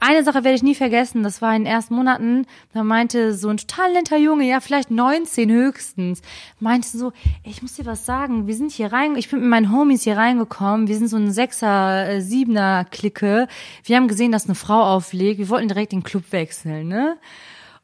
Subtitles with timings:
[0.00, 3.48] Eine Sache werde ich nie vergessen, das war in den ersten Monaten, da meinte so
[3.48, 6.22] ein total netter Junge, ja, vielleicht 19 höchstens,
[6.60, 9.72] meinte so, ich muss dir was sagen, wir sind hier rein, ich bin mit meinen
[9.72, 13.48] Homies hier reingekommen, wir sind so ein Sechser, äh, Siebener Clique,
[13.84, 17.16] wir haben gesehen, dass eine Frau auflegt, wir wollten direkt den Club wechseln, ne?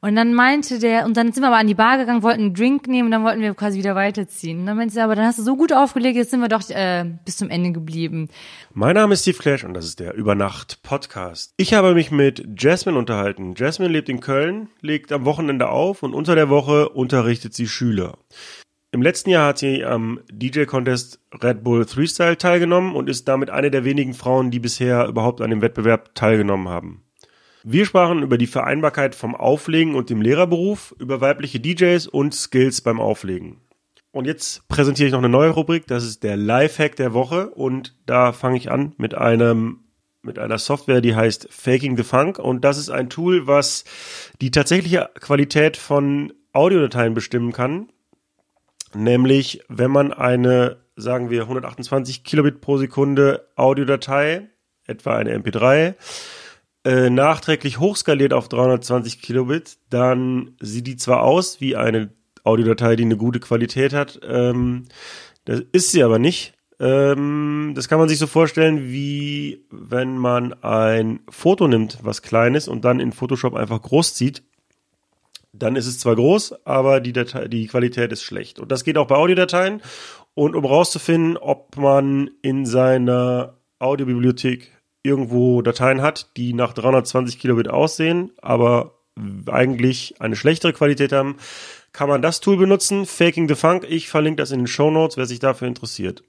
[0.05, 2.55] Und dann meinte der, und dann sind wir aber an die Bar gegangen, wollten einen
[2.55, 4.59] Drink nehmen und dann wollten wir quasi wieder weiterziehen.
[4.61, 6.69] Und dann meinte er, aber dann hast du so gut aufgelegt, jetzt sind wir doch
[6.69, 8.29] äh, bis zum Ende geblieben.
[8.75, 11.55] Mein Name ist Steve Clash und das ist der Übernacht Podcast.
[11.57, 13.55] Ich habe mich mit Jasmine unterhalten.
[13.57, 18.19] Jasmine lebt in Köln, legt am Wochenende auf und unter der Woche unterrichtet sie Schüler.
[18.93, 23.71] Im letzten Jahr hat sie am DJ-Contest Red Bull Freestyle teilgenommen und ist damit eine
[23.71, 27.04] der wenigen Frauen, die bisher überhaupt an dem Wettbewerb teilgenommen haben.
[27.67, 32.83] Wir sprachen über die Vereinbarkeit vom Auflegen und dem Lehrerberuf, über weibliche DJs und Skills
[32.83, 33.63] beim Auflegen.
[34.13, 37.97] Und jetzt präsentiere ich noch eine neue Rubrik, das ist der Lifehack der Woche und
[38.05, 39.81] da fange ich an mit einem
[40.21, 43.85] mit einer Software, die heißt Faking the Funk und das ist ein Tool, was
[44.43, 47.89] die tatsächliche Qualität von Audiodateien bestimmen kann.
[48.95, 54.51] Nämlich, wenn man eine, sagen wir, 128 Kilobit pro Sekunde Audiodatei,
[54.87, 55.95] etwa eine MP3,
[56.85, 62.13] äh, nachträglich hochskaliert auf 320 Kilobit, dann sieht die zwar aus wie eine
[62.45, 64.85] Audiodatei, die eine gute Qualität hat, ähm,
[65.45, 66.55] das ist sie aber nicht.
[66.81, 72.55] Ähm, das kann man sich so vorstellen, wie wenn man ein Foto nimmt, was klein
[72.55, 74.43] ist und dann in Photoshop einfach groß zieht.
[75.53, 78.59] Dann ist es zwar groß, aber die, Datei, die Qualität ist schlecht.
[78.59, 79.83] Und das geht auch bei Audiodateien.
[80.35, 84.73] Und um rauszufinden, ob man in seiner Audiobibliothek
[85.05, 88.99] irgendwo Dateien hat, die nach 320 Kilobit aussehen, aber
[89.47, 91.37] eigentlich eine schlechtere Qualität haben,
[91.93, 93.87] kann man das Tool benutzen, Faking the Funk.
[93.89, 96.25] Ich verlinke das in den Show Notes, wer sich dafür interessiert.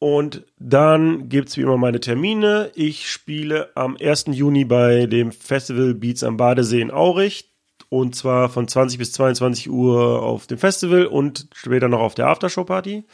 [0.00, 2.70] Und dann gibt's wie immer meine Termine.
[2.74, 4.26] Ich spiele am 1.
[4.28, 7.50] Juni bei dem Festival Beats am Badesee in Aurich.
[7.88, 12.26] Und zwar von 20 bis 22 Uhr auf dem Festival und später noch auf der
[12.28, 13.04] Aftershow-Party.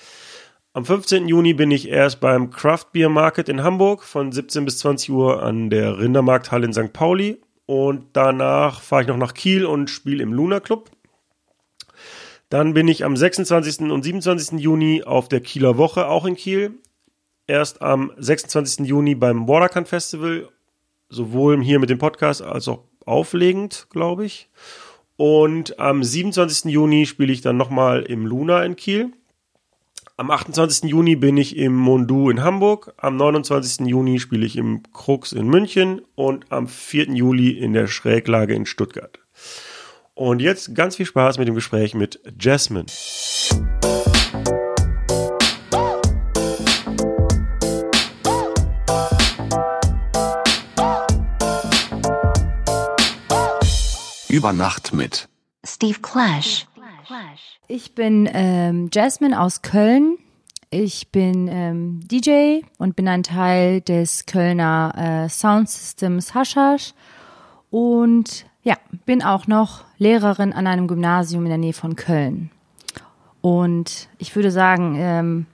[0.76, 1.28] Am 15.
[1.28, 5.40] Juni bin ich erst beim Craft Beer Market in Hamburg von 17 bis 20 Uhr
[5.40, 6.92] an der Rindermarkthalle in St.
[6.92, 7.40] Pauli.
[7.64, 10.90] Und danach fahre ich noch nach Kiel und spiele im Luna Club.
[12.48, 13.88] Dann bin ich am 26.
[13.88, 14.58] und 27.
[14.58, 16.72] Juni auf der Kieler Woche auch in Kiel.
[17.46, 18.84] Erst am 26.
[18.84, 20.48] Juni beim Watercan Festival,
[21.08, 24.48] sowohl hier mit dem Podcast als auch auflegend, glaube ich.
[25.16, 26.72] Und am 27.
[26.72, 29.12] Juni spiele ich dann nochmal im Luna in Kiel.
[30.16, 30.88] Am 28.
[30.88, 32.94] Juni bin ich im Mondu in Hamburg.
[32.98, 33.88] Am 29.
[33.88, 37.10] Juni spiele ich im Krux in München und am 4.
[37.10, 39.18] Juli in der Schräglage in Stuttgart.
[40.14, 42.86] Und jetzt ganz viel Spaß mit dem Gespräch mit Jasmine.
[54.28, 55.28] Über Nacht mit
[55.66, 56.66] Steve Clash.
[57.68, 60.18] Ich bin ähm, Jasmine aus Köln.
[60.70, 66.94] Ich bin ähm, DJ und bin ein Teil des Kölner äh, Sound Systems Haschasch
[67.70, 72.50] und ja, bin auch noch Lehrerin an einem Gymnasium in der Nähe von Köln.
[73.40, 75.46] Und ich würde sagen, ähm,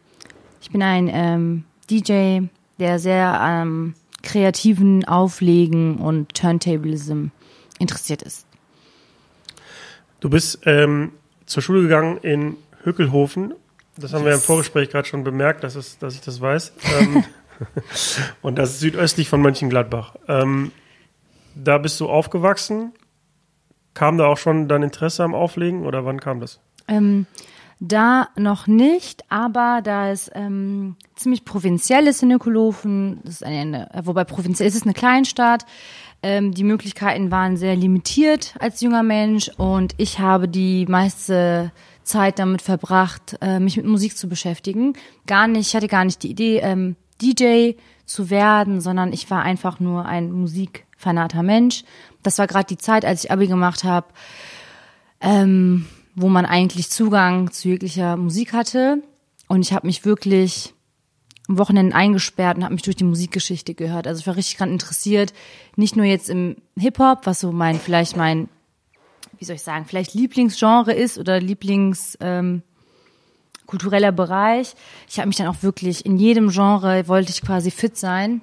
[0.63, 2.43] ich bin ein ähm, DJ,
[2.79, 7.27] der sehr am kreativen Auflegen und Turntablism
[7.79, 8.47] interessiert ist.
[10.21, 11.13] Du bist ähm,
[11.51, 13.55] zur Schule gegangen in Hückelhofen.
[13.97, 14.27] Das haben yes.
[14.27, 16.73] wir im Vorgespräch gerade schon bemerkt, dass, es, dass ich das weiß.
[16.99, 17.25] Ähm,
[18.43, 20.15] und das ist südöstlich von Mönchengladbach.
[20.29, 20.71] Ähm,
[21.55, 22.93] da bist du aufgewachsen.
[23.95, 26.61] Kam da auch schon dein Interesse am Auflegen oder wann kam das?
[26.87, 27.27] Ähm,
[27.81, 33.89] da noch nicht, aber da es ähm, ziemlich provinziell ist in Hückelhofen, das ist eine,
[34.05, 35.67] wobei provinziell ist es eine Kleinstadt,
[36.23, 41.73] ähm, die Möglichkeiten waren sehr limitiert als junger Mensch und ich habe die meiste
[42.03, 44.95] Zeit damit verbracht, äh, mich mit Musik zu beschäftigen.
[45.27, 47.73] Gar nicht, ich hatte gar nicht die Idee, ähm, DJ
[48.05, 51.85] zu werden, sondern ich war einfach nur ein musikfanater Mensch.
[52.23, 54.09] Das war gerade die Zeit, als ich Abi gemacht habe,
[55.21, 59.03] ähm, wo man eigentlich Zugang zu jeglicher Musik hatte.
[59.49, 60.75] Und ich habe mich wirklich
[61.51, 64.07] am Wochenende eingesperrt und habe mich durch die Musikgeschichte gehört.
[64.07, 65.35] Also ich war richtig dran interessiert,
[65.77, 68.49] nicht nur jetzt im Hip-Hop, was so mein, vielleicht mein,
[69.39, 72.63] wie soll ich sagen, vielleicht Lieblingsgenre ist oder Lieblings ähm,
[73.67, 74.75] kultureller Bereich.
[75.09, 78.43] Ich habe mich dann auch wirklich in jedem Genre wollte ich quasi fit sein,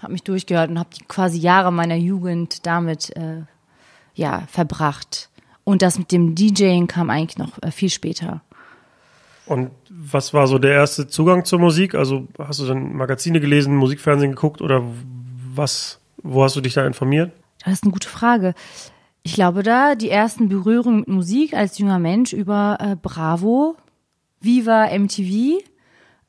[0.00, 3.42] habe mich durchgehört und habe quasi Jahre meiner Jugend damit äh,
[4.14, 5.30] ja verbracht.
[5.62, 8.42] Und das mit dem DJing kam eigentlich noch äh, viel später.
[9.48, 11.94] Und was war so der erste Zugang zur Musik?
[11.94, 14.82] Also hast du dann Magazine gelesen, Musikfernsehen geguckt oder
[15.54, 16.00] was?
[16.22, 17.32] Wo hast du dich da informiert?
[17.64, 18.54] Das ist eine gute Frage.
[19.22, 23.76] Ich glaube da die ersten Berührungen mit Musik als junger Mensch über äh, Bravo,
[24.40, 25.62] Viva MTV.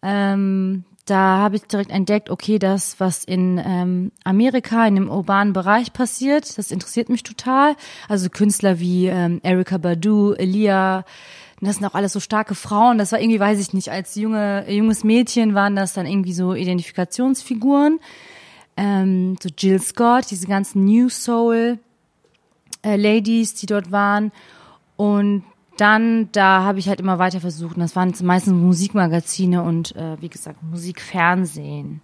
[0.02, 5.54] Ähm, da habe ich direkt entdeckt, okay, das, was in ähm, Amerika, in dem urbanen
[5.54, 7.76] Bereich passiert, das interessiert mich total.
[8.08, 11.06] Also Künstler wie ähm, Erika Badu, Elia,
[11.68, 12.98] das sind auch alles so starke Frauen.
[12.98, 16.54] Das war irgendwie, weiß ich nicht, als junge, junges Mädchen waren das dann irgendwie so
[16.54, 18.00] Identifikationsfiguren.
[18.78, 21.80] Ähm, so Jill Scott, diese ganzen New Soul
[22.82, 24.32] äh, Ladies, die dort waren.
[24.96, 25.44] Und
[25.78, 27.76] dann, da habe ich halt immer weiter versucht.
[27.76, 32.02] Und das waren meistens Musikmagazine und äh, wie gesagt Musikfernsehen.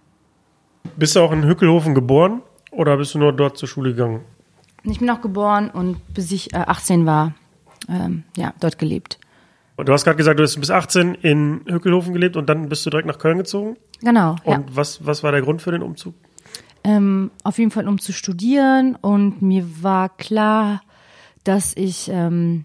[0.96, 4.20] Bist du auch in Hückelhofen geboren oder bist du nur dort zur Schule gegangen?
[4.84, 7.34] Ich bin auch geboren und bis ich äh, 18 war,
[7.88, 9.18] ähm, ja, dort gelebt.
[9.76, 12.84] Und du hast gerade gesagt, du hast bis 18 in Hückelhofen gelebt und dann bist
[12.86, 13.76] du direkt nach Köln gezogen?
[14.00, 14.36] Genau.
[14.44, 14.64] Und ja.
[14.70, 16.14] was, was war der Grund für den Umzug?
[16.82, 18.96] Ähm, auf jeden Fall, um zu studieren.
[18.96, 20.82] Und mir war klar,
[21.44, 22.64] dass ich ähm,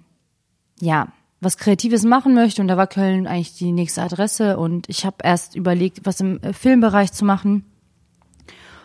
[0.79, 1.09] ja
[1.41, 2.61] was Kreatives machen möchte.
[2.61, 4.57] Und da war Köln eigentlich die nächste Adresse.
[4.57, 7.65] Und ich habe erst überlegt, was im äh, Filmbereich zu machen,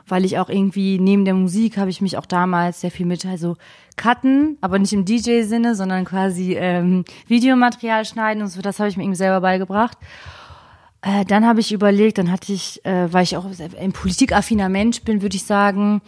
[0.08, 3.25] weil ich auch irgendwie neben der Musik habe ich mich auch damals sehr viel mit
[3.26, 3.56] also
[3.96, 8.60] Cutten, aber nicht im DJ-Sinne, sondern quasi ähm, Videomaterial schneiden und so.
[8.60, 9.98] Das habe ich mir irgendwie selber beigebracht.
[11.02, 13.46] Äh, dann habe ich überlegt, dann hatte ich, äh, weil ich auch
[13.78, 16.02] ein politikaffiner Mensch bin, würde ich sagen,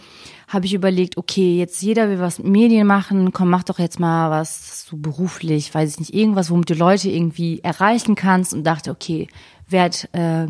[0.48, 4.00] habe ich überlegt, okay, jetzt jeder will was mit Medien machen, komm, mach doch jetzt
[4.00, 8.64] mal was so beruflich, weiß ich nicht, irgendwas, womit du Leute irgendwie erreichen kannst und
[8.64, 9.28] dachte, okay,
[9.68, 10.46] werd äh,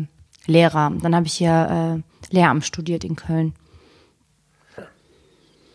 [0.47, 0.91] Lehrer.
[1.01, 2.01] Dann habe ich hier
[2.31, 3.53] äh, Lehramt studiert in Köln.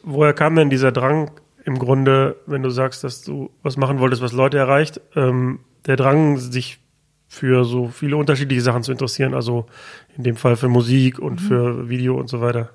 [0.03, 1.31] Woher kam denn dieser Drang
[1.65, 5.97] im Grunde, wenn du sagst, dass du was machen wolltest, was Leute erreicht, ähm, der
[5.97, 6.79] Drang, sich
[7.27, 9.67] für so viele unterschiedliche Sachen zu interessieren, also
[10.17, 11.47] in dem Fall für Musik und Mhm.
[11.47, 12.71] für Video und so weiter?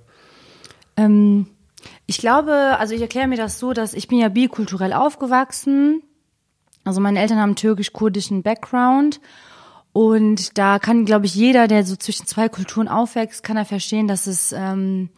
[0.98, 1.48] Ähm,
[2.08, 6.02] ich glaube, also ich erkläre mir das so, dass ich bin ja bikulturell aufgewachsen.
[6.84, 9.22] Also meine Eltern haben türkisch-kurdischen Background.
[9.94, 14.08] Und da kann, glaube ich, jeder, der so zwischen zwei Kulturen aufwächst, kann er verstehen,
[14.08, 15.10] dass es, ähm,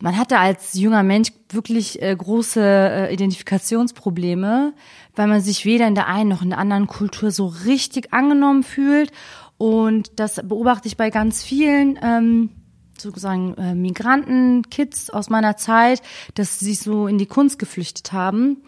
[0.00, 4.74] man hatte als junger Mensch wirklich äh, große äh, Identifikationsprobleme,
[5.14, 8.62] weil man sich weder in der einen noch in der anderen Kultur so richtig angenommen
[8.62, 9.12] fühlt.
[9.58, 12.50] Und das beobachte ich bei ganz vielen ähm,
[12.98, 16.02] sozusagen äh, Migranten, Kids aus meiner Zeit,
[16.34, 18.62] dass sie sich so in die Kunst geflüchtet haben.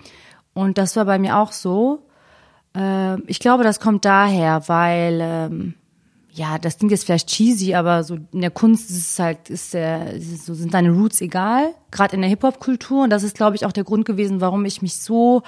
[0.52, 2.06] Und das war bei mir auch so.
[2.76, 5.74] Äh, ich glaube, das kommt daher, weil ähm,
[6.36, 9.72] ja, das klingt jetzt vielleicht cheesy, aber so in der Kunst ist es halt, ist
[9.72, 13.04] der, so sind deine Roots egal, gerade in der Hip-Hop-Kultur.
[13.04, 15.42] Und das ist, glaube ich, auch der Grund gewesen, warum ich mich so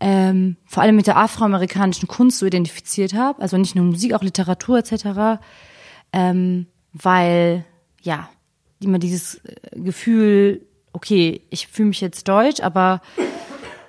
[0.00, 3.42] ähm, vor allem mit der afroamerikanischen Kunst so identifiziert habe.
[3.42, 5.38] Also nicht nur Musik, auch Literatur etc.
[6.14, 7.66] Ähm, weil,
[8.00, 8.30] ja,
[8.80, 10.64] immer dieses äh, Gefühl,
[10.94, 13.02] okay, ich fühle mich jetzt deutsch, aber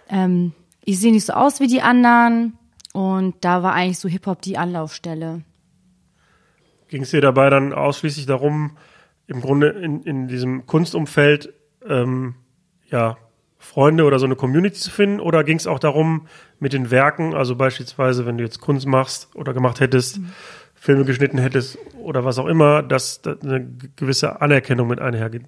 [0.09, 0.51] ähm,
[0.83, 2.57] ich sehe nicht so aus wie die anderen.
[2.91, 5.43] Und da war eigentlich so Hip-Hop die Anlaufstelle.
[6.87, 8.77] Ging es dir dabei dann ausschließlich darum,
[9.27, 11.53] im Grunde in, in diesem Kunstumfeld
[11.87, 12.35] ähm,
[12.89, 13.17] ja,
[13.57, 15.19] Freunde oder so eine Community zu finden?
[15.19, 16.27] Oder ging es auch darum,
[16.59, 20.19] mit den Werken, also beispielsweise, wenn du jetzt Kunst machst oder gemacht hättest,
[20.75, 25.43] Filme geschnitten hättest oder was auch immer, dass da eine gewisse Anerkennung mit einhergeht?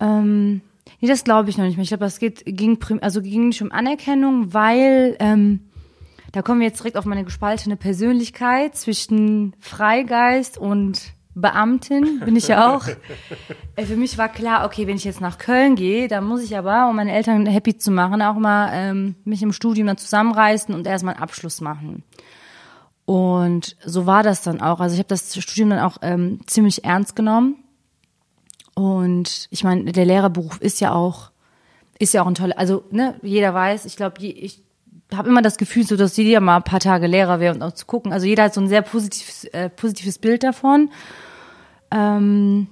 [0.00, 0.60] Ähm,
[1.00, 1.84] nee, das glaube ich noch nicht mehr.
[1.84, 5.60] Ich glaube, geht, ging, also ging nicht um Anerkennung, weil ähm,
[6.32, 12.48] da kommen wir jetzt direkt auf meine gespaltene Persönlichkeit zwischen Freigeist und Beamtin, bin ich
[12.48, 12.86] ja auch.
[13.74, 16.58] Äh, Für mich war klar, okay, wenn ich jetzt nach Köln gehe, dann muss ich
[16.58, 20.74] aber, um meine Eltern happy zu machen, auch mal ähm, mich im Studium dann zusammenreißen
[20.74, 22.02] und erstmal einen Abschluss machen.
[23.06, 24.80] Und so war das dann auch.
[24.80, 27.64] Also ich habe das Studium dann auch ähm, ziemlich ernst genommen.
[28.74, 31.30] Und ich meine, der Lehrerberuf ist ja auch,
[31.98, 34.62] ist ja auch ein toller, also ne, jeder weiß, ich glaube, ich
[35.16, 37.72] habe immer das Gefühl, so dass jeder mal ein paar Tage Lehrer wäre und auch
[37.72, 38.12] zu gucken.
[38.12, 40.90] Also jeder hat so ein sehr positives, äh, positives Bild davon.
[41.90, 42.68] Ähm,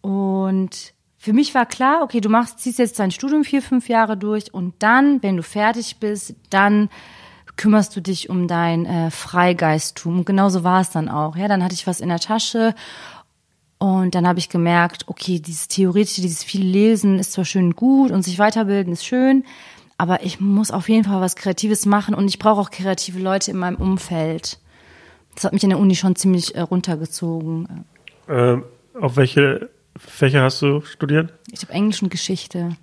[0.00, 4.16] und für mich war klar, okay, du machst, ziehst jetzt dein Studium vier, fünf Jahre
[4.16, 6.88] durch und dann, wenn du fertig bist, dann
[7.56, 10.20] kümmerst du dich um dein äh, Freigeisttum.
[10.20, 11.36] Und genauso war es dann auch.
[11.36, 12.74] Ja, dann hatte ich was in der Tasche
[13.78, 18.10] und dann habe ich gemerkt, okay, dieses Theoretische, dieses viele Lesen ist zwar schön gut
[18.10, 19.44] und sich weiterbilden ist schön,
[20.00, 23.50] aber ich muss auf jeden Fall was Kreatives machen und ich brauche auch kreative Leute
[23.50, 24.58] in meinem Umfeld.
[25.34, 27.84] Das hat mich in der Uni schon ziemlich äh, runtergezogen.
[28.26, 28.64] Ähm,
[28.98, 31.34] auf welche Fächer hast du studiert?
[31.52, 32.78] Ich habe Englisch und Geschichte.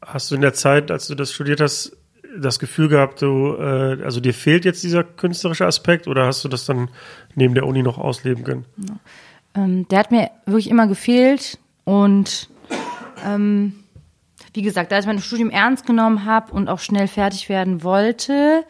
[0.00, 1.94] Hast du in der Zeit, als du das studiert hast,
[2.38, 6.48] das Gefühl gehabt, du, äh, also dir fehlt jetzt dieser künstlerische Aspekt oder hast du
[6.48, 6.88] das dann
[7.34, 8.64] neben der Uni noch ausleben können?
[9.54, 12.48] Ähm, der hat mir wirklich immer gefehlt und
[13.26, 13.83] ähm,
[14.54, 18.64] wie gesagt, da ich mein Studium ernst genommen habe und auch schnell fertig werden wollte,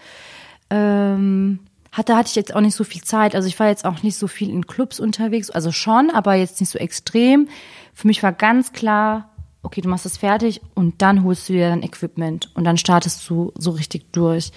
[0.71, 1.61] ähm,
[1.93, 3.35] hatte, hatte ich jetzt auch nicht so viel Zeit.
[3.35, 6.61] Also ich war jetzt auch nicht so viel in Clubs unterwegs, also schon, aber jetzt
[6.61, 7.49] nicht so extrem.
[7.93, 9.31] Für mich war ganz klar,
[9.63, 13.29] okay, du machst das fertig und dann holst du dir dein Equipment und dann startest
[13.29, 14.53] du so richtig durch.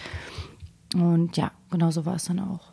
[0.95, 2.71] Und ja, genau so war es dann auch.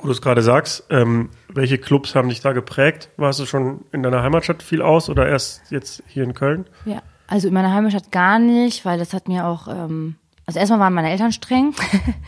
[0.00, 3.10] Wo du es gerade sagst, ähm, welche Clubs haben dich da geprägt?
[3.18, 6.66] Warst du schon in deiner Heimatstadt viel aus oder erst jetzt hier in Köln?
[6.86, 10.80] Ja, also in meiner Heimatstadt gar nicht, weil das hat mir auch, ähm, also erstmal
[10.80, 11.74] waren meine Eltern streng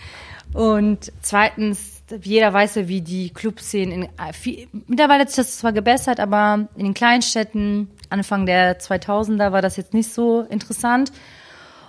[0.54, 5.58] und zweitens, jeder weiß ja, wie die Clubszenen, in, äh, viel, mittlerweile hat sich das
[5.58, 11.12] zwar gebessert, aber in den Kleinstädten, Anfang der 2000er war das jetzt nicht so interessant.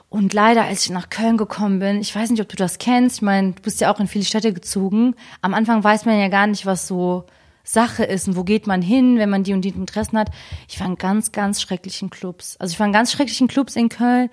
[0.09, 3.17] Und leider, als ich nach Köln gekommen bin, ich weiß nicht, ob du das kennst,
[3.17, 5.15] ich meine, du bist ja auch in viele Städte gezogen.
[5.41, 7.25] Am Anfang weiß man ja gar nicht, was so
[7.63, 10.29] Sache ist und wo geht man hin, wenn man die und die Interessen hat.
[10.67, 12.57] Ich war in ganz, ganz schrecklichen Clubs.
[12.59, 14.29] Also ich war in ganz schrecklichen Clubs in Köln.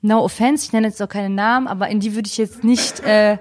[0.00, 3.00] No offense, ich nenne jetzt auch keine Namen, aber in die würde ich jetzt nicht
[3.00, 3.38] äh,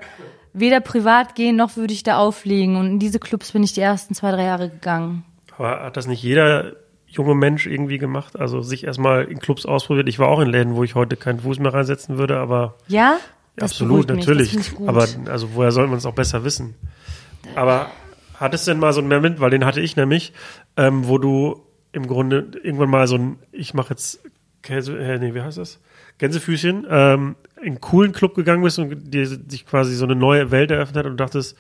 [0.54, 2.76] weder privat gehen, noch würde ich da auflegen.
[2.76, 5.24] Und in diese Clubs bin ich die ersten zwei, drei Jahre gegangen.
[5.58, 6.74] Aber hat das nicht jeder
[7.08, 8.40] junge Mensch irgendwie gemacht?
[8.40, 10.08] Also sich erstmal in Clubs ausprobiert.
[10.08, 13.18] Ich war auch in Läden, wo ich heute keinen Fuß mehr reinsetzen würde, aber Ja?
[13.60, 14.58] Absolut, natürlich.
[14.88, 16.76] Aber also woher soll man es auch besser wissen?
[17.56, 17.92] Aber
[18.42, 20.34] hattest du denn mal so einen Moment, weil den hatte ich nämlich,
[20.76, 24.20] ähm, wo du im Grunde irgendwann mal so ein, ich mache jetzt
[24.62, 25.80] Käse, äh, nee, wie heißt das?
[26.18, 30.52] Gänsefüßchen, ähm, in einen coolen Club gegangen bist und dir sich quasi so eine neue
[30.52, 31.58] Welt eröffnet hat und dachtest,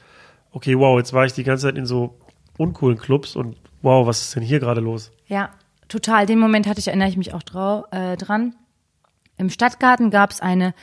[0.51, 2.17] okay, wow, jetzt war ich die ganze Zeit in so
[2.57, 5.11] uncoolen Clubs und wow, was ist denn hier gerade los?
[5.27, 5.51] Ja,
[5.87, 6.25] total.
[6.25, 8.55] Den Moment hatte ich, erinnere ich mich auch drau, äh, dran.
[9.37, 10.73] Im Stadtgarten gab es eine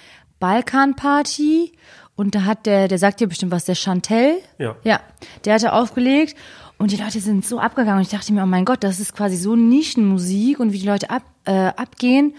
[0.40, 1.72] Balkanparty
[2.18, 4.38] und da hat der, der sagt dir bestimmt was, der Chantel.
[4.58, 4.74] Ja.
[4.82, 5.00] Ja,
[5.44, 6.34] der hatte aufgelegt
[6.76, 9.14] und die Leute sind so abgegangen und ich dachte mir, oh mein Gott, das ist
[9.14, 12.34] quasi so Nischenmusik und wie die Leute ab, äh, abgehen.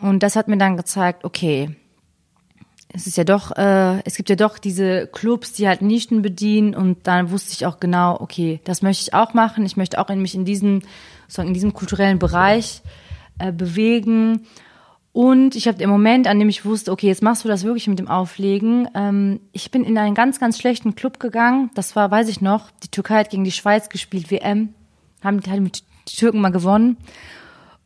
[0.00, 1.76] Und das hat mir dann gezeigt, okay,
[2.88, 6.74] es ist ja doch, äh, es gibt ja doch diese Clubs, die halt Nischen bedienen
[6.74, 9.66] und dann wusste ich auch genau, okay, das möchte ich auch machen.
[9.66, 10.80] Ich möchte auch in mich in diesem,
[11.24, 12.80] sozusagen in diesem kulturellen Bereich
[13.38, 14.46] äh, bewegen.
[15.12, 17.86] Und ich habe im Moment, an dem ich wusste, okay, jetzt machst du das wirklich
[17.86, 18.88] mit dem Auflegen.
[18.94, 21.70] Ähm, ich bin in einen ganz, ganz schlechten Club gegangen.
[21.74, 24.72] Das war, weiß ich noch, die Türkei hat gegen die Schweiz gespielt, WM.
[25.22, 26.96] Haben, haben die Türken mal gewonnen.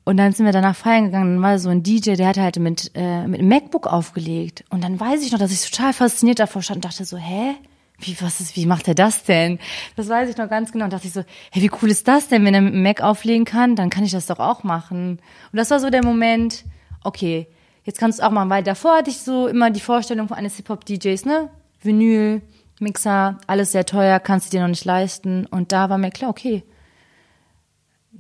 [0.05, 2.61] Und dann sind wir danach feiern gegangen, dann war so ein DJ, der hat halt
[2.61, 4.65] mit, äh, mit einem MacBook aufgelegt.
[4.71, 7.57] Und dann weiß ich noch, dass ich total fasziniert davor stand und dachte so, hä?
[7.99, 9.59] Wie, was ist, wie macht er das denn?
[9.97, 10.85] Das weiß ich noch ganz genau.
[10.85, 13.01] Und dachte ich so, hey, wie cool ist das denn, wenn er mit dem Mac
[13.01, 13.75] auflegen kann?
[13.75, 15.19] Dann kann ich das doch auch machen.
[15.51, 16.65] Und das war so der Moment,
[17.07, 17.47] okay,
[17.85, 20.57] jetzt kannst du auch machen, weil davor hatte ich so immer die Vorstellung von eines
[20.57, 21.51] Hip-Hop-DJs, ne?
[21.83, 22.43] Vinyl,
[22.81, 25.47] Mixer, alles sehr teuer, kannst du dir noch nicht leisten.
[25.47, 26.63] Und da war mir klar, okay,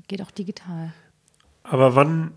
[0.08, 0.92] geht auch digital.
[1.62, 2.32] Aber wann,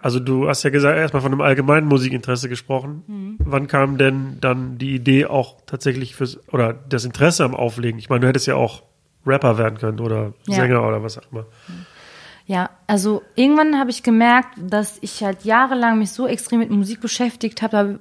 [0.00, 3.02] also du hast ja gesagt, erstmal von einem allgemeinen Musikinteresse gesprochen.
[3.06, 3.36] Mhm.
[3.38, 7.98] Wann kam denn dann die Idee auch tatsächlich fürs, oder das Interesse am Auflegen?
[7.98, 8.82] Ich meine, du hättest ja auch
[9.26, 10.56] Rapper werden können oder Ja.
[10.56, 11.46] Sänger oder was auch immer.
[12.46, 17.00] Ja, also irgendwann habe ich gemerkt, dass ich halt jahrelang mich so extrem mit Musik
[17.00, 18.00] beschäftigt habe,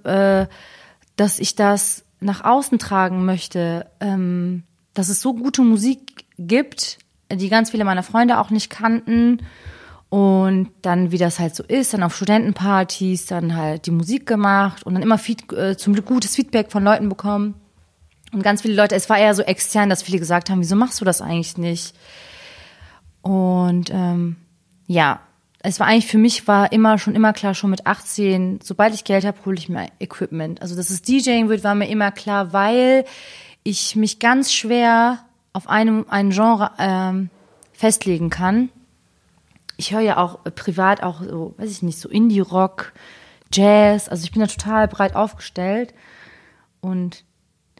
[0.49, 0.53] äh,
[1.15, 6.99] dass ich das nach außen tragen möchte, ähm, dass es so gute Musik gibt,
[7.31, 9.39] die ganz viele meiner Freunde auch nicht kannten.
[10.09, 14.83] Und dann, wie das halt so ist, dann auf Studentenpartys, dann halt die Musik gemacht
[14.83, 17.55] und dann immer Feed, äh, zum Glück gutes Feedback von Leuten bekommen.
[18.31, 21.01] Und ganz viele Leute, es war eher so extern, dass viele gesagt haben, wieso machst
[21.01, 21.95] du das eigentlich nicht?
[23.23, 24.35] Und ähm,
[24.85, 25.21] ja,
[25.59, 29.05] es war eigentlich für mich war immer schon immer klar, schon mit 18, sobald ich
[29.05, 30.61] Geld habe, hole ich mir Equipment.
[30.61, 33.05] Also dass es DJing wird, war mir immer klar, weil
[33.63, 35.19] ich mich ganz schwer
[35.53, 37.29] auf einem ein Genre ähm,
[37.71, 38.69] festlegen kann.
[39.77, 42.91] Ich höre ja auch äh, privat auch so, weiß ich nicht, so Indie-Rock,
[43.53, 44.09] Jazz.
[44.09, 45.93] Also ich bin da total breit aufgestellt.
[46.81, 47.23] Und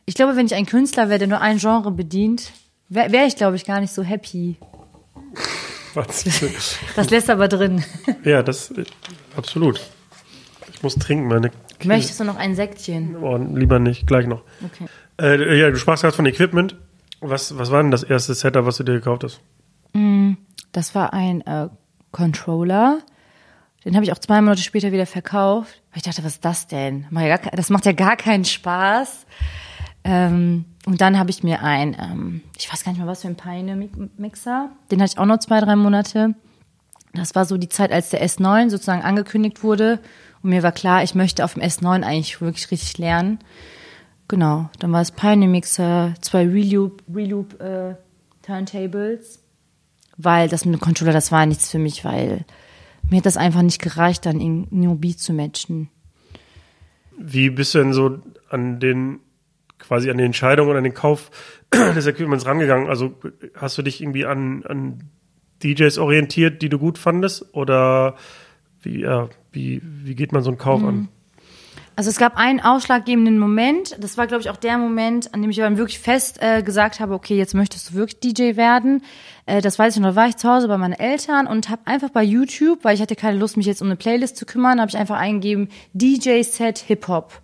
[0.05, 2.51] ich glaube, wenn ich ein Künstler wäre, der nur ein Genre bedient,
[2.87, 4.57] wäre wär ich, glaube ich, gar nicht so happy.
[6.95, 7.83] Das lässt aber drin.
[8.23, 8.73] ja, das,
[9.37, 9.79] absolut.
[10.73, 11.51] Ich muss trinken, meine.
[11.83, 13.15] Möchtest du noch ein Säckchen?
[13.17, 14.41] Oh, lieber nicht, gleich noch.
[14.65, 14.87] Okay.
[15.21, 16.77] Äh, ja, du sprachst gerade von Equipment.
[17.21, 19.39] Was, was war denn das erste Setup, was du dir gekauft hast?
[20.73, 21.69] Das war ein äh,
[22.11, 22.99] Controller.
[23.85, 25.81] Den habe ich auch zwei Monate später wieder verkauft.
[25.91, 27.05] Weil ich dachte, was ist das denn?
[27.53, 29.25] Das macht ja gar keinen Spaß.
[30.03, 33.29] Ähm, und dann habe ich mir ein, ähm, ich weiß gar nicht mehr, was für
[33.29, 34.69] ein Pioneer-Mixer.
[34.91, 36.35] Den hatte ich auch noch zwei, drei Monate.
[37.13, 39.99] Das war so die Zeit, als der S9 sozusagen angekündigt wurde.
[40.41, 43.39] Und mir war klar, ich möchte auf dem S9 eigentlich wirklich richtig lernen.
[44.27, 47.95] Genau, dann war es Pioneer Mixer, zwei Reloop, Reloop äh,
[48.41, 49.39] Turntables,
[50.17, 52.45] weil das mit dem Controller, das war nichts für mich, weil
[53.09, 55.89] mir hat das einfach nicht gereicht, dann in nur Beat zu matchen.
[57.17, 58.19] Wie bist du denn so
[58.49, 59.19] an den,
[59.83, 61.29] quasi an die Entscheidung und an den Kauf
[61.73, 62.87] des Equipments rangegangen?
[62.87, 63.15] Also
[63.55, 65.09] hast du dich irgendwie an, an
[65.63, 67.53] DJs orientiert, die du gut fandest?
[67.53, 68.15] Oder
[68.81, 71.09] wie, ja, wie, wie geht man so einen Kauf an?
[71.95, 75.51] Also es gab einen ausschlaggebenden Moment, das war glaube ich auch der Moment, an dem
[75.51, 79.03] ich dann wirklich fest äh, gesagt habe, okay, jetzt möchtest du wirklich DJ werden.
[79.45, 81.83] Äh, das weiß ich noch, da war ich zu Hause bei meinen Eltern und habe
[81.85, 84.81] einfach bei YouTube, weil ich hatte keine Lust, mich jetzt um eine Playlist zu kümmern,
[84.81, 87.41] habe ich einfach eingegeben DJ-Set Hip-Hop.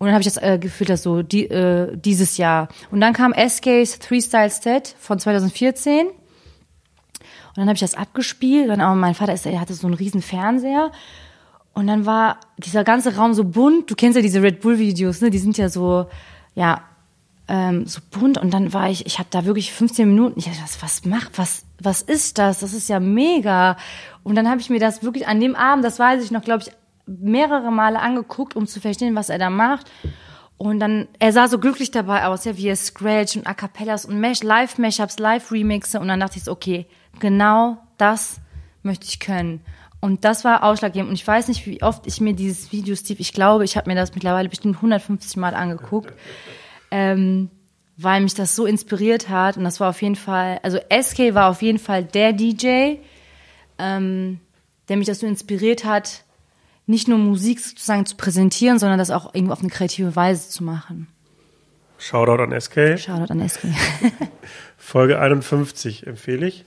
[0.00, 2.68] Und dann habe ich das äh, gefühlt, das so die, äh, dieses Jahr.
[2.90, 6.06] Und dann kam SK's Three Style Set von 2014.
[6.06, 6.14] Und
[7.54, 8.70] dann habe ich das abgespielt.
[8.70, 10.90] Dann auch mein Vater ist, er hatte so einen riesen Fernseher.
[11.74, 13.90] Und dann war dieser ganze Raum so bunt.
[13.90, 15.28] Du kennst ja diese Red Bull Videos, ne?
[15.28, 16.06] Die sind ja so,
[16.54, 16.80] ja,
[17.46, 18.38] ähm, so bunt.
[18.38, 20.38] Und dann war ich, ich habe da wirklich 15 Minuten.
[20.38, 22.60] Ich dachte, was, was macht, was, was ist das?
[22.60, 23.76] Das ist ja mega.
[24.22, 26.64] Und dann habe ich mir das wirklich an dem Abend, das weiß ich noch, glaube
[26.66, 26.72] ich,
[27.18, 29.90] mehrere Male angeguckt, um zu verstehen, was er da macht.
[30.56, 34.04] Und dann, er sah so glücklich dabei aus, ja, wie er Scratch und A Cappellas
[34.04, 35.98] und Mesh, Live-Mashups, Live-Remixe.
[35.98, 36.86] Und dann dachte ich so, okay,
[37.18, 38.40] genau das
[38.82, 39.62] möchte ich können.
[40.00, 41.08] Und das war ausschlaggebend.
[41.08, 43.88] Und ich weiß nicht, wie oft ich mir dieses Video, Steve, ich glaube, ich habe
[43.88, 46.12] mir das mittlerweile bestimmt 150 Mal angeguckt,
[46.90, 47.50] ähm,
[47.96, 49.56] weil mich das so inspiriert hat.
[49.56, 52.96] Und das war auf jeden Fall, also SK war auf jeden Fall der DJ,
[53.78, 54.40] ähm,
[54.88, 56.24] der mich das so inspiriert hat,
[56.90, 60.64] nicht nur Musik sozusagen zu präsentieren, sondern das auch irgendwo auf eine kreative Weise zu
[60.64, 61.06] machen.
[61.98, 62.98] Shoutout an SK.
[62.98, 63.60] Shoutout an SK.
[64.76, 66.64] Folge 51 empfehle ich.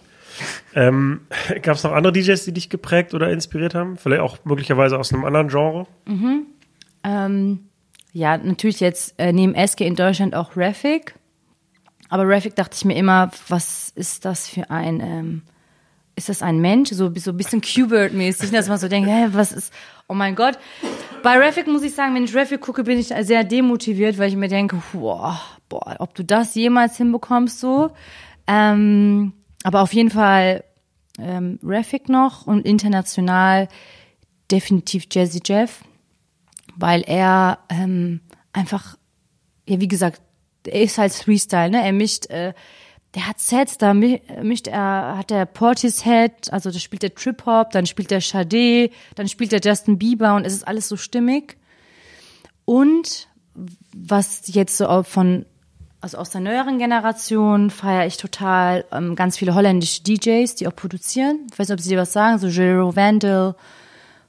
[0.74, 1.22] Ähm,
[1.62, 3.98] Gab es noch andere DJs, die dich geprägt oder inspiriert haben?
[3.98, 5.88] Vielleicht auch möglicherweise aus einem anderen Genre?
[7.04, 7.70] ähm,
[8.14, 11.16] ja, natürlich jetzt äh, neben SK in Deutschland auch Raffic.
[12.10, 15.42] Aber Raffic dachte ich mir immer, was ist das für ein, ähm,
[16.16, 16.92] ist das ein Mensch?
[16.92, 19.74] So, so ein bisschen Q-Bird-mäßig, dass man so denkt, hä, was ist,
[20.08, 20.58] oh mein Gott.
[21.24, 24.36] Bei Raffic muss ich sagen, wenn ich Raffic gucke, bin ich sehr demotiviert, weil ich
[24.36, 27.92] mir denke, boah, boah, ob du das jemals hinbekommst so.
[28.48, 29.34] Ähm,
[29.64, 30.64] aber auf jeden Fall
[31.20, 33.68] ähm, Raffic noch und international
[34.52, 35.84] definitiv Jazzy Jeff,
[36.76, 38.98] weil er ähm, einfach,
[39.68, 40.22] ja wie gesagt,
[40.66, 41.84] er ist halt Freestyle, ne?
[41.84, 42.54] Er mischt, äh,
[43.16, 47.46] der hat Sets, da mi- mischt er, hat der Portishead, also da spielt der Trip
[47.46, 50.98] Hop, dann spielt der Sade, dann spielt der Justin Bieber und es ist alles so
[50.98, 51.58] stimmig.
[52.66, 53.28] Und
[53.96, 55.46] was jetzt so von,
[56.02, 60.76] also aus der neueren Generation feiere ich total ähm, ganz viele holländische DJs, die auch
[60.76, 61.48] produzieren.
[61.52, 63.56] Ich weiß nicht, ob sie dir was sagen, so Jero Vandal,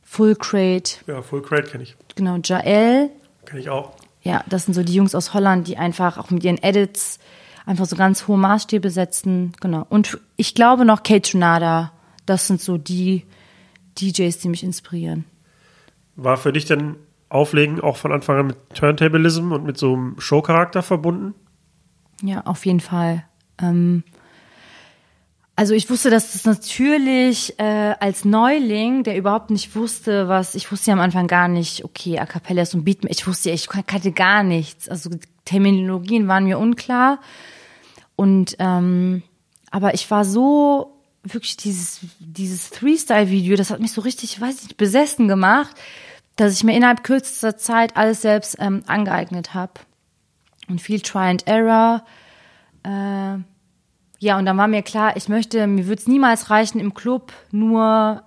[0.02, 1.96] Full Crate, Ja, Full Crate kenne ich.
[2.14, 3.10] genau, Jael.
[3.46, 3.92] Kenne ich auch.
[4.22, 7.18] Ja, das sind so die Jungs aus Holland, die einfach auch mit ihren Edits
[7.66, 9.52] einfach so ganz hohe Maßstäbe setzen.
[9.60, 9.86] Genau.
[9.88, 11.92] Und ich glaube noch Kate Tronada.
[12.26, 13.24] Das sind so die
[14.00, 15.24] DJs, die mich inspirieren.
[16.16, 16.96] War für dich denn
[17.28, 21.34] Auflegen auch von Anfang an mit Turntablism und mit so einem Showcharakter verbunden?
[22.22, 23.24] Ja, auf jeden Fall.
[23.60, 24.04] Ähm,
[25.56, 30.70] also ich wusste, dass das natürlich äh, als Neuling, der überhaupt nicht wusste, was, ich
[30.70, 33.54] wusste ja am Anfang gar nicht, okay, A Cappella ist ein Beat, ich wusste ja,
[33.54, 34.88] ich kannte gar nichts.
[34.88, 35.10] Also
[35.44, 37.20] Terminologien waren mir unklar.
[38.16, 39.22] Und ähm,
[39.70, 44.62] aber ich war so wirklich dieses dieses Three-Style-Video, das hat mich so richtig, weiß ich
[44.64, 45.74] nicht, besessen gemacht,
[46.36, 49.72] dass ich mir innerhalb kürzester Zeit alles selbst ähm, angeeignet habe
[50.68, 52.04] und viel Try and Error.
[52.82, 53.38] Äh,
[54.18, 57.32] ja, und dann war mir klar, ich möchte, mir würde es niemals reichen, im Club
[57.50, 58.22] nur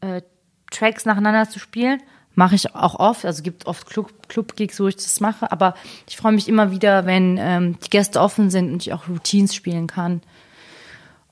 [0.00, 0.22] äh,
[0.70, 2.00] Tracks nacheinander zu spielen.
[2.38, 5.74] Mache ich auch oft, also gibt oft Club- Club-Gigs, wo ich das mache, aber
[6.08, 9.56] ich freue mich immer wieder, wenn ähm, die Gäste offen sind und ich auch Routines
[9.56, 10.22] spielen kann.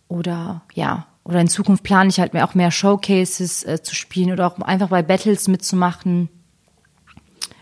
[0.08, 4.32] Oder ja, oder in Zukunft plane ich halt mehr, auch mehr Showcases äh, zu spielen
[4.32, 6.28] oder auch einfach bei Battles mitzumachen.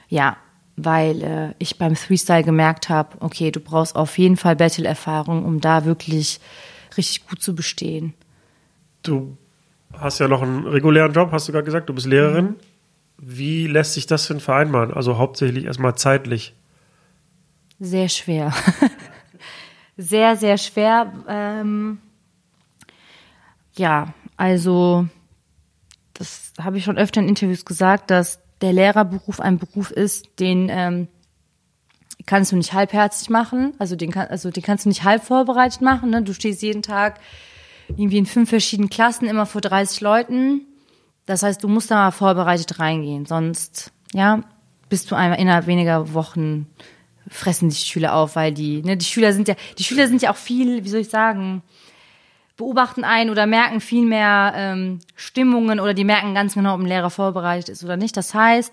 [0.08, 0.38] Ja,
[0.76, 5.60] weil äh, ich beim Freestyle gemerkt habe, okay, du brauchst auf jeden Fall Battle-Erfahrung, um
[5.60, 6.40] da wirklich
[6.96, 8.14] richtig gut zu bestehen.
[9.02, 9.36] Du
[9.92, 12.46] hast ja noch einen regulären Job, hast du gerade gesagt, du bist Lehrerin.
[12.46, 12.56] Mhm.
[13.16, 14.92] Wie lässt sich das denn vereinbaren?
[14.92, 16.54] Also hauptsächlich erstmal zeitlich.
[17.80, 18.52] Sehr schwer.
[19.96, 21.12] sehr, sehr schwer.
[21.28, 21.98] Ähm,
[23.76, 25.06] ja, also
[26.14, 30.68] das habe ich schon öfter in Interviews gesagt, dass der Lehrerberuf ein Beruf ist, den
[30.70, 31.08] ähm,
[32.26, 35.82] kannst du nicht halbherzig machen, also den, kann, also den kannst du nicht halb vorbereitet
[35.82, 36.10] machen.
[36.10, 36.22] Ne?
[36.22, 37.20] Du stehst jeden Tag
[37.88, 40.62] irgendwie in fünf verschiedenen Klassen immer vor 30 Leuten.
[41.26, 44.42] Das heißt, du musst da mal vorbereitet reingehen, sonst ja
[44.88, 46.66] bist du einmal innerhalb weniger Wochen
[47.28, 50.30] fressen die Schüler auf, weil die ne, die Schüler sind ja die Schüler sind ja
[50.30, 51.62] auch viel, wie soll ich sagen,
[52.56, 56.86] beobachten einen oder merken viel mehr ähm, Stimmungen oder die merken ganz genau, ob ein
[56.86, 58.16] Lehrer vorbereitet ist oder nicht.
[58.16, 58.72] Das heißt,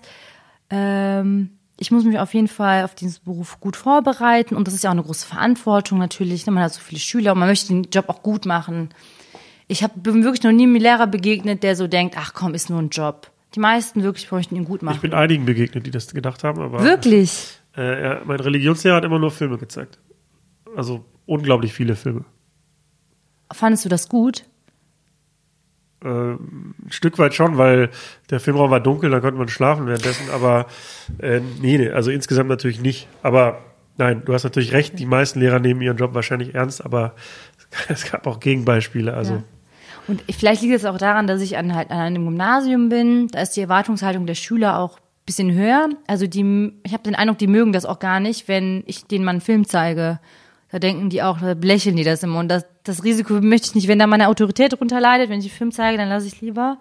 [0.70, 4.84] ähm, ich muss mich auf jeden Fall auf diesen Beruf gut vorbereiten und das ist
[4.84, 6.46] ja auch eine große Verantwortung natürlich.
[6.46, 6.52] Ne?
[6.52, 8.90] Man hat so viele Schüler und man möchte den Job auch gut machen.
[9.68, 12.70] Ich hab, bin wirklich noch nie einem Lehrer begegnet, der so denkt, ach komm, ist
[12.70, 13.30] nur ein Job.
[13.54, 14.96] Die meisten wirklich möchten ihn gut machen.
[14.96, 16.82] Ich bin einigen begegnet, die das gedacht haben, aber.
[16.82, 17.58] wirklich?
[17.76, 19.98] Äh, ja, mein Religionslehrer hat immer nur Filme gezeigt.
[20.76, 22.24] Also unglaublich viele Filme.
[23.52, 24.44] Fandest du das gut?
[26.02, 27.90] Äh, ein Stück weit schon, weil
[28.30, 30.66] der Filmraum war dunkel, da konnte man schlafen währenddessen, aber
[31.18, 33.08] äh, nee, nee, also insgesamt natürlich nicht.
[33.22, 33.60] Aber
[33.98, 37.14] nein, du hast natürlich recht, die meisten Lehrer nehmen ihren Job wahrscheinlich ernst, aber
[37.88, 39.14] es gab auch Gegenbeispiele.
[39.14, 39.42] Also Ja.
[40.08, 43.28] Und vielleicht liegt es auch daran, dass ich an, halt an einem Gymnasium bin.
[43.28, 45.90] Da ist die Erwartungshaltung der Schüler auch ein bisschen höher.
[46.06, 49.24] Also die, ich habe den Eindruck, die mögen das auch gar nicht, wenn ich denen
[49.24, 50.18] mal einen Film zeige.
[50.70, 52.40] Da denken die auch, da lächeln die das immer.
[52.40, 55.46] Und das, das Risiko möchte ich nicht, wenn da meine Autorität drunter leidet, wenn ich
[55.46, 56.78] einen Film zeige, dann lasse ich lieber.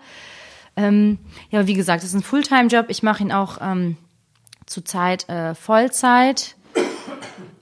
[0.75, 1.19] Ähm,
[1.51, 2.85] ja, wie gesagt, das ist ein Fulltime-Job.
[2.89, 3.97] Ich mache ihn auch ähm,
[4.65, 6.55] zurzeit äh, Vollzeit.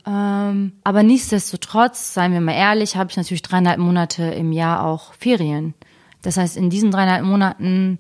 [0.09, 5.13] Ähm, aber nichtsdestotrotz, seien wir mal ehrlich, habe ich natürlich dreieinhalb Monate im Jahr auch
[5.13, 5.75] Ferien.
[6.23, 7.99] Das heißt, in diesen dreieinhalb Monaten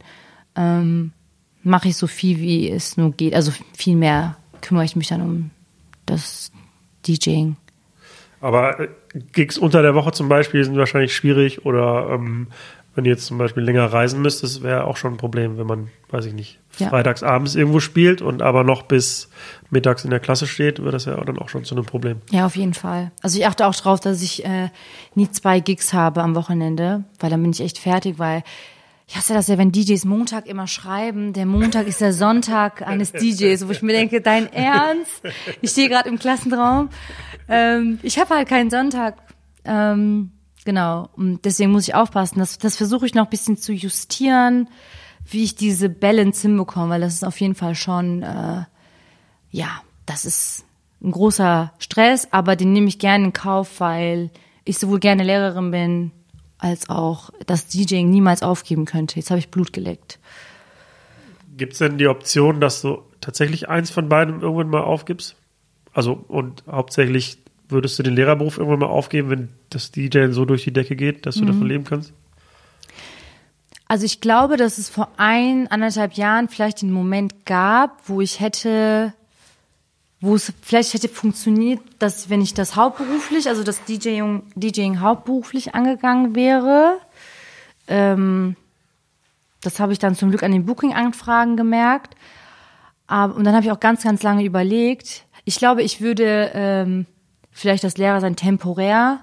[0.55, 1.11] ähm,
[1.61, 3.35] mache ich so viel, wie es nur geht.
[3.35, 5.51] Also viel mehr kümmere ich mich dann um
[6.07, 6.51] das
[7.07, 7.57] DJing.
[8.41, 8.89] Aber äh,
[9.33, 12.47] Gigs unter der Woche zum Beispiel sind wahrscheinlich schwierig oder ähm,
[12.99, 15.65] wenn ihr jetzt zum Beispiel länger reisen müsst, das wäre auch schon ein Problem, wenn
[15.65, 16.89] man, weiß ich nicht, Ja.
[16.89, 19.29] freitags abends irgendwo spielt und aber noch bis
[19.69, 22.17] mittags in der Klasse steht, wird das ja dann auch schon zu einem Problem.
[22.29, 23.11] Ja, auf jeden Fall.
[23.21, 24.69] Also ich achte auch drauf, dass ich äh,
[25.15, 28.43] nie zwei Gigs habe am Wochenende, weil dann bin ich echt fertig, weil
[29.07, 33.13] ich hasse das ja, wenn DJs Montag immer schreiben, der Montag ist der Sonntag eines
[33.13, 35.23] DJs, wo ich mir denke, dein Ernst?
[35.61, 36.89] Ich stehe gerade im Klassenraum.
[37.47, 39.15] Ähm, ich habe halt keinen Sonntag.
[39.63, 40.31] Ähm,
[40.65, 41.09] genau.
[41.15, 42.39] Und deswegen muss ich aufpassen.
[42.39, 44.69] Das, das versuche ich noch ein bisschen zu justieren,
[45.25, 48.63] wie ich diese Balance hinbekomme, weil das ist auf jeden Fall schon äh,
[49.51, 50.65] ja, das ist
[51.01, 54.31] ein großer Stress, aber den nehme ich gerne in Kauf, weil
[54.65, 56.11] ich sowohl gerne Lehrerin bin,
[56.57, 59.15] als auch das DJing niemals aufgeben könnte.
[59.15, 60.19] Jetzt habe ich Blut geleckt.
[61.55, 65.35] Gibt es denn die Option, dass du tatsächlich eins von beiden irgendwann mal aufgibst?
[65.93, 67.39] Also und hauptsächlich
[67.69, 71.25] würdest du den Lehrerberuf irgendwann mal aufgeben, wenn das DJ so durch die Decke geht,
[71.25, 72.13] dass du davon leben kannst?
[73.87, 78.39] Also ich glaube, dass es vor ein, anderthalb Jahren vielleicht den Moment gab, wo ich
[78.39, 79.13] hätte,
[80.21, 85.73] wo es vielleicht hätte funktioniert, dass wenn ich das hauptberuflich, also das DJing, DJing hauptberuflich
[85.73, 86.99] angegangen wäre,
[87.87, 88.55] ähm,
[89.61, 92.15] das habe ich dann zum Glück an den Booking-Anfragen gemerkt.
[93.07, 95.25] Aber, und dann habe ich auch ganz, ganz lange überlegt.
[95.45, 97.07] Ich glaube, ich würde ähm,
[97.59, 99.19] vielleicht das Lehrer sein temporär,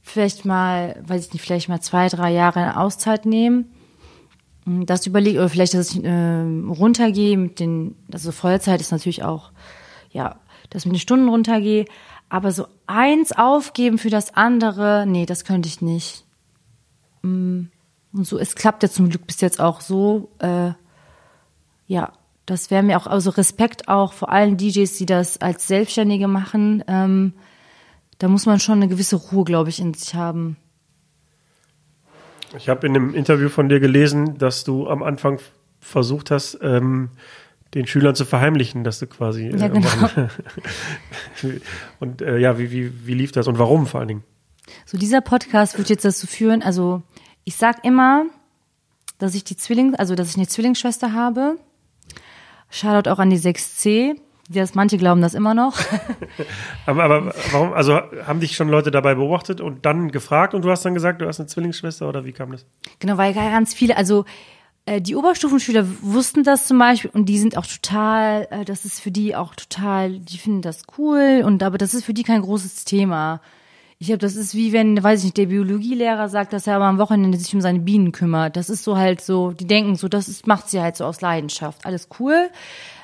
[0.00, 3.70] vielleicht mal, weiß ich nicht, vielleicht mal zwei, drei Jahre eine Auszeit nehmen.
[4.64, 9.22] Mm, Das überlege, oder vielleicht, dass ich ähm, runtergehe mit den, also Vollzeit ist natürlich
[9.22, 9.52] auch,
[10.10, 10.36] ja,
[10.70, 11.84] dass ich mit den Stunden runtergehe.
[12.30, 16.24] Aber so eins aufgeben für das andere, nee, das könnte ich nicht.
[17.22, 17.64] Mm,
[18.14, 20.70] Und so, es klappt ja zum Glück bis jetzt auch so, äh,
[21.86, 22.12] ja,
[22.46, 26.82] das wäre mir auch, also Respekt auch vor allen DJs, die das als Selbstständige machen.
[26.88, 27.34] Ähm,
[28.20, 30.58] da muss man schon eine gewisse Ruhe, glaube ich, in sich haben.
[32.56, 35.40] Ich habe in einem Interview von dir gelesen, dass du am Anfang
[35.80, 37.08] versucht hast, ähm,
[37.72, 39.46] den Schülern zu verheimlichen, dass du quasi.
[39.46, 39.88] Äh, Ja, genau.
[42.00, 44.24] und äh, ja, wie, wie, wie lief das und warum vor allen Dingen?
[44.84, 47.02] So, dieser Podcast wird jetzt dazu führen, also
[47.44, 48.26] ich sag immer,
[49.16, 51.56] dass ich die Zwilling, also dass ich eine Zwillingsschwester habe.
[52.68, 54.16] Shoutout auch an die 6C.
[54.52, 55.78] Das, manche glauben das immer noch.
[56.86, 57.72] Aber, aber warum?
[57.72, 61.20] Also haben dich schon Leute dabei beobachtet und dann gefragt und du hast dann gesagt,
[61.20, 62.66] du hast eine Zwillingsschwester oder wie kam das?
[62.98, 64.24] Genau, weil ganz viele, also
[64.86, 69.00] äh, die Oberstufenschüler wussten das zum Beispiel und die sind auch total, äh, das ist
[69.00, 72.42] für die auch total, die finden das cool und aber das ist für die kein
[72.42, 73.40] großes Thema.
[73.98, 76.86] Ich glaube, das ist wie wenn, weiß ich nicht, der Biologielehrer sagt, dass er aber
[76.86, 78.56] am Wochenende sich um seine Bienen kümmert.
[78.56, 81.20] Das ist so halt so, die denken so, das ist, macht sie halt so aus
[81.20, 81.84] Leidenschaft.
[81.84, 82.48] Alles cool.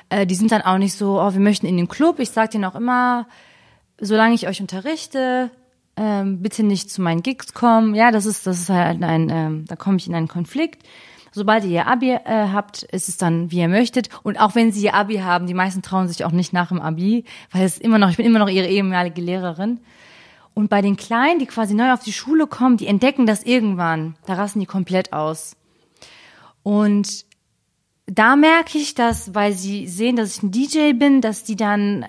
[0.09, 2.19] Äh, die sind dann auch nicht so, oh, wir möchten in den Club.
[2.19, 3.27] Ich sag denen auch immer,
[3.99, 5.51] solange ich euch unterrichte,
[5.95, 7.95] ähm, bitte nicht zu meinen Gigs kommen.
[7.95, 10.83] Ja, das ist, das ist halt ein, ähm, da komme ich in einen Konflikt.
[11.31, 14.09] Sobald ihr ihr Abi äh, habt, ist es dann, wie ihr möchtet.
[14.23, 16.81] Und auch wenn sie ihr Abi haben, die meisten trauen sich auch nicht nach dem
[16.81, 19.79] Abi, weil es immer noch, ich bin immer noch ihre ehemalige Lehrerin.
[20.53, 24.15] Und bei den Kleinen, die quasi neu auf die Schule kommen, die entdecken das irgendwann.
[24.25, 25.55] Da rasten die komplett aus.
[26.63, 27.26] Und
[28.07, 32.05] da merke ich, dass, weil sie sehen, dass ich ein DJ bin, dass die dann,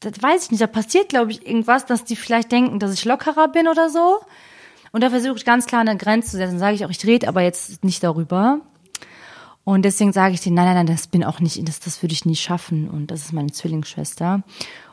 [0.00, 3.04] das weiß ich nicht, da passiert, glaube ich, irgendwas, dass die vielleicht denken, dass ich
[3.04, 4.18] lockerer bin oder so.
[4.92, 6.58] Und da versuche ich ganz klar eine Grenze zu setzen.
[6.58, 8.60] Sage ich auch, ich rede aber jetzt nicht darüber.
[9.62, 12.12] Und deswegen sage ich denen, nein, nein, nein, das bin auch nicht, das, das würde
[12.12, 12.88] ich nie schaffen.
[12.88, 14.42] Und das ist meine Zwillingsschwester.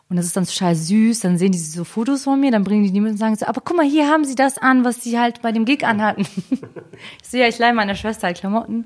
[0.09, 1.21] Und das ist dann total süß.
[1.21, 3.47] Dann sehen die so Fotos von mir, dann bringen die die mit und sagen so,
[3.47, 6.27] aber guck mal, hier haben sie das an, was sie halt bei dem Gig anhatten.
[7.21, 8.85] ich sehe ja, ich leihe meiner Schwester halt Klamotten.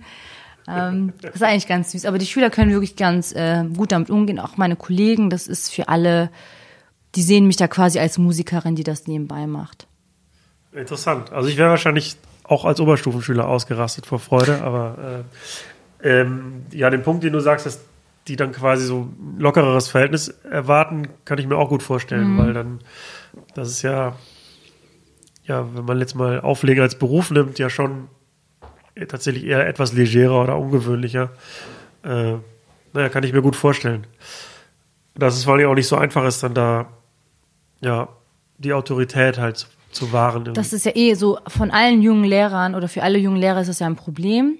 [0.67, 2.05] Ähm, das ist eigentlich ganz süß.
[2.05, 4.39] Aber die Schüler können wirklich ganz äh, gut damit umgehen.
[4.39, 6.29] Auch meine Kollegen, das ist für alle,
[7.15, 9.87] die sehen mich da quasi als Musikerin, die das nebenbei macht.
[10.73, 11.31] Interessant.
[11.31, 15.23] Also ich wäre wahrscheinlich auch als Oberstufenschüler ausgerastet vor Freude, aber
[16.01, 17.81] äh, ähm, ja, den Punkt, den du sagst, dass
[18.27, 22.37] die dann quasi so ein lockereres Verhältnis erwarten, kann ich mir auch gut vorstellen, mhm.
[22.37, 22.79] weil dann,
[23.55, 24.15] das ist ja,
[25.45, 28.09] ja, wenn man jetzt mal Auflegen als Beruf nimmt, ja schon
[29.05, 31.29] tatsächlich eher etwas legerer oder ungewöhnlicher.
[32.03, 32.35] Äh,
[32.93, 34.07] naja, kann ich mir gut vorstellen.
[35.15, 36.87] Dass es vor allem auch nicht so einfach ist, dann da
[37.81, 38.09] ja
[38.57, 40.53] die Autorität halt zu, zu wahren.
[40.53, 43.67] Das ist ja eh so von allen jungen Lehrern oder für alle jungen Lehrer ist
[43.67, 44.57] das ja ein Problem,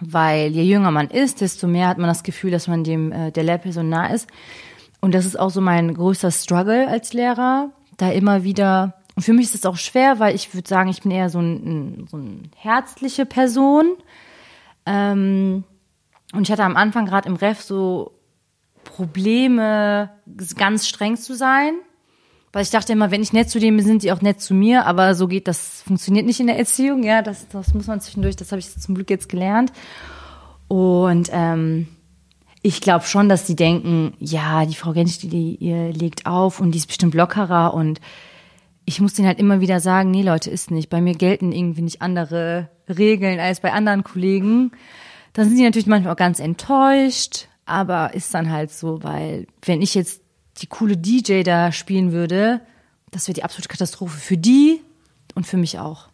[0.00, 3.30] weil je jünger man ist, desto mehr hat man das Gefühl, dass man dem äh,
[3.32, 4.28] der Lehrperson nah ist.
[5.00, 9.32] Und das ist auch so mein größter Struggle als Lehrer, da immer wieder und für
[9.32, 12.18] mich ist es auch schwer, weil ich würde sagen, ich bin eher so, ein, so
[12.18, 13.96] eine herzliche Person.
[14.86, 15.64] Ähm,
[16.32, 18.12] und ich hatte am Anfang gerade im Ref so
[18.84, 20.10] Probleme,
[20.56, 21.74] ganz streng zu sein.
[22.52, 24.54] Weil ich dachte immer, wenn ich nett zu denen bin, sind die auch nett zu
[24.54, 24.86] mir.
[24.86, 27.02] Aber so geht das, funktioniert nicht in der Erziehung.
[27.02, 29.72] Ja, das, das muss man zwischendurch, das habe ich zum Glück jetzt gelernt.
[30.68, 31.88] Und ähm,
[32.62, 36.60] ich glaube schon, dass die denken, ja, die Frau Gensch, die, die ihr legt auf
[36.60, 38.00] und die ist bestimmt lockerer und
[38.88, 40.88] ich muss denen halt immer wieder sagen, nee Leute, ist nicht.
[40.88, 44.72] Bei mir gelten irgendwie nicht andere Regeln als bei anderen Kollegen.
[45.34, 49.82] Dann sind die natürlich manchmal auch ganz enttäuscht, aber ist dann halt so, weil wenn
[49.82, 50.22] ich jetzt
[50.62, 52.62] die coole DJ da spielen würde,
[53.10, 54.80] das wäre die absolute Katastrophe für die
[55.34, 56.08] und für mich auch.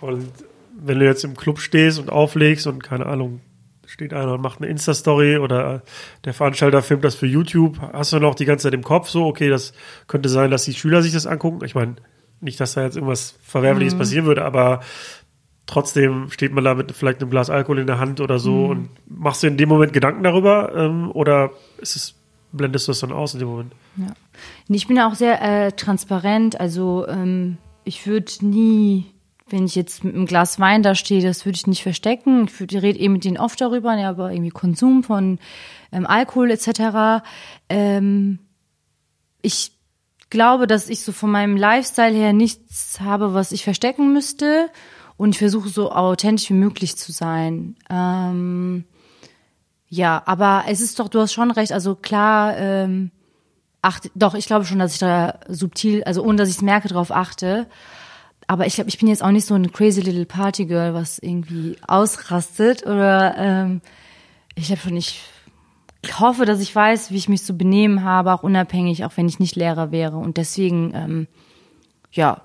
[0.00, 0.32] Und
[0.74, 3.42] wenn du jetzt im Club stehst und auflegst und keine Ahnung,
[3.86, 5.82] steht einer und macht eine Insta-Story oder
[6.24, 9.26] der Veranstalter filmt das für YouTube, hast du noch die ganze Zeit im Kopf so,
[9.26, 9.72] okay, das
[10.06, 11.64] könnte sein, dass die Schüler sich das angucken.
[11.64, 11.96] Ich meine,
[12.40, 13.98] nicht, dass da jetzt irgendwas Verwerfliches mhm.
[13.98, 14.80] passieren würde, aber
[15.66, 18.70] trotzdem steht man da mit vielleicht einem Glas Alkohol in der Hand oder so mhm.
[18.70, 22.14] und machst du in dem Moment Gedanken darüber ähm, oder ist es,
[22.52, 23.72] blendest du das dann aus in dem Moment?
[23.96, 24.08] Ja.
[24.68, 29.13] Ich bin ja auch sehr äh, transparent, also ähm, ich würde nie
[29.46, 32.46] wenn ich jetzt mit einem Glas Wein da stehe, das würde ich nicht verstecken.
[32.46, 35.38] Ich, ich rede eben mit denen oft darüber, ja, aber irgendwie Konsum von
[35.92, 37.22] ähm, Alkohol etc.
[37.68, 38.38] Ähm,
[39.42, 39.72] ich
[40.30, 44.70] glaube, dass ich so von meinem Lifestyle her nichts habe, was ich verstecken müsste.
[45.16, 47.76] Und ich versuche so authentisch wie möglich zu sein.
[47.88, 48.84] Ähm,
[49.88, 53.12] ja, aber es ist doch, du hast schon recht, also klar, ähm,
[53.80, 56.88] achte, doch, ich glaube schon, dass ich da subtil, also ohne dass ich es merke,
[56.88, 57.68] darauf achte
[58.46, 61.18] aber ich glaube, ich bin jetzt auch nicht so ein crazy little Party Girl, was
[61.18, 63.80] irgendwie ausrastet oder ähm,
[64.54, 65.20] ich habe schon ich
[66.20, 69.40] hoffe, dass ich weiß, wie ich mich zu benehmen habe, auch unabhängig, auch wenn ich
[69.40, 70.18] nicht Lehrer wäre.
[70.18, 71.26] Und deswegen ähm,
[72.12, 72.42] ja,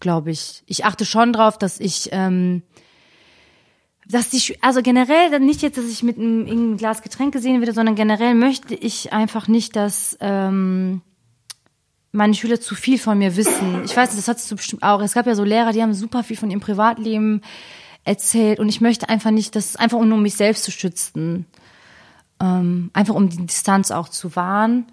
[0.00, 2.62] glaube ich, ich achte schon drauf, dass ich ähm,
[4.06, 7.72] dass die, also generell nicht jetzt, dass ich mit einem, einem Glas Getränk gesehen werde,
[7.72, 11.00] sondern generell möchte ich einfach nicht, dass ähm,
[12.14, 13.84] meine Schüler zu viel von mir wissen.
[13.84, 15.00] Ich weiß nicht, das hattest du bestimmt auch.
[15.00, 17.42] Es gab ja so Lehrer, die haben super viel von ihrem Privatleben
[18.04, 21.46] erzählt und ich möchte einfach nicht, das ist einfach um, um mich selbst zu schützen.
[22.40, 24.86] Ähm, einfach um die Distanz auch zu wahren.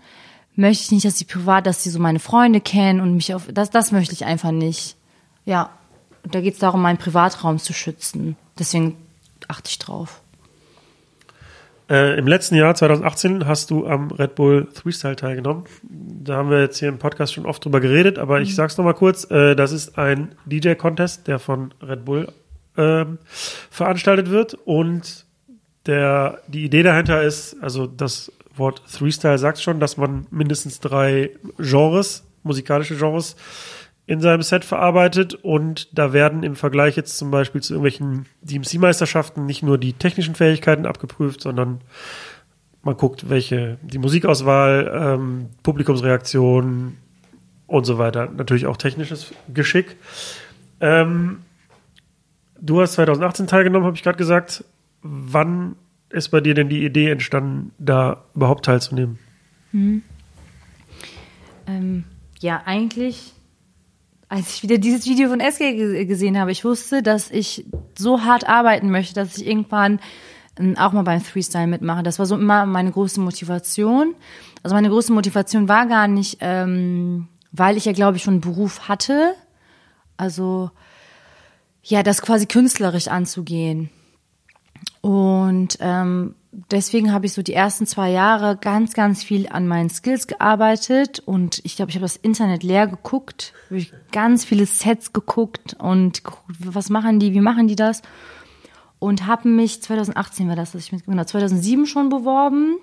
[0.55, 3.47] Möchte ich nicht, dass sie privat, dass sie so meine Freunde kennen und mich auf,
[3.51, 4.95] das, das möchte ich einfach nicht.
[5.45, 5.69] Ja.
[6.23, 8.35] Und da geht es darum, meinen Privatraum zu schützen.
[8.57, 8.95] Deswegen
[9.47, 10.20] achte ich drauf.
[11.89, 15.65] Äh, Im letzten Jahr, 2018, hast du am Red Bull Freestyle teilgenommen.
[15.83, 18.43] Da haben wir jetzt hier im Podcast schon oft drüber geredet, aber mhm.
[18.43, 19.29] ich sag's nochmal kurz.
[19.29, 22.31] Äh, das ist ein DJ-Contest, der von Red Bull
[22.77, 23.05] äh,
[23.69, 24.53] veranstaltet wird.
[24.65, 25.25] Und
[25.85, 31.31] der, die Idee dahinter ist, also das Wort Freestyle sagt schon, dass man mindestens drei
[31.57, 33.35] Genres, musikalische Genres,
[34.11, 39.45] in seinem Set verarbeitet und da werden im Vergleich jetzt zum Beispiel zu irgendwelchen DMC-Meisterschaften
[39.45, 41.79] nicht nur die technischen Fähigkeiten abgeprüft, sondern
[42.83, 46.97] man guckt, welche die Musikauswahl, ähm, Publikumsreaktion
[47.67, 48.29] und so weiter.
[48.35, 49.95] Natürlich auch technisches Geschick.
[50.81, 51.37] Ähm,
[52.59, 54.65] du hast 2018 teilgenommen, habe ich gerade gesagt.
[55.03, 55.77] Wann
[56.09, 59.19] ist bei dir denn die Idee entstanden, da überhaupt teilzunehmen?
[59.71, 60.01] Hm.
[61.65, 62.03] Ähm,
[62.41, 63.35] ja, eigentlich
[64.31, 67.65] als ich wieder dieses Video von SG gesehen habe, ich wusste, dass ich
[67.99, 69.99] so hart arbeiten möchte, dass ich irgendwann
[70.57, 72.01] ähm, auch mal beim Freestyle mitmache.
[72.01, 74.15] Das war so immer meine große Motivation.
[74.63, 78.41] Also meine große Motivation war gar nicht, ähm, weil ich ja, glaube ich, schon einen
[78.41, 79.35] Beruf hatte,
[80.15, 80.71] Also
[81.83, 83.89] ja, das quasi künstlerisch anzugehen.
[85.01, 89.89] Und ähm, deswegen habe ich so die ersten zwei Jahre ganz, ganz viel an meinen
[89.89, 93.53] Skills gearbeitet und ich glaube, ich habe das Internet leer geguckt,
[94.11, 98.01] ganz viele Sets geguckt und geguckt, was machen die, wie machen die das
[99.01, 102.77] und habe mich 2018 war das, dass ich mit genau 2007 schon beworben.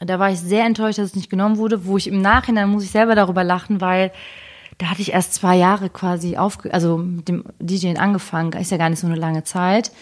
[0.00, 2.84] Da war ich sehr enttäuscht, dass es nicht genommen wurde, wo ich im Nachhinein muss
[2.84, 4.12] ich selber darüber lachen, weil
[4.78, 8.78] da hatte ich erst zwei Jahre quasi auf, also mit dem DJing angefangen, ist ja
[8.78, 9.92] gar nicht so eine lange Zeit.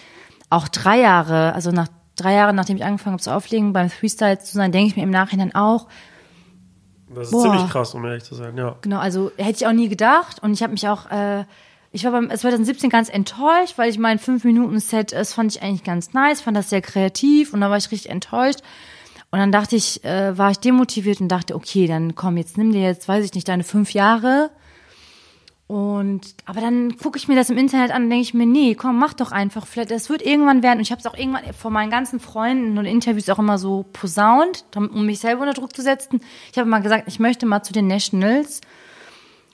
[0.50, 1.88] Auch drei Jahre, also nach
[2.20, 5.02] drei Jahren, nachdem ich angefangen habe zu auflegen, beim Freestyle zu sein, denke ich mir
[5.02, 5.88] im Nachhinein auch.
[7.14, 7.42] Das ist Boah.
[7.42, 8.76] ziemlich krass, um ehrlich zu sein, ja.
[8.82, 11.44] Genau, also hätte ich auch nie gedacht und ich habe mich auch, äh,
[11.90, 16.12] ich war beim 2017 ganz enttäuscht, weil ich mein 5-Minuten-Set, das fand ich eigentlich ganz
[16.12, 18.60] nice, fand das sehr kreativ und da war ich richtig enttäuscht.
[19.30, 22.72] Und dann dachte ich, äh, war ich demotiviert und dachte, okay, dann komm, jetzt nimm
[22.72, 24.50] dir jetzt, weiß ich nicht, deine fünf Jahre
[25.68, 28.74] und aber dann gucke ich mir das im Internet an und denke ich mir, nee,
[28.74, 29.66] komm, mach doch einfach.
[29.66, 30.78] Vielleicht, das wird irgendwann werden.
[30.78, 33.84] Und ich habe es auch irgendwann vor meinen ganzen Freunden und Interviews auch immer so
[33.92, 36.22] posaunt, um mich selber unter Druck zu setzen.
[36.50, 38.62] Ich habe mal gesagt, ich möchte mal zu den Nationals.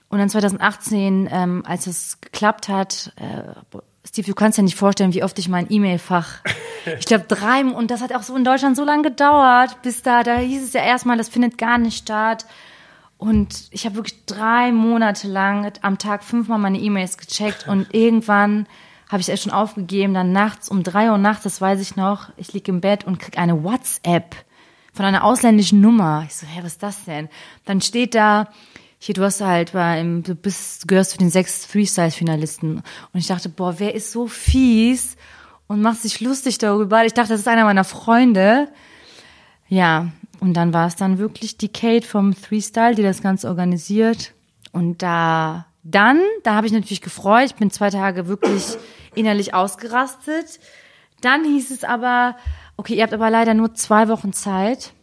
[0.07, 5.13] Und dann 2018, ähm, als es geklappt hat, äh, Steve, du kannst dir nicht vorstellen,
[5.13, 6.43] wie oft ich mein E-Mail-Fach,
[6.97, 10.23] ich glaube drei, und das hat auch so in Deutschland so lange gedauert, bis da,
[10.23, 12.45] da hieß es ja erstmal, das findet gar nicht statt.
[13.17, 18.67] Und ich habe wirklich drei Monate lang am Tag fünfmal meine E-Mails gecheckt und irgendwann
[19.09, 20.13] habe ich es schon aufgegeben.
[20.13, 23.19] Dann nachts um drei Uhr nachts, das weiß ich noch, ich liege im Bett und
[23.19, 24.35] krieg eine WhatsApp
[24.93, 26.23] von einer ausländischen Nummer.
[26.27, 27.29] Ich so, hä, was ist das denn?
[27.65, 28.47] Dann steht da,
[28.97, 32.77] hier, du hast halt, bei, im- du bist, gehörst zu den sechs Freestyle-Finalisten.
[32.77, 35.15] Und ich dachte, boah, wer ist so fies
[35.67, 37.05] und macht sich lustig darüber?
[37.05, 38.69] Ich dachte, das ist einer meiner Freunde.
[39.67, 40.07] Ja,
[40.39, 44.33] und dann war es dann wirklich die Kate vom Freestyle, die das Ganze organisiert.
[44.71, 47.45] Und da, dann, da habe ich natürlich gefreut.
[47.45, 48.77] Ich bin zwei Tage wirklich
[49.15, 50.59] innerlich ausgerastet.
[51.21, 52.35] Dann hieß es aber,
[52.77, 54.93] okay, ihr habt aber leider nur zwei Wochen Zeit,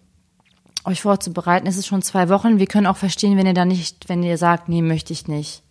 [0.84, 1.66] euch vorzubereiten.
[1.66, 2.58] Es ist schon zwei Wochen.
[2.58, 5.62] Wir können auch verstehen, wenn ihr da nicht, wenn ihr sagt, nee, möchte ich nicht.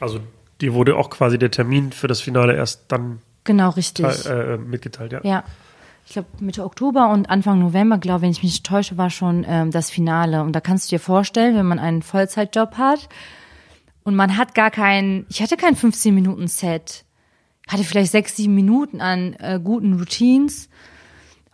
[0.00, 0.20] Also
[0.60, 4.26] dir wurde auch quasi der Termin für das Finale erst dann Genau, richtig.
[4.26, 5.20] äh, mitgeteilt, ja.
[5.22, 5.44] Ja.
[6.06, 9.44] Ich glaube, Mitte Oktober und Anfang November, glaube wenn ich mich nicht täusche, war schon
[9.46, 10.42] ähm, das Finale.
[10.42, 13.08] Und da kannst du dir vorstellen, wenn man einen Vollzeitjob hat
[14.04, 17.04] und man hat gar kein, ich hatte kein 15-Minuten-Set,
[17.66, 20.68] hatte vielleicht sechs, sieben Minuten an äh, guten Routines.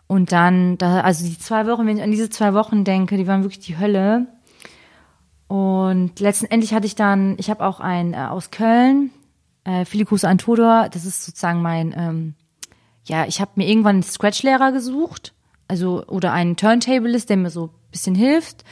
[0.05, 3.25] Und dann, da, also die zwei Wochen, wenn ich an diese zwei Wochen denke, die
[3.25, 4.27] waren wirklich die Hölle.
[5.47, 9.09] Und letztendlich hatte ich dann, ich habe auch einen äh, aus Köln,
[9.63, 12.35] äh, viele Grüße an Todor, das ist sozusagen mein, ähm,
[13.05, 15.33] ja, ich habe mir irgendwann einen Scratch-Lehrer gesucht,
[15.67, 18.63] also oder einen Turntablist, der mir so ein bisschen hilft.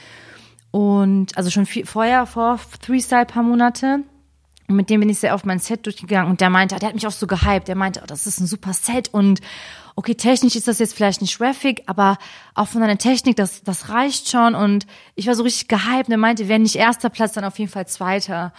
[0.72, 4.00] Und also schon viel, vorher, vor Freestyle paar Monate.
[4.70, 6.96] Und mit dem bin ich sehr oft mein Set durchgegangen und der meinte, der hat
[6.96, 7.68] mich auch so gehypt.
[7.68, 9.42] Der meinte, oh, das ist ein super Set und
[9.98, 12.18] okay, technisch ist das jetzt vielleicht nicht graphic, aber
[12.56, 14.56] auch von deiner Technik, das, das reicht schon.
[14.56, 17.60] Und ich war so richtig gehypt und er meinte, wenn nicht erster Platz, dann auf
[17.60, 18.54] jeden Fall zweiter.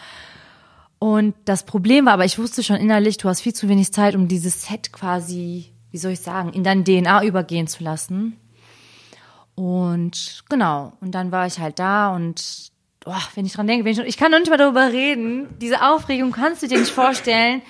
[1.03, 4.15] Und das Problem war aber, ich wusste schon innerlich, du hast viel zu wenig Zeit,
[4.15, 8.37] um dieses Set quasi, wie soll ich sagen, in dein DNA übergehen zu lassen.
[9.57, 12.71] Und genau, und dann war ich halt da und
[13.05, 15.83] boah, wenn ich dran denke, wenn ich, ich kann noch nicht mal darüber reden, diese
[15.85, 17.63] Aufregung kannst du dir nicht vorstellen.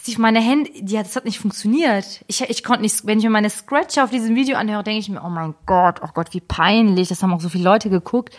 [0.00, 2.24] Steve, meine Hände, die, hat- das hat nicht funktioniert.
[2.26, 5.10] Ich, ich konnte nicht, wenn ich mir meine Scratcher auf diesem Video anhöre, denke ich
[5.10, 7.08] mir, oh mein Gott, oh Gott, wie peinlich.
[7.08, 8.34] Das haben auch so viele Leute geguckt.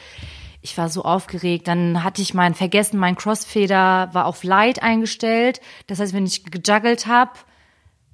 [0.62, 1.68] Ich war so aufgeregt.
[1.68, 5.62] Dann hatte ich mein vergessen, mein Crossfader war auf Light eingestellt.
[5.88, 7.32] Das heißt, wenn ich gejuggelt habe,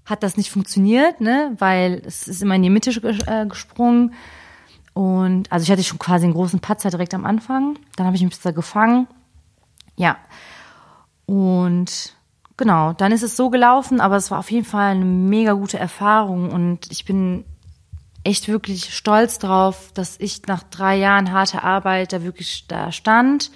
[0.05, 1.55] hat das nicht funktioniert, ne?
[1.58, 2.91] Weil es ist immer in die Mitte
[3.25, 4.13] äh, gesprungen.
[4.93, 7.77] Und also ich hatte schon quasi einen großen Patzer direkt am Anfang.
[7.95, 9.08] Dann habe ich mich da gefangen.
[9.95, 10.17] Ja.
[11.25, 12.15] Und
[12.58, 15.79] genau, dann ist es so gelaufen, aber es war auf jeden Fall eine mega gute
[15.79, 17.45] Erfahrung und ich bin
[18.26, 23.52] echt wirklich stolz drauf, dass ich nach drei Jahren harter Arbeit da wirklich da stand.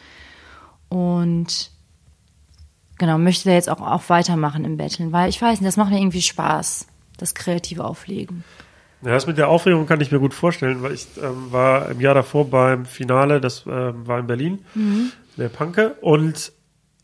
[0.90, 1.72] Und
[2.98, 5.92] genau, möchte da jetzt auch, auch weitermachen im Betteln, weil ich weiß nicht, das macht
[5.92, 8.44] mir irgendwie Spaß, das kreative Auflegen.
[9.02, 12.02] Ja, das mit der Aufregung kann ich mir gut vorstellen, weil ich ähm, war im
[12.02, 14.66] Jahr davor beim Finale, das ähm, war in Berlin,
[15.38, 16.52] der Panke, und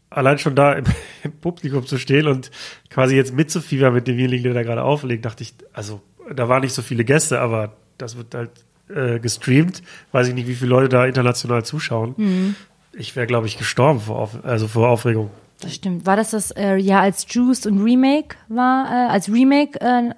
[0.09, 0.85] allein schon da im,
[1.23, 2.51] im Publikum zu stehen und
[2.89, 6.01] quasi jetzt mitzufiebern mit demjenigen, der da gerade auflegt, dachte ich, also
[6.33, 8.51] da waren nicht so viele Gäste, aber das wird halt
[8.89, 9.81] äh, gestreamt.
[10.11, 12.55] Weiß ich nicht, wie viele Leute da international zuschauen.
[12.93, 15.29] Ich wäre, glaube ich, gestorben vor, Auf also vor Aufregung.
[15.61, 16.05] Das stimmt.
[16.05, 20.13] War das das äh, Jahr als Juice und Remake war, äh, als Remake äh,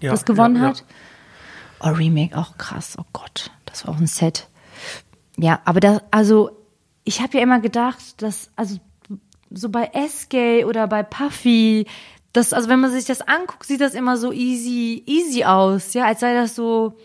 [0.00, 0.68] Ja, das gewonnen ja, ja.
[0.68, 0.84] hat?
[1.80, 2.96] Oh, Remake, auch krass.
[2.98, 4.48] Oh Gott, das war auch ein Set.
[5.36, 6.50] Ja, aber da, also
[7.04, 8.78] ich habe ja immer gedacht, dass, also
[9.50, 11.86] so bei SK oder bei Puffy,
[12.34, 16.04] das, also wenn man sich das anguckt, sieht das immer so easy, easy aus, ja,
[16.04, 16.98] als sei das so,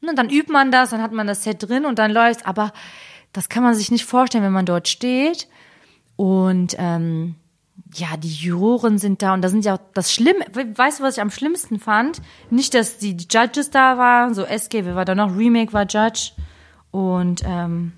[0.00, 2.72] ne, dann übt man das, dann hat man das Set drin und dann läuft, aber
[3.32, 5.48] das kann man sich nicht vorstellen, wenn man dort steht.
[6.14, 7.34] Und ähm,
[7.94, 11.16] ja, die Juroren sind da und da sind ja auch das Schlimme, weißt du, was
[11.16, 12.22] ich am schlimmsten fand?
[12.50, 15.36] Nicht, dass die Judges da waren, so SK, wer war da noch?
[15.36, 16.30] Remake war Judge
[16.92, 17.92] und ähm,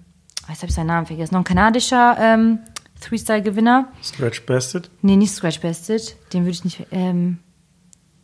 [0.49, 2.61] jetzt habe ich seinen Namen vergessen, noch ein kanadischer ähm,
[3.01, 3.93] Three-Style-Gewinner.
[4.03, 4.91] Scratch Bested?
[5.03, 7.39] Nee, nicht Scratch Bested, den würde ich nicht, ähm,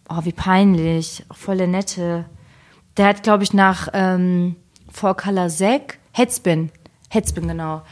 [0.08, 2.26] oh, wie peinlich, voll der nette.
[2.96, 4.56] Der hat, glaube ich, nach ähm,
[4.90, 6.70] Four Color Zack, Headspin,
[7.10, 7.82] Headspin, genau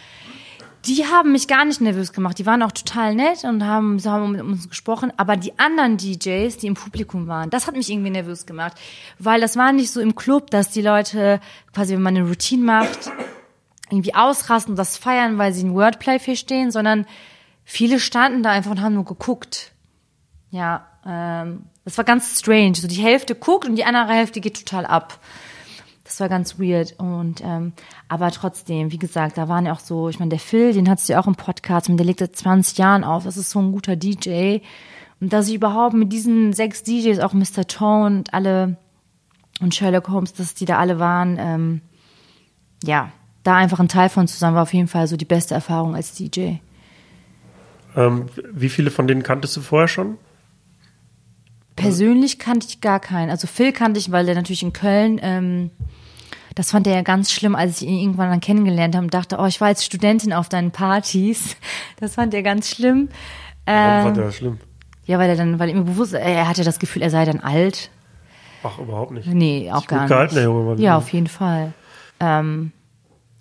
[0.86, 2.38] die haben mich gar nicht nervös gemacht.
[2.38, 5.12] Die waren auch total nett und haben, so haben mit uns gesprochen.
[5.16, 8.76] Aber die anderen DJs, die im Publikum waren, das hat mich irgendwie nervös gemacht.
[9.18, 11.40] Weil das war nicht so im Club, dass die Leute
[11.72, 13.12] quasi, wenn man eine Routine macht,
[13.92, 17.06] irgendwie ausrasten und das feiern, weil sie ein Wordplay verstehen, sondern
[17.64, 19.72] viele standen da einfach und haben nur geguckt.
[20.50, 22.74] Ja, ähm, das war ganz strange.
[22.74, 25.20] So die Hälfte guckt und die andere Hälfte geht total ab.
[26.04, 26.94] Das war ganz weird.
[26.98, 27.72] Und ähm,
[28.08, 31.08] aber trotzdem, wie gesagt, da waren ja auch so, ich meine, der Phil, den hattest
[31.08, 33.24] du ja auch im Podcast und der legt seit 20 Jahren auf.
[33.24, 34.58] Das ist so ein guter DJ.
[35.20, 37.66] Und dass ich überhaupt mit diesen sechs DJs, auch Mr.
[37.66, 38.76] Tone und alle
[39.60, 41.80] und Sherlock Holmes, dass die da alle waren, ähm,
[42.82, 43.12] ja,
[43.42, 46.14] da einfach ein Teil von zusammen war auf jeden Fall so die beste Erfahrung als
[46.14, 46.54] DJ.
[47.96, 50.18] Ähm, wie viele von denen kanntest du vorher schon?
[51.76, 53.30] Persönlich kannte ich gar keinen.
[53.30, 55.70] Also Phil kannte ich, weil der natürlich in Köln ähm,
[56.54, 59.38] das fand er ja ganz schlimm, als ich ihn irgendwann dann kennengelernt habe und dachte,
[59.38, 61.56] oh, ich war als Studentin auf deinen Partys.
[62.00, 63.10] Das fand er ganz schlimm.
[63.64, 64.58] Warum ähm, fand er das schlimm?
[65.06, 67.90] Ja, weil er dann, weil ihm bewusst, er hatte das Gefühl, er sei dann alt.
[68.64, 69.28] Ach, überhaupt nicht.
[69.28, 70.08] Nee, auch gar nicht.
[70.08, 70.78] Gehalten, der junge Mann.
[70.78, 71.74] Ja, auf jeden Fall.
[72.18, 72.72] Ähm,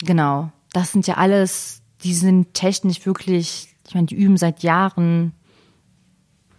[0.01, 0.51] genau.
[0.73, 5.33] Das sind ja alles, die sind technisch wirklich, ich meine, die üben seit Jahren.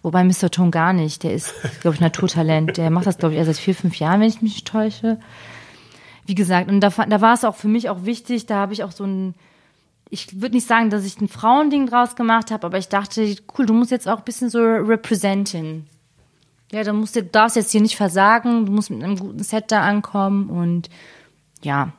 [0.02, 0.50] Wobei Mr.
[0.50, 1.22] Tom gar nicht.
[1.22, 2.76] Der ist, glaube ich, Naturtalent.
[2.76, 5.18] Der macht das, glaube ich, erst seit vier, fünf Jahren, wenn ich mich nicht täusche
[6.26, 8.84] wie gesagt, und da, da war es auch für mich auch wichtig, da habe ich
[8.84, 9.34] auch so ein,
[10.08, 13.66] ich würde nicht sagen, dass ich ein Frauending draus gemacht habe, aber ich dachte, cool,
[13.66, 15.86] du musst jetzt auch ein bisschen so representen.
[16.70, 19.70] Ja, du musst, du darfst jetzt hier nicht versagen, du musst mit einem guten Set
[19.72, 20.88] da ankommen und
[21.62, 21.92] ja,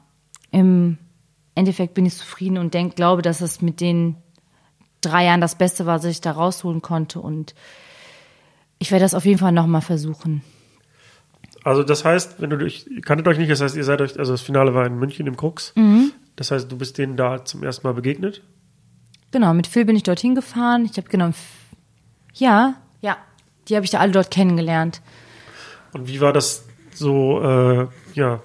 [0.52, 0.98] im
[1.56, 4.16] Endeffekt bin ich zufrieden und denk, glaube, dass es mit den
[5.02, 7.54] drei Jahren das Beste war, was ich da rausholen konnte und
[8.80, 10.42] ich werde das auf jeden Fall nochmal versuchen.
[11.64, 14.34] Also das heißt, wenn du dich, kanntet euch nicht, das heißt, ihr seid euch, also
[14.34, 15.74] das Finale war in München im Krux.
[15.76, 16.12] Mhm.
[16.36, 18.42] Das heißt, du bist denen da zum ersten Mal begegnet?
[19.32, 20.86] Genau, mit Phil bin ich dorthin gefahren.
[20.86, 21.32] Ich habe genau,
[22.34, 23.18] ja, ja,
[23.68, 25.02] die habe ich da alle dort kennengelernt.
[25.94, 28.42] Und wie war das so, äh, ja,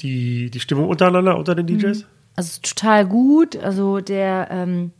[0.00, 2.06] die, die Stimmung untereinander, unter den DJs?
[2.36, 3.56] Also total gut.
[3.56, 4.92] Also der, ähm,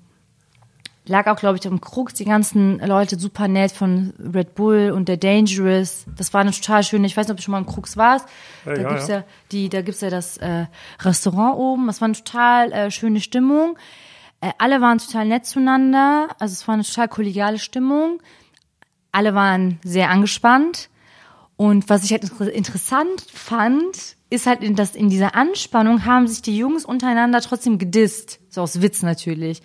[1.08, 2.14] lag auch, glaube ich, im Krux.
[2.14, 6.04] Die ganzen Leute super nett von Red Bull und der Dangerous.
[6.16, 8.28] Das war eine total schöne, ich weiß nicht, ob du schon mal im Krux warst.
[8.64, 9.16] Ja, da ja, gibt's ja.
[9.16, 10.66] ja die, da gibt's ja das äh,
[11.00, 11.86] Restaurant oben.
[11.86, 13.78] Das war eine total äh, schöne Stimmung.
[14.40, 16.28] Äh, alle waren total nett zueinander.
[16.38, 18.20] Also es war eine total kollegiale Stimmung.
[19.10, 20.90] Alle waren sehr angespannt.
[21.56, 26.56] Und was ich halt interessant fand, ist halt, dass in dieser Anspannung haben sich die
[26.56, 28.40] Jungs untereinander trotzdem gedisst.
[28.50, 29.62] So aus Witz natürlich.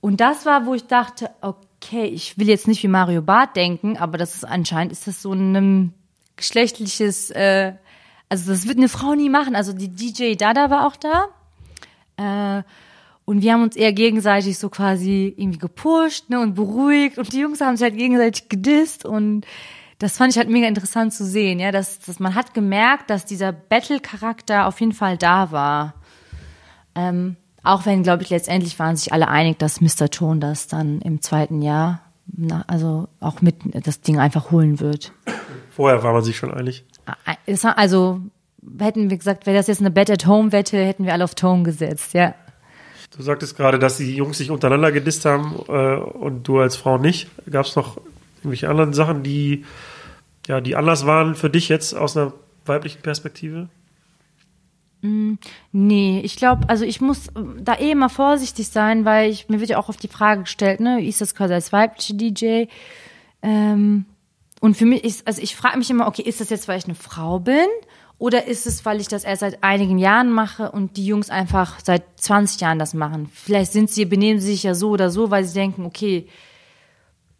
[0.00, 3.96] Und das war, wo ich dachte, okay, ich will jetzt nicht wie Mario Barth denken,
[3.96, 5.94] aber das ist anscheinend ist das so ein
[6.36, 7.74] geschlechtliches, äh,
[8.28, 9.54] also das wird eine Frau nie machen.
[9.54, 11.26] Also die DJ Dada war auch da.
[12.16, 12.62] Äh,
[13.24, 17.18] und wir haben uns eher gegenseitig so quasi irgendwie gepusht ne, und beruhigt.
[17.18, 19.04] Und die Jungs haben sich halt gegenseitig gedisst.
[19.04, 19.46] Und
[20.02, 23.24] das fand ich halt mega interessant zu sehen, ja, dass, dass man hat gemerkt, dass
[23.24, 25.94] dieser Battle-Charakter auf jeden Fall da war.
[26.96, 30.10] Ähm, auch wenn, glaube ich, letztendlich waren sich alle einig, dass Mr.
[30.10, 35.12] Tone das dann im zweiten Jahr, na, also auch mit das Ding einfach holen wird.
[35.70, 36.84] Vorher war man sich schon einig.
[37.76, 38.20] Also
[38.80, 42.34] hätten wir gesagt, wäre das jetzt eine Bet-at-Home-Wette, hätten wir alle auf Tone gesetzt, ja.
[43.16, 46.98] Du sagtest gerade, dass die Jungs sich untereinander gedisst haben äh, und du als Frau
[46.98, 47.28] nicht.
[47.48, 47.98] Gab es noch
[48.38, 49.64] irgendwelche anderen Sachen, die,
[50.46, 52.32] ja, die anders waren für dich jetzt aus einer
[52.64, 53.68] weiblichen Perspektive?
[55.02, 55.34] Mm,
[55.72, 59.60] nee, ich glaube, also ich muss äh, da eh immer vorsichtig sein, weil ich, mir
[59.60, 62.64] wird ja auch auf die Frage gestellt, ne, ist das quasi als weibliche DJ?
[63.42, 64.06] Ähm,
[64.60, 66.84] und für mich ist, also ich frage mich immer, okay, ist das jetzt, weil ich
[66.84, 67.66] eine Frau bin?
[68.18, 71.80] Oder ist es, weil ich das erst seit einigen Jahren mache und die Jungs einfach
[71.82, 73.28] seit 20 Jahren das machen?
[73.34, 76.28] Vielleicht sind sie, benehmen sie sich ja so oder so, weil sie denken, okay,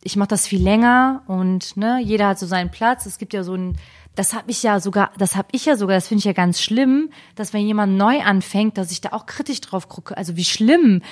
[0.05, 3.07] ich mache das viel länger und ne, jeder hat so seinen Platz.
[3.07, 3.77] Es gibt ja so ein,
[4.15, 6.61] das habe ich ja sogar, das habe ich ja sogar, das finde ich ja ganz
[6.61, 10.17] schlimm, dass wenn jemand neu anfängt, dass ich da auch kritisch drauf gucke.
[10.17, 11.03] Also wie schlimm,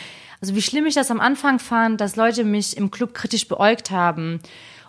[0.40, 3.90] also wie schlimm ich das am Anfang fand, dass Leute mich im Club kritisch beäugt
[3.90, 4.40] haben.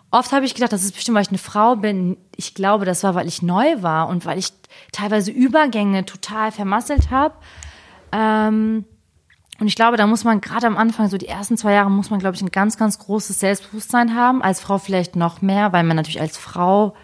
[0.09, 2.17] Oft habe ich gedacht, das ist bestimmt, weil ich eine Frau bin.
[2.35, 4.51] Ich glaube, das war, weil ich neu war und weil ich
[4.91, 7.35] teilweise Übergänge total vermasselt habe.
[8.11, 8.85] Ähm,
[9.61, 12.09] und ich glaube, da muss man gerade am Anfang, so die ersten zwei Jahre, muss
[12.09, 14.41] man, glaube ich, ein ganz, ganz großes Selbstbewusstsein haben.
[14.41, 16.95] Als Frau vielleicht noch mehr, weil man natürlich als Frau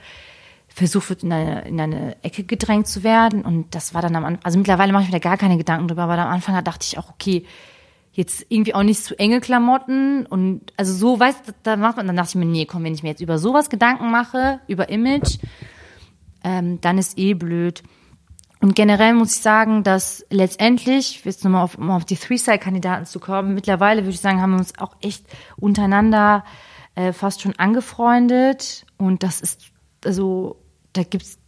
[0.68, 3.44] versucht wird, in eine, in eine Ecke gedrängt zu werden.
[3.44, 5.88] Und das war dann am Anfang, also mittlerweile mache ich mir da gar keine Gedanken
[5.88, 7.46] drüber, aber am Anfang da dachte ich auch, okay,
[8.14, 12.16] jetzt irgendwie auch nicht zu enge Klamotten und also so, weißt da macht man, dann
[12.16, 15.38] dachte ich mir, nee, komm, wenn ich mir jetzt über sowas Gedanken mache, über Image,
[16.44, 17.84] ähm, dann ist eh blöd.
[18.68, 23.22] Und generell muss ich sagen, dass letztendlich, jetzt nochmal auf, um auf die Three-Side-Kandidaten zu
[23.22, 26.44] kommen, mittlerweile würde ich sagen, haben wir uns auch echt untereinander
[26.96, 28.86] äh, fast schon angefreundet.
[28.98, 29.72] Und das ist,
[30.04, 30.58] also,
[30.92, 31.40] da gibt's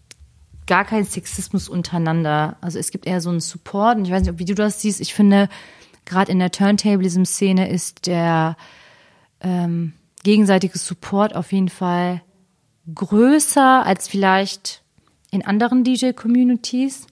[0.66, 2.56] gar keinen Sexismus untereinander.
[2.62, 3.98] Also es gibt eher so einen Support.
[3.98, 5.02] Und ich weiß nicht, wie du das siehst.
[5.02, 5.50] Ich finde,
[6.06, 8.56] gerade in der Turntablism-Szene ist der
[9.42, 9.92] ähm,
[10.24, 12.22] gegenseitige Support auf jeden Fall
[12.96, 14.84] größer als vielleicht
[15.32, 17.08] in anderen DJ-Communities?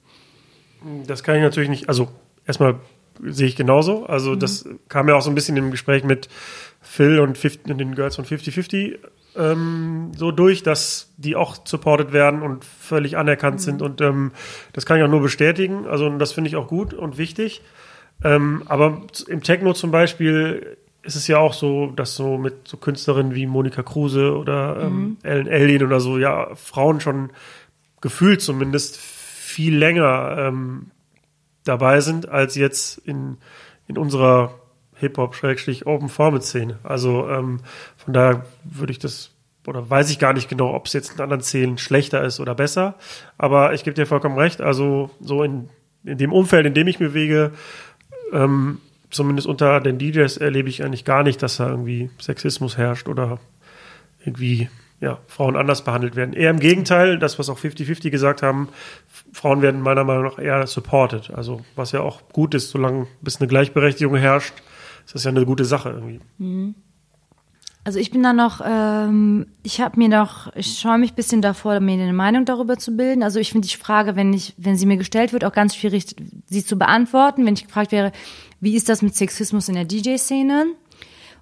[1.05, 2.07] Das kann ich natürlich nicht, also
[2.45, 2.75] erstmal
[3.23, 4.05] sehe ich genauso.
[4.05, 4.39] Also mhm.
[4.39, 6.29] das kam ja auch so ein bisschen im Gespräch mit
[6.81, 8.99] Phil und 50, den Girls von 50-50
[9.37, 13.61] ähm, so durch, dass die auch supported werden und völlig anerkannt mhm.
[13.61, 13.81] sind.
[13.81, 14.31] Und ähm,
[14.73, 15.85] das kann ich auch nur bestätigen.
[15.87, 17.61] Also das finde ich auch gut und wichtig.
[18.23, 22.77] Ähm, aber im Techno zum Beispiel ist es ja auch so, dass so mit so
[22.77, 25.17] Künstlerinnen wie Monika Kruse oder ähm, mhm.
[25.23, 27.29] Ellen Elin oder so, ja, Frauen schon
[28.01, 30.91] gefühlt zumindest viel länger ähm,
[31.63, 33.37] dabei sind als jetzt in,
[33.87, 34.53] in unserer
[34.95, 36.79] Hip-Hop-Open-Format-Szene.
[36.83, 37.61] Also ähm,
[37.97, 39.31] von daher würde ich das
[39.65, 42.55] oder weiß ich gar nicht genau, ob es jetzt in anderen Szenen schlechter ist oder
[42.55, 42.95] besser.
[43.37, 44.61] Aber ich gebe dir vollkommen recht.
[44.61, 45.69] Also so in,
[46.05, 47.51] in dem Umfeld, in dem ich mich bewege,
[48.31, 48.79] ähm,
[49.09, 53.39] zumindest unter den DJs erlebe ich eigentlich gar nicht, dass da irgendwie Sexismus herrscht oder
[54.25, 54.69] irgendwie
[54.99, 56.33] ja, Frauen anders behandelt werden.
[56.33, 58.69] Eher im Gegenteil, das, was auch 50-50 gesagt haben,
[59.31, 61.31] Frauen werden meiner Meinung nach eher supported.
[61.31, 64.53] Also, was ja auch gut ist, solange bis eine Gleichberechtigung herrscht,
[65.05, 66.19] ist das ja eine gute Sache irgendwie.
[66.37, 66.75] Mhm.
[67.87, 71.41] Also ich bin da noch, ähm, ich habe mir noch, ich schaue mich ein bisschen
[71.41, 73.23] davor, mir eine Meinung darüber zu bilden.
[73.23, 76.05] Also ich finde die Frage, wenn ich, wenn sie mir gestellt wird, auch ganz schwierig,
[76.47, 77.45] sie zu beantworten.
[77.45, 78.11] Wenn ich gefragt wäre,
[78.59, 80.65] wie ist das mit Sexismus in der DJ-Szene?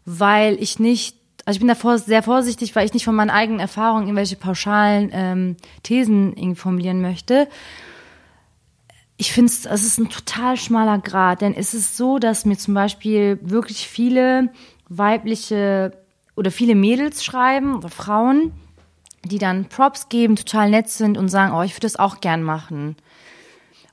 [0.05, 3.59] Weil ich nicht also ich bin da sehr vorsichtig, weil ich nicht von meinen eigenen
[3.59, 7.47] Erfahrungen irgendwelche pauschalen ähm, Thesen formulieren möchte.
[9.17, 12.57] Ich finde es, es ist ein total schmaler Grad, denn es ist so, dass mir
[12.57, 14.49] zum Beispiel wirklich viele
[14.89, 15.93] weibliche
[16.35, 18.51] oder viele Mädels schreiben oder Frauen,
[19.23, 22.43] die dann Props geben, total nett sind und sagen, oh, ich würde das auch gern
[22.43, 22.95] machen.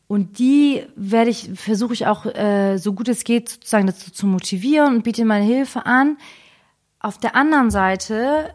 [0.09, 4.27] Und die werde ich, versuche ich auch, äh, so gut es geht, sozusagen dazu zu
[4.27, 6.17] motivieren und biete meine Hilfe an.
[7.03, 8.55] Auf der anderen Seite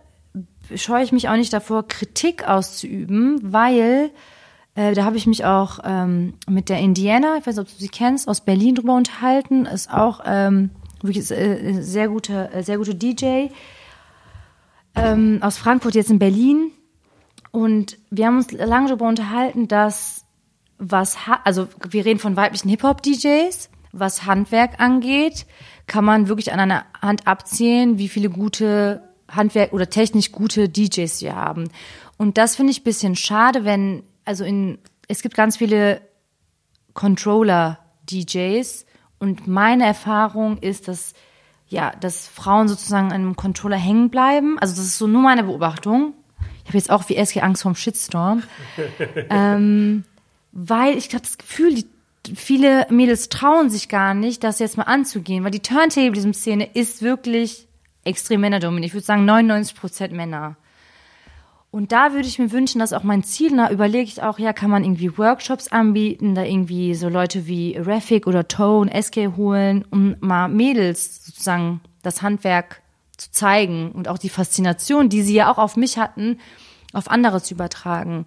[0.73, 4.11] scheue ich mich auch nicht davor, Kritik auszuüben, weil
[4.75, 7.79] äh, da habe ich mich auch ähm, mit der Indiana, ich weiß nicht, ob du
[7.79, 10.69] sie kennst, aus Berlin drüber unterhalten, ist auch ähm,
[11.01, 13.47] wirklich äh, sehr gute, äh, sehr gute DJ
[14.95, 16.71] ähm, aus Frankfurt jetzt in Berlin.
[17.51, 20.25] Und wir haben uns lange darüber unterhalten, dass
[20.79, 23.69] was also wir reden von weiblichen Hip Hop DJs,
[23.99, 25.45] was Handwerk angeht,
[25.87, 31.21] kann man wirklich an einer Hand abzählen, wie viele gute Handwerk oder technisch gute DJs
[31.21, 31.69] wir haben.
[32.17, 36.01] Und das finde ich bisschen schade, wenn, also in, es gibt ganz viele
[36.93, 38.85] Controller-DJs
[39.19, 41.13] und meine Erfahrung ist, dass,
[41.67, 44.57] ja, dass Frauen sozusagen an einem Controller hängen bleiben.
[44.59, 46.13] Also das ist so nur meine Beobachtung.
[46.63, 48.43] Ich habe jetzt auch wie SG Angst vorm Shitstorm.
[49.29, 50.03] ähm,
[50.51, 51.85] weil ich habe das Gefühl, die
[52.36, 57.67] viele Mädels trauen sich gar nicht, das jetzt mal anzugehen, weil die Turntable-Szene ist wirklich
[58.03, 58.88] extrem männerdominiert.
[58.88, 60.55] Ich würde sagen 99 Prozent Männer.
[61.69, 64.53] Und da würde ich mir wünschen, dass auch mein Ziel, da überlege ich auch, ja,
[64.53, 69.86] kann man irgendwie Workshops anbieten, da irgendwie so Leute wie Raffic oder Tone, SK holen,
[69.91, 72.82] um mal Mädels sozusagen das Handwerk
[73.17, 76.39] zu zeigen und auch die Faszination, die sie ja auch auf mich hatten,
[76.93, 78.23] auf andere zu übertragen.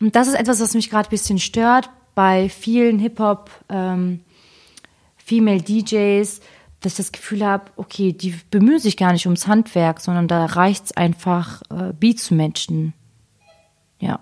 [0.00, 4.20] Und das ist etwas, was mich gerade ein bisschen stört bei vielen Hip-Hop ähm,
[5.18, 6.40] Female DJs,
[6.80, 10.46] dass ich das Gefühl habe, okay, die bemühen sich gar nicht ums Handwerk, sondern da
[10.46, 12.94] reicht es einfach, äh, Beat zu matchen.
[14.00, 14.20] Ja.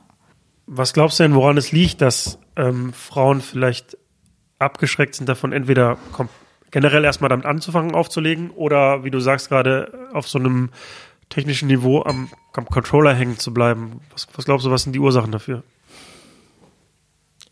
[0.66, 3.96] Was glaubst du denn, woran es liegt, dass ähm, Frauen vielleicht
[4.58, 5.96] abgeschreckt sind davon, entweder
[6.72, 10.70] generell erstmal damit anzufangen aufzulegen oder wie du sagst gerade auf so einem
[11.28, 14.00] technischen Niveau am, am Controller hängen zu bleiben?
[14.10, 15.62] Was, was glaubst du, was sind die Ursachen dafür?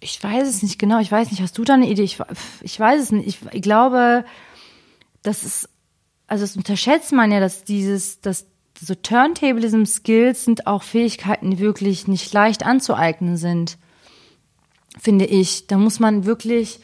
[0.02, 0.98] Ich weiß es nicht genau.
[0.98, 2.02] Ich weiß nicht, hast du da eine Idee?
[2.02, 2.18] Ich,
[2.62, 3.38] ich weiß es nicht.
[3.52, 4.24] Ich, glaube,
[5.22, 5.68] das ist,
[6.26, 8.46] also das unterschätzt man ja, dass dieses, dass
[8.80, 13.78] so Turntablism-Skills sind auch Fähigkeiten, die wirklich nicht leicht anzueignen sind,
[15.00, 15.68] finde ich.
[15.68, 16.80] Da muss man wirklich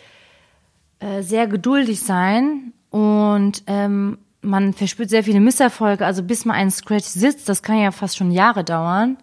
[1.00, 6.06] äh, sehr geduldig sein und ähm, man verspürt sehr viele Misserfolge.
[6.06, 9.18] Also bis man einen Scratch sitzt, das kann ja fast schon Jahre dauern.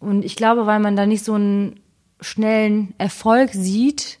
[0.00, 1.78] Und ich glaube, weil man da nicht so einen
[2.22, 4.18] schnellen Erfolg sieht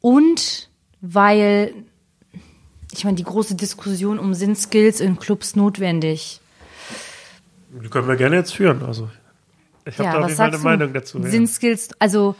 [0.00, 0.68] und
[1.00, 1.74] weil,
[2.92, 6.40] ich meine, die große Diskussion um sind Skills in Clubs notwendig?
[7.82, 8.82] Die können wir gerne jetzt führen.
[8.82, 9.10] Also
[9.84, 10.68] ich habe Ja, da auf was jeden Fall eine sagst du?
[10.68, 11.22] Meinung dazu.
[11.22, 12.36] Sind Skills, also,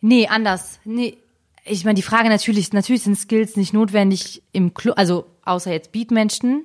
[0.00, 0.80] nee, anders.
[0.84, 1.16] Nee,
[1.64, 5.92] ich meine, die Frage natürlich, natürlich sind Skills nicht notwendig im Club, also außer jetzt
[5.92, 6.64] Beatmenschen.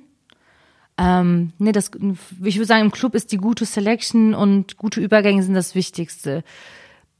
[1.00, 1.92] Ähm, nee, das,
[2.42, 6.42] ich würde sagen, im Club ist die gute Selection und gute Übergänge sind das Wichtigste.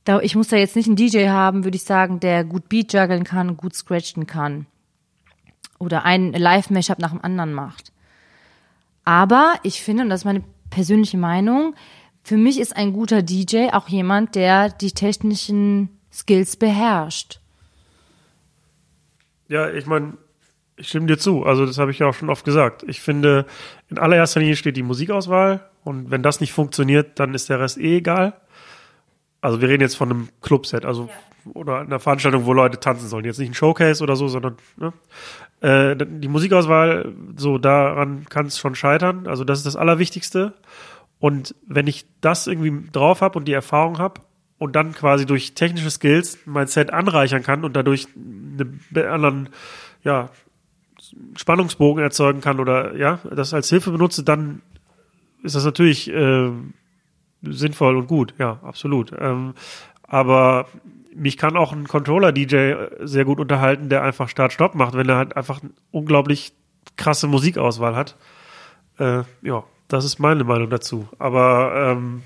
[0.08, 2.94] Da, ich muss da jetzt nicht einen DJ haben, würde ich sagen, der gut Beat
[2.94, 4.64] juggeln kann, gut scratchen kann.
[5.78, 7.92] Oder ein Live-Mashup nach dem anderen macht.
[9.04, 11.74] Aber ich finde, und das ist meine persönliche Meinung,
[12.22, 17.40] für mich ist ein guter DJ auch jemand, der die technischen Skills beherrscht.
[19.48, 20.16] Ja, ich meine,
[20.78, 21.44] ich stimme dir zu.
[21.44, 22.82] Also das habe ich ja auch schon oft gesagt.
[22.88, 23.44] Ich finde,
[23.90, 27.76] in allererster Linie steht die Musikauswahl und wenn das nicht funktioniert, dann ist der Rest
[27.76, 28.40] eh egal.
[29.40, 31.08] Also wir reden jetzt von einem Clubset, also
[31.54, 33.24] oder einer Veranstaltung, wo Leute tanzen sollen.
[33.24, 34.92] Jetzt nicht ein Showcase oder so, sondern ne?
[35.60, 39.26] äh, die Musikauswahl, so daran kann es schon scheitern.
[39.26, 40.54] Also das ist das Allerwichtigste.
[41.20, 44.20] Und wenn ich das irgendwie drauf habe und die Erfahrung habe
[44.58, 49.48] und dann quasi durch technische Skills mein Set anreichern kann und dadurch einen anderen,
[50.04, 50.30] ja,
[51.36, 54.62] Spannungsbogen erzeugen kann oder ja, das als Hilfe benutze, dann
[55.42, 56.50] ist das natürlich äh,
[57.42, 59.12] sinnvoll und gut, ja, absolut.
[59.18, 59.54] Ähm,
[60.02, 60.66] aber
[61.14, 65.36] mich kann auch ein Controller-DJ sehr gut unterhalten, der einfach Start-Stopp macht, wenn er halt
[65.36, 66.52] einfach eine unglaublich
[66.96, 68.16] krasse Musikauswahl hat.
[68.98, 71.08] Äh, ja, das ist meine Meinung dazu.
[71.18, 72.22] Aber ähm,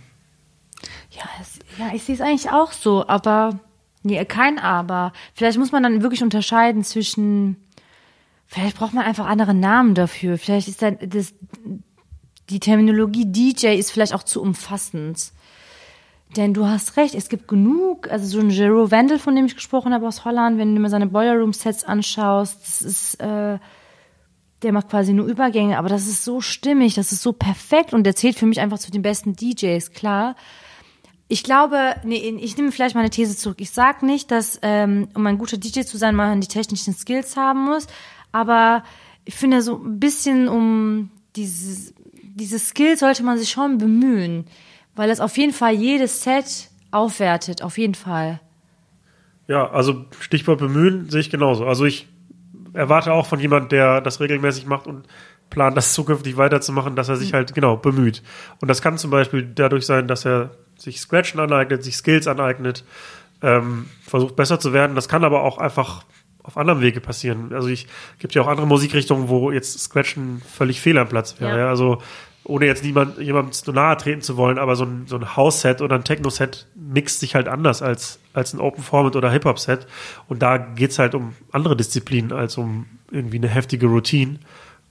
[1.11, 3.59] Ja, es, ja ich sehe es eigentlich auch so, aber
[4.03, 5.13] nee, kein Aber.
[5.35, 7.57] Vielleicht muss man dann wirklich unterscheiden zwischen,
[8.47, 10.39] vielleicht braucht man einfach andere Namen dafür.
[10.39, 11.35] Vielleicht ist dann das,
[12.51, 15.33] die Terminologie DJ ist vielleicht auch zu umfassend.
[16.37, 19.55] Denn du hast recht, es gibt genug, also so ein Jero Wendel, von dem ich
[19.55, 23.59] gesprochen habe aus Holland, wenn du mir seine Boiler Room Sets anschaust, das ist, äh,
[24.63, 28.05] der macht quasi nur Übergänge, aber das ist so stimmig, das ist so perfekt und
[28.05, 30.37] der zählt für mich einfach zu den besten DJs, klar.
[31.29, 33.61] Ich glaube, nee, ich nehme vielleicht meine These zurück.
[33.61, 37.37] Ich sage nicht, dass, ähm, um ein guter DJ zu sein, man die technischen Skills
[37.37, 37.87] haben muss,
[38.33, 38.85] aber
[39.25, 41.95] ich finde so ein bisschen um dieses,
[42.35, 44.47] diese Skills sollte man sich schon bemühen,
[44.95, 48.41] weil es auf jeden Fall jedes Set aufwertet, auf jeden Fall.
[49.49, 51.67] ja, also Stichwort bemühen sehe ich genauso.
[51.67, 52.09] Also ich
[52.75, 55.07] erwarte auch von jemand, der das regelmäßig macht und
[55.51, 58.23] plant, das zukünftig weiterzumachen, dass er sich halt genau bemüht.
[58.61, 62.85] Und das kann zum Beispiel dadurch sein, dass er sich Scratchen aneignet, sich Skills aneignet,
[63.43, 64.95] ähm, versucht besser zu werden.
[64.95, 66.05] Das kann aber auch einfach
[66.43, 67.53] auf anderem Wege passieren.
[67.53, 67.87] Also ich
[68.19, 71.53] gibt ja auch andere Musikrichtungen, wo jetzt Scratchen völlig fehl am Platz wäre.
[71.53, 71.59] Ja.
[71.59, 71.69] Ja.
[71.69, 71.99] Also
[72.45, 75.81] ohne jetzt niemand jemandem zu nahe treten zu wollen, aber so ein, so ein House-Set
[75.81, 79.87] oder ein Techno-Set mixt sich halt anders als, als ein Open-Format oder Hip-Hop-Set.
[80.29, 84.41] Und da geht's halt um andere Disziplinen als um irgendwie eine heftige Routine.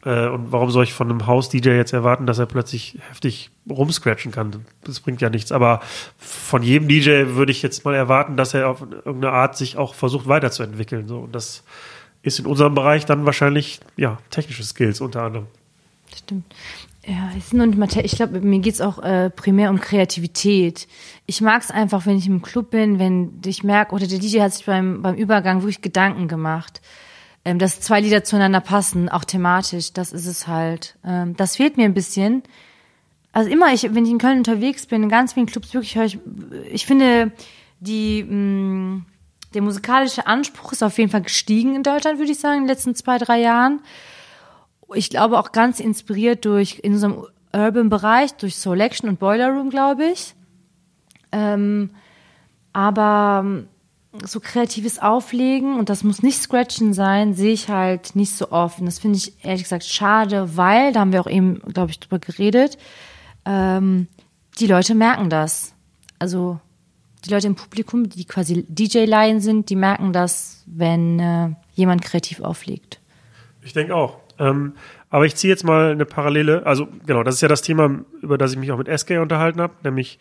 [0.06, 4.32] Äh, und warum soll ich von einem House-DJ jetzt erwarten, dass er plötzlich heftig rumscratchen
[4.32, 4.66] kann?
[4.84, 5.52] Das bringt ja nichts.
[5.52, 5.82] Aber
[6.18, 9.93] von jedem DJ würde ich jetzt mal erwarten, dass er auf irgendeine Art sich auch
[9.93, 11.08] versucht weiterzuentwickeln.
[11.08, 11.20] So.
[11.20, 11.64] Und das
[12.24, 15.47] ist in unserem Bereich dann wahrscheinlich, ja, technische Skills unter anderem.
[16.16, 16.45] Stimmt.
[17.06, 17.49] Ja, es
[17.89, 20.88] te- ich glaube, mir geht's auch äh, primär um Kreativität.
[21.26, 24.41] Ich mag es einfach, wenn ich im Club bin, wenn ich merke, oder der DJ
[24.41, 26.80] hat sich beim, beim Übergang wirklich Gedanken gemacht,
[27.46, 30.98] ähm, dass zwei Lieder zueinander passen, auch thematisch, das ist es halt.
[31.06, 32.44] Ähm, das fehlt mir ein bisschen.
[33.34, 36.06] Also immer, ich, wenn ich in Köln unterwegs bin, in ganz vielen Clubs wirklich höre
[36.06, 36.20] ich,
[36.72, 37.32] ich finde,
[37.80, 39.04] die, mh,
[39.54, 42.70] der musikalische Anspruch ist auf jeden Fall gestiegen in Deutschland, würde ich sagen, in den
[42.70, 43.82] letzten zwei, drei Jahren
[44.96, 50.06] ich glaube auch ganz inspiriert durch in unserem Urban-Bereich, durch Selection und Boiler Room, glaube
[50.06, 50.36] ich.
[51.32, 51.92] Ähm,
[52.74, 53.66] aber
[54.26, 58.80] so kreatives Auflegen, und das muss nicht Scratchen sein, sehe ich halt nicht so oft.
[58.80, 61.99] Und das finde ich ehrlich gesagt schade, weil, da haben wir auch eben, glaube ich,
[61.99, 62.78] drüber geredet,
[63.45, 64.07] ähm,
[64.59, 65.74] die Leute merken das.
[66.20, 66.59] Also
[67.26, 72.41] die Leute im Publikum, die quasi DJ-Laien sind, die merken das, wenn äh, jemand kreativ
[72.41, 72.99] auflegt.
[73.62, 74.18] Ich denke auch.
[74.39, 74.74] Ähm,
[75.09, 76.66] aber ich ziehe jetzt mal eine Parallele.
[76.66, 79.62] Also genau, das ist ja das Thema, über das ich mich auch mit SK unterhalten
[79.62, 80.20] habe, nämlich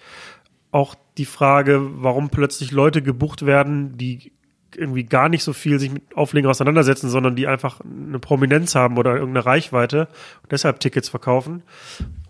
[0.72, 4.32] auch die Frage, warum plötzlich Leute gebucht werden, die
[4.76, 8.98] irgendwie gar nicht so viel sich mit Auflegen auseinandersetzen, sondern die einfach eine Prominenz haben
[8.98, 10.08] oder irgendeine Reichweite
[10.42, 11.62] und deshalb Tickets verkaufen.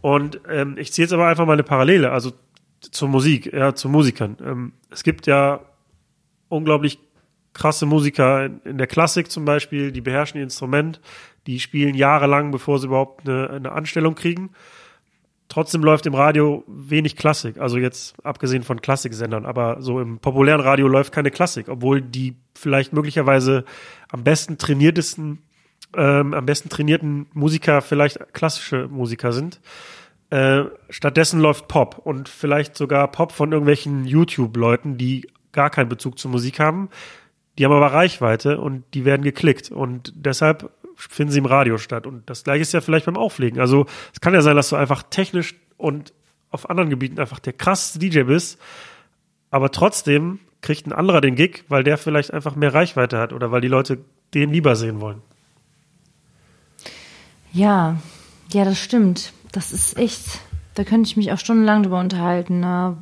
[0.00, 2.32] Und ähm, ich ziehe jetzt aber einfach mal eine Parallele, also
[2.80, 4.36] zur Musik, ja, zu Musikern.
[4.42, 5.60] Ähm, es gibt ja
[6.48, 6.98] unglaublich
[7.52, 11.00] krasse Musiker in der Klassik zum Beispiel, die beherrschen ihr Instrument,
[11.46, 14.50] die spielen jahrelang, bevor sie überhaupt eine, eine Anstellung kriegen.
[15.50, 20.60] Trotzdem läuft im Radio wenig Klassik, also jetzt abgesehen von Klassiksendern, aber so im populären
[20.60, 23.64] Radio läuft keine Klassik, obwohl die vielleicht möglicherweise
[24.10, 25.42] am besten trainiertesten,
[25.96, 29.60] ähm, am besten trainierten Musiker vielleicht klassische Musiker sind.
[30.30, 36.20] Äh, stattdessen läuft Pop und vielleicht sogar Pop von irgendwelchen YouTube-Leuten, die gar keinen Bezug
[36.20, 36.90] zur Musik haben.
[37.58, 40.70] Die haben aber Reichweite und die werden geklickt und deshalb
[41.08, 42.06] finden sie im Radio statt.
[42.06, 43.60] Und das gleiche ist ja vielleicht beim Auflegen.
[43.60, 46.12] Also es kann ja sein, dass du einfach technisch und
[46.50, 48.58] auf anderen Gebieten einfach der krasseste DJ bist,
[49.50, 53.50] aber trotzdem kriegt ein anderer den Gig, weil der vielleicht einfach mehr Reichweite hat oder
[53.50, 53.98] weil die Leute
[54.34, 55.22] den lieber sehen wollen.
[57.52, 57.96] Ja,
[58.52, 59.32] ja, das stimmt.
[59.52, 60.24] Das ist echt,
[60.74, 62.60] da könnte ich mich auch stundenlang drüber unterhalten.
[62.60, 62.96] Ne?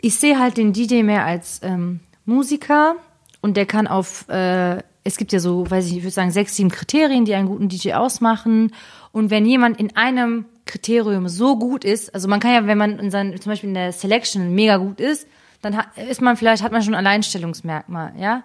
[0.00, 2.96] Ich sehe halt den DJ mehr als ähm, Musiker
[3.40, 6.56] und der kann auf äh, es gibt ja so, weiß ich, ich würde sagen, sechs,
[6.56, 8.72] sieben Kriterien, die einen guten DJ ausmachen.
[9.12, 12.98] Und wenn jemand in einem Kriterium so gut ist, also man kann ja, wenn man
[12.98, 15.26] in seinen, zum Beispiel in der Selection mega gut ist,
[15.62, 15.78] dann
[16.08, 18.42] ist man vielleicht, hat man schon ein Alleinstellungsmerkmal, ja.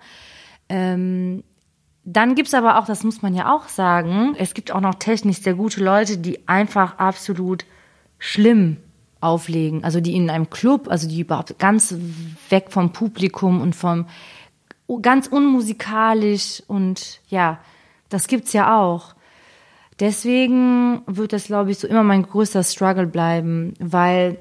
[0.68, 1.44] Ähm,
[2.04, 5.42] dann gibt's aber auch, das muss man ja auch sagen, es gibt auch noch technisch
[5.42, 7.66] sehr gute Leute, die einfach absolut
[8.20, 8.78] schlimm
[9.22, 9.84] auflegen.
[9.84, 11.96] Also die in einem Club, also die überhaupt ganz
[12.50, 14.06] weg vom Publikum und vom
[15.02, 17.60] ganz unmusikalisch und ja,
[18.10, 19.16] das gibt's ja auch.
[20.00, 24.38] Deswegen wird das, glaube ich, so immer mein größter Struggle bleiben, weil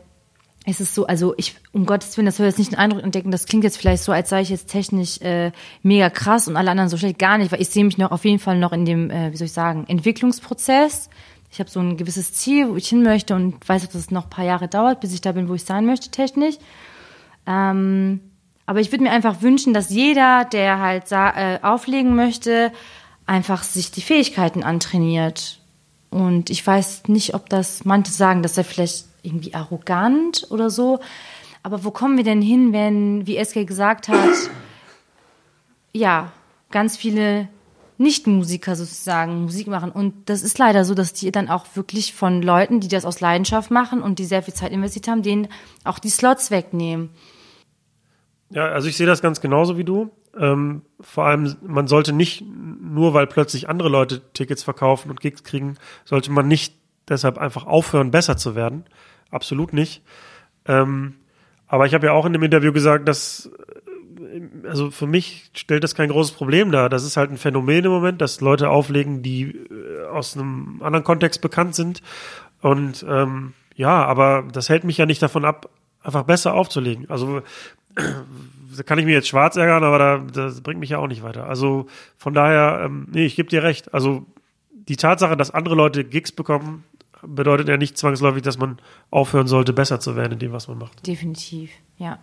[0.67, 3.31] es ist so, also ich, um Gottes Willen, das soll jetzt nicht einen Eindruck entdecken,
[3.31, 6.71] das klingt jetzt vielleicht so, als sei ich jetzt technisch äh, mega krass und alle
[6.71, 8.85] anderen so schlecht, gar nicht, weil ich sehe mich noch auf jeden Fall noch in
[8.85, 11.11] dem, äh, wie soll ich sagen, Entwicklungsprozess.
[11.51, 14.25] Ich habe so ein gewisses Ziel, wo ich hin möchte und weiß, dass es noch
[14.25, 16.57] ein paar Jahre dauert, bis ich da bin, wo ich sein möchte, technisch.
[17.47, 18.21] Ähm,
[18.67, 22.73] aber ich würde mir einfach wünschen, dass jeder, der halt äh, auflegen möchte,
[23.27, 25.61] einfach sich die Fähigkeiten antrainiert.
[26.11, 31.01] Und ich weiß nicht, ob das, manche sagen, dass er vielleicht irgendwie arrogant oder so.
[31.63, 34.31] Aber wo kommen wir denn hin, wenn, wie Eske gesagt hat,
[35.93, 36.33] ja,
[36.71, 37.49] ganz viele
[37.99, 39.91] Nicht-Musiker sozusagen Musik machen.
[39.91, 43.21] Und das ist leider so, dass die dann auch wirklich von Leuten, die das aus
[43.21, 45.49] Leidenschaft machen und die sehr viel Zeit investiert haben, denen
[45.85, 47.11] auch die Slots wegnehmen.
[48.55, 50.13] Ja, also ich sehe das ganz genauso wie du.
[50.39, 55.43] Ähm, vor allem, man sollte nicht, nur weil plötzlich andere Leute Tickets verkaufen und Gigs
[55.43, 56.77] kriegen, sollte man nicht
[57.09, 58.85] deshalb einfach aufhören, besser zu werden.
[59.33, 60.05] Absolut nicht.
[60.67, 61.15] Ähm,
[61.67, 63.51] aber ich habe ja auch in dem Interview gesagt, dass,
[64.21, 66.89] äh, also für mich stellt das kein großes Problem dar.
[66.89, 71.03] Das ist halt ein Phänomen im Moment, dass Leute auflegen, die äh, aus einem anderen
[71.03, 72.03] Kontext bekannt sind.
[72.61, 75.71] Und ähm, ja, aber das hält mich ja nicht davon ab,
[76.05, 77.11] einfach besser aufzulegen.
[77.11, 77.43] Also
[77.95, 81.23] da kann ich mir jetzt schwarz ärgern, aber da, das bringt mich ja auch nicht
[81.23, 81.47] weiter.
[81.47, 81.87] Also
[82.17, 83.95] von daher, ähm, nee, ich gebe dir recht.
[83.95, 84.27] Also
[84.71, 86.85] die Tatsache, dass andere Leute Gigs bekommen,
[87.27, 88.79] bedeutet ja nicht zwangsläufig, dass man
[89.11, 91.07] aufhören sollte, besser zu werden in dem, was man macht.
[91.07, 92.19] Definitiv, ja.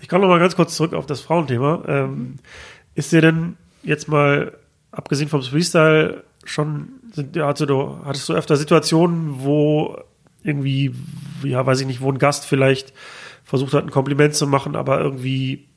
[0.00, 1.82] Ich komme noch mal ganz kurz zurück auf das Frauenthema.
[1.86, 2.36] Ähm,
[2.94, 4.56] ist dir denn jetzt mal,
[4.90, 9.98] abgesehen vom Freestyle, schon, sind, ja, also du, hattest du öfter Situationen, wo
[10.42, 10.94] irgendwie,
[11.42, 12.92] ja, weiß ich nicht, wo ein Gast vielleicht
[13.46, 15.68] versucht hat, ein Kompliment zu machen, aber irgendwie,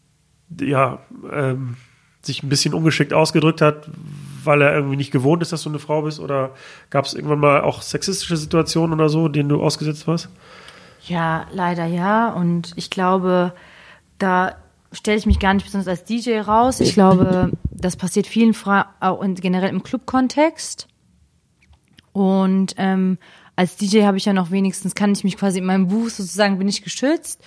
[0.59, 0.99] ja,
[1.31, 1.77] ähm,
[2.21, 3.89] sich ein bisschen ungeschickt ausgedrückt hat,
[4.43, 6.19] weil er irgendwie nicht gewohnt ist, dass du eine Frau bist?
[6.19, 6.51] Oder
[6.89, 10.29] gab es irgendwann mal auch sexistische Situationen oder so, denen du ausgesetzt warst?
[11.05, 12.33] Ja, leider ja.
[12.33, 13.53] Und ich glaube,
[14.17, 14.55] da
[14.91, 16.79] stelle ich mich gar nicht besonders als DJ raus.
[16.79, 20.87] Ich glaube, das passiert vielen Frauen auch in, generell im Club-Kontext.
[22.11, 23.17] Und ähm,
[23.59, 26.59] als DJ habe ich ja noch wenigstens, kann ich mich quasi in meinem Buch sozusagen,
[26.59, 27.41] bin ich geschützt.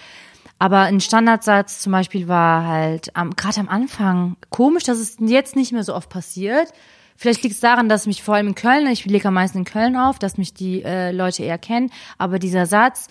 [0.58, 5.56] Aber ein Standardsatz zum Beispiel war halt am, gerade am Anfang komisch, dass es jetzt
[5.56, 6.70] nicht mehr so oft passiert.
[7.16, 9.64] Vielleicht liegt es daran, dass mich vor allem in Köln, ich lege am meisten in
[9.64, 11.90] Köln auf, dass mich die äh, Leute eher kennen.
[12.18, 13.08] Aber dieser Satz,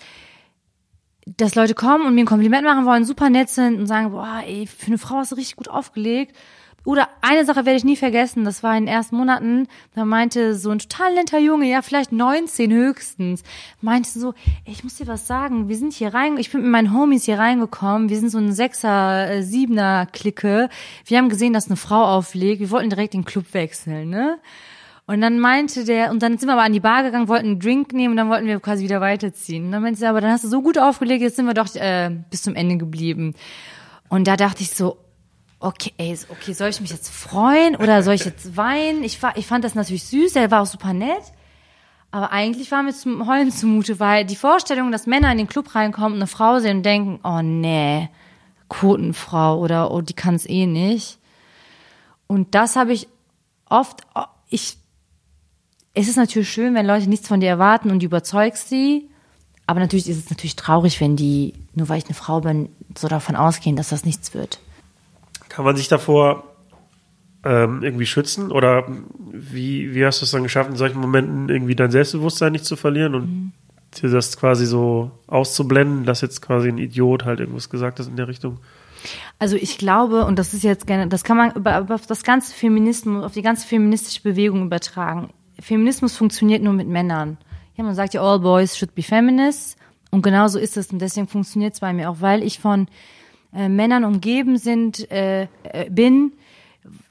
[1.26, 4.44] dass Leute kommen und mir ein Kompliment machen wollen, super nett sind und sagen, boah,
[4.46, 6.36] ey, für eine Frau hast du richtig gut aufgelegt.
[6.84, 10.56] Oder eine Sache werde ich nie vergessen, das war in den ersten Monaten, da meinte
[10.56, 13.44] so ein total netter Junge, ja, vielleicht 19 höchstens,
[13.80, 16.92] meinte so, ich muss dir was sagen, wir sind hier rein, ich bin mit meinen
[16.92, 20.68] Homies hier reingekommen, wir sind so ein Sechser, äh, Siebener Clique,
[21.06, 24.38] wir haben gesehen, dass eine Frau auflegt, wir wollten direkt den Club wechseln, ne?
[25.06, 27.60] Und dann meinte der, und dann sind wir aber an die Bar gegangen, wollten einen
[27.60, 29.66] Drink nehmen und dann wollten wir quasi wieder weiterziehen.
[29.66, 31.74] Und dann meinte er, aber dann hast du so gut aufgelegt, jetzt sind wir doch
[31.74, 33.34] äh, bis zum Ende geblieben.
[34.08, 34.96] Und da dachte ich so,
[35.62, 39.04] okay, ey, okay, soll ich mich jetzt freuen oder soll ich jetzt weinen?
[39.04, 41.22] Ich, ich fand das natürlich süß, er war auch super nett.
[42.10, 45.74] Aber eigentlich war mir zum Heulen zumute, weil die Vorstellung, dass Männer in den Club
[45.74, 48.10] reinkommen und eine Frau sehen und denken, oh nee,
[48.68, 51.18] Quotenfrau oder oh, die kann es eh nicht.
[52.26, 53.08] Und das habe ich
[53.66, 54.76] oft, oh, ich,
[55.94, 59.08] es ist natürlich schön, wenn Leute nichts von dir erwarten und du überzeugst sie.
[59.66, 63.08] Aber natürlich ist es natürlich traurig, wenn die, nur weil ich eine Frau bin, so
[63.08, 64.60] davon ausgehen, dass das nichts wird.
[65.52, 66.44] Kann man sich davor
[67.44, 68.50] ähm, irgendwie schützen?
[68.50, 68.86] Oder
[69.30, 72.74] wie, wie hast du es dann geschafft, in solchen Momenten irgendwie dein Selbstbewusstsein nicht zu
[72.74, 73.52] verlieren und mhm.
[74.00, 78.16] dir das quasi so auszublenden, dass jetzt quasi ein Idiot halt irgendwas gesagt hat in
[78.16, 78.60] der Richtung?
[79.38, 82.54] Also ich glaube, und das ist jetzt gerne, das kann man über, über das ganze
[82.54, 85.34] Feminismus, auf die ganze feministische Bewegung übertragen.
[85.60, 87.36] Feminismus funktioniert nur mit Männern.
[87.76, 89.76] Ja, man sagt ja, all boys should be feminists.
[90.10, 90.90] Und genau so ist es.
[90.92, 92.86] Und deswegen funktioniert es bei mir auch, weil ich von
[93.54, 96.32] äh, Männern umgeben sind, äh, äh, bin,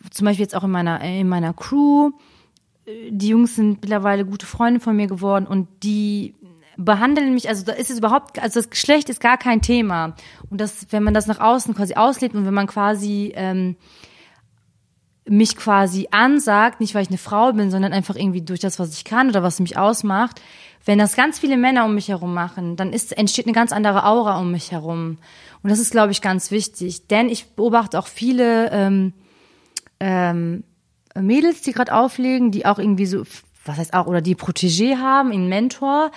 [0.09, 2.11] zum Beispiel jetzt auch in meiner, in meiner Crew.
[3.09, 6.33] Die Jungs sind mittlerweile gute Freunde von mir geworden und die
[6.77, 10.15] behandeln mich, also da ist es überhaupt, also das Geschlecht ist gar kein Thema.
[10.49, 13.75] Und das, wenn man das nach außen quasi auslebt und wenn man quasi ähm,
[15.25, 18.93] mich quasi ansagt, nicht weil ich eine Frau bin, sondern einfach irgendwie durch das, was
[18.93, 20.41] ich kann oder was mich ausmacht,
[20.85, 24.05] wenn das ganz viele Männer um mich herum machen, dann ist, entsteht eine ganz andere
[24.05, 25.17] Aura um mich herum.
[25.63, 27.07] Und das ist, glaube ich, ganz wichtig.
[27.07, 29.13] Denn ich beobachte auch viele ähm,
[29.99, 30.63] ähm,
[31.15, 33.23] Mädels, die gerade auflegen, die auch irgendwie so,
[33.65, 36.11] was heißt auch, oder die Protégé haben, einen Mentor,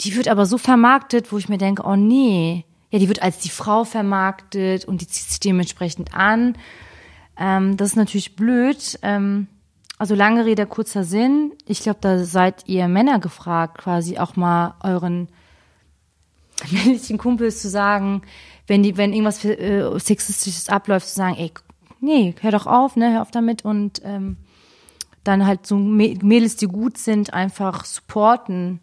[0.00, 3.38] die wird aber so vermarktet, wo ich mir denke, oh nee, ja, die wird als
[3.38, 6.58] die Frau vermarktet und die zieht sich dementsprechend an.
[7.38, 8.98] Ähm, das ist natürlich blöd.
[9.02, 9.46] Ähm,
[10.02, 11.52] also lange Rede, kurzer Sinn.
[11.64, 15.28] Ich glaube, da seid ihr Männer gefragt, quasi auch mal euren
[16.72, 18.22] männlichen Kumpels zu sagen,
[18.66, 21.52] wenn die, wenn irgendwas äh, sexistisches abläuft, zu sagen, ey,
[22.00, 24.38] nee, hör doch auf, ne, hör auf damit und ähm,
[25.22, 28.80] dann halt so Mädels, die gut sind, einfach supporten.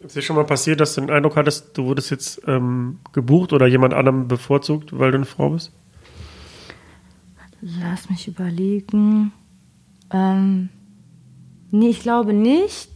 [0.00, 3.54] Ist dir schon mal passiert, dass du den Eindruck hattest, du wurdest jetzt ähm, gebucht
[3.54, 5.72] oder jemand anderem bevorzugt, weil du eine Frau bist?
[7.62, 9.32] Lass mich überlegen.
[10.10, 10.68] Ähm,
[11.70, 12.90] nee, ich glaube nicht.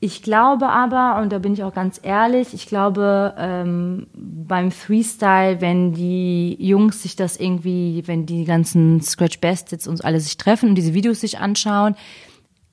[0.00, 5.62] Ich glaube aber, und da bin ich auch ganz ehrlich, ich glaube ähm, beim Freestyle,
[5.62, 10.68] wenn die Jungs sich das irgendwie, wenn die ganzen Scratch Bastards und alle sich treffen
[10.68, 11.96] und diese Videos sich anschauen,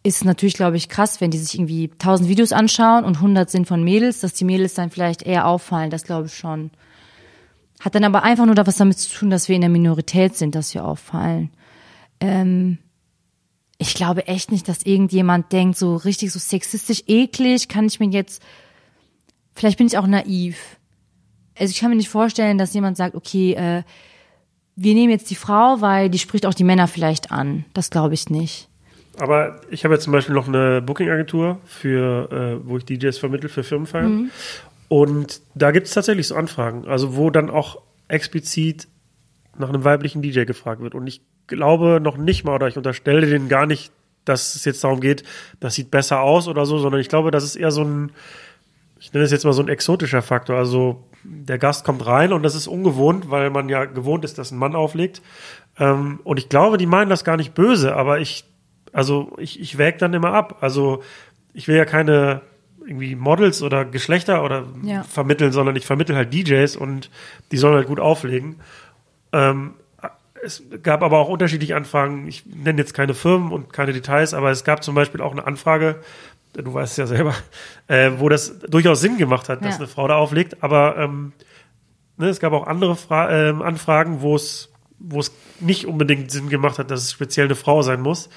[0.04, 3.50] ist es natürlich, glaube ich, krass, wenn die sich irgendwie tausend Videos anschauen und hundert
[3.50, 6.72] sind von Mädels, dass die Mädels dann vielleicht eher auffallen, das glaube ich schon.
[7.80, 10.36] Hat dann aber einfach nur da was damit zu tun, dass wir in der Minorität
[10.36, 11.50] sind, dass wir auffallen.
[12.20, 12.78] Ähm,
[13.82, 18.10] ich glaube echt nicht, dass irgendjemand denkt, so richtig so sexistisch eklig kann ich mir
[18.10, 18.44] jetzt,
[19.56, 20.78] vielleicht bin ich auch naiv.
[21.58, 23.82] Also ich kann mir nicht vorstellen, dass jemand sagt, okay, äh,
[24.76, 27.66] wir nehmen jetzt die Frau, weil die spricht auch die Männer vielleicht an.
[27.74, 28.70] Das glaube ich nicht.
[29.18, 33.50] Aber ich habe jetzt zum Beispiel noch eine Booking-Agentur, für, äh, wo ich DJs vermittle
[33.50, 34.14] für Firmenfeiern.
[34.14, 34.32] Mhm.
[34.90, 38.88] Und da gibt es tatsächlich so Anfragen, also wo dann auch explizit
[39.58, 40.94] nach einem weiblichen DJ gefragt wird.
[40.94, 41.22] Und ich
[41.58, 43.92] glaube noch nicht mal, oder ich unterstelle denen gar nicht,
[44.26, 45.24] dass es jetzt darum geht,
[45.60, 48.12] das sieht besser aus oder so, sondern ich glaube, das ist eher so ein,
[49.00, 50.58] ich nenne es jetzt mal so ein exotischer Faktor.
[50.58, 54.52] Also der Gast kommt rein und das ist ungewohnt, weil man ja gewohnt ist, dass
[54.52, 55.22] ein Mann auflegt.
[55.80, 58.46] Ähm, und ich glaube, die meinen das gar nicht böse, aber ich,
[58.94, 60.58] also ich, ich wäge dann immer ab.
[60.62, 61.02] Also
[61.54, 62.42] ich will ja keine
[62.86, 65.04] irgendwie Models oder Geschlechter oder ja.
[65.04, 67.10] vermitteln, sondern ich vermittel halt DJs und
[67.52, 68.58] die sollen halt gut auflegen.
[69.34, 69.76] Ähm,
[70.44, 72.28] es gab aber auch unterschiedliche Anfragen.
[72.28, 75.46] Ich nenne jetzt keine Firmen und keine Details, aber es gab zum Beispiel auch eine
[75.46, 76.02] Anfrage,
[76.54, 77.36] du weißt es ja selber,
[77.88, 79.80] äh, wo das durchaus Sinn gemacht hat, dass ja.
[79.80, 80.64] eine Frau da auflegt.
[80.64, 81.34] Aber ähm,
[82.18, 84.72] ne, es gab auch andere Fra äh, Anfragen, wo es
[85.04, 88.30] wo es nicht unbedingt Sinn gemacht hat, dass es speziell eine Frau sein muss.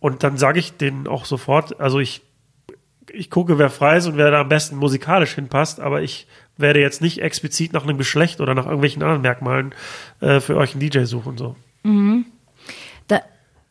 [0.00, 2.22] Und dann sage ich denen auch sofort, also ich,
[3.12, 6.26] ich gucke, wer frei ist und wer da am besten musikalisch hinpasst, aber ich
[6.58, 9.74] werde jetzt nicht explizit nach einem Geschlecht oder nach irgendwelchen anderen Merkmalen
[10.20, 11.38] äh, für euch einen DJ suchen.
[11.38, 11.56] So.
[11.84, 12.26] Mhm.
[13.06, 13.20] Da,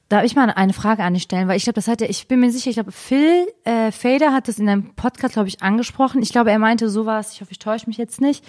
[0.10, 1.50] Darf ich mal eine Frage an dich stellen?
[1.50, 4.32] Weil ich glaube, das hat er, ich bin mir sicher, ich glaube, Phil äh, Fader
[4.32, 6.22] hat das in einem Podcast, glaube ich, angesprochen.
[6.22, 8.46] Ich glaube, er meinte sowas, ich hoffe, ich täusche mich jetzt nicht,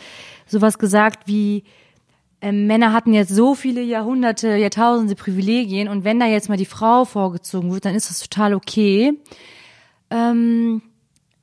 [0.47, 1.65] sowas gesagt wie,
[2.41, 6.65] äh, Männer hatten jetzt so viele Jahrhunderte, Jahrtausende Privilegien und wenn da jetzt mal die
[6.65, 9.15] Frau vorgezogen wird, dann ist das total okay.
[10.11, 10.83] Ähm,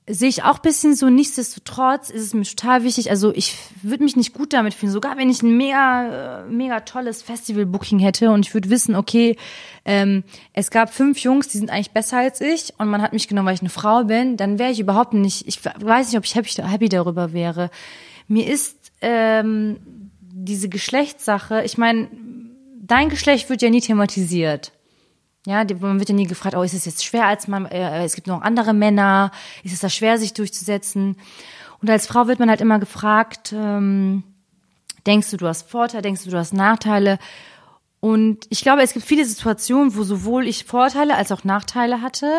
[0.08, 4.16] sehe ich auch bisschen so, nichtsdestotrotz ist es mir total wichtig, also ich würde mich
[4.16, 8.46] nicht gut damit fühlen, sogar wenn ich ein mega, äh, mega tolles Festival-Booking hätte und
[8.46, 9.36] ich würde wissen, okay,
[9.84, 13.28] ähm, es gab fünf Jungs, die sind eigentlich besser als ich und man hat mich
[13.28, 16.26] genommen, weil ich eine Frau bin, dann wäre ich überhaupt nicht, ich weiß nicht, ob
[16.26, 17.72] ich happy, happy darüber wäre.
[18.28, 19.78] Mir ist ähm,
[20.20, 22.10] diese Geschlechtssache, ich meine,
[22.80, 24.72] dein Geschlecht wird ja nie thematisiert.
[25.46, 28.16] Ja, man wird ja nie gefragt, oh, ist es jetzt schwer als man, äh, es
[28.16, 29.32] gibt noch andere Männer,
[29.64, 31.18] ist es da schwer, sich durchzusetzen?
[31.82, 34.24] Und als Frau wird man halt immer gefragt, ähm,
[35.06, 37.20] denkst du, du hast Vorteile, denkst du, du hast Nachteile?
[38.00, 42.32] Und ich glaube, es gibt viele Situationen, wo sowohl ich Vorteile als auch Nachteile hatte.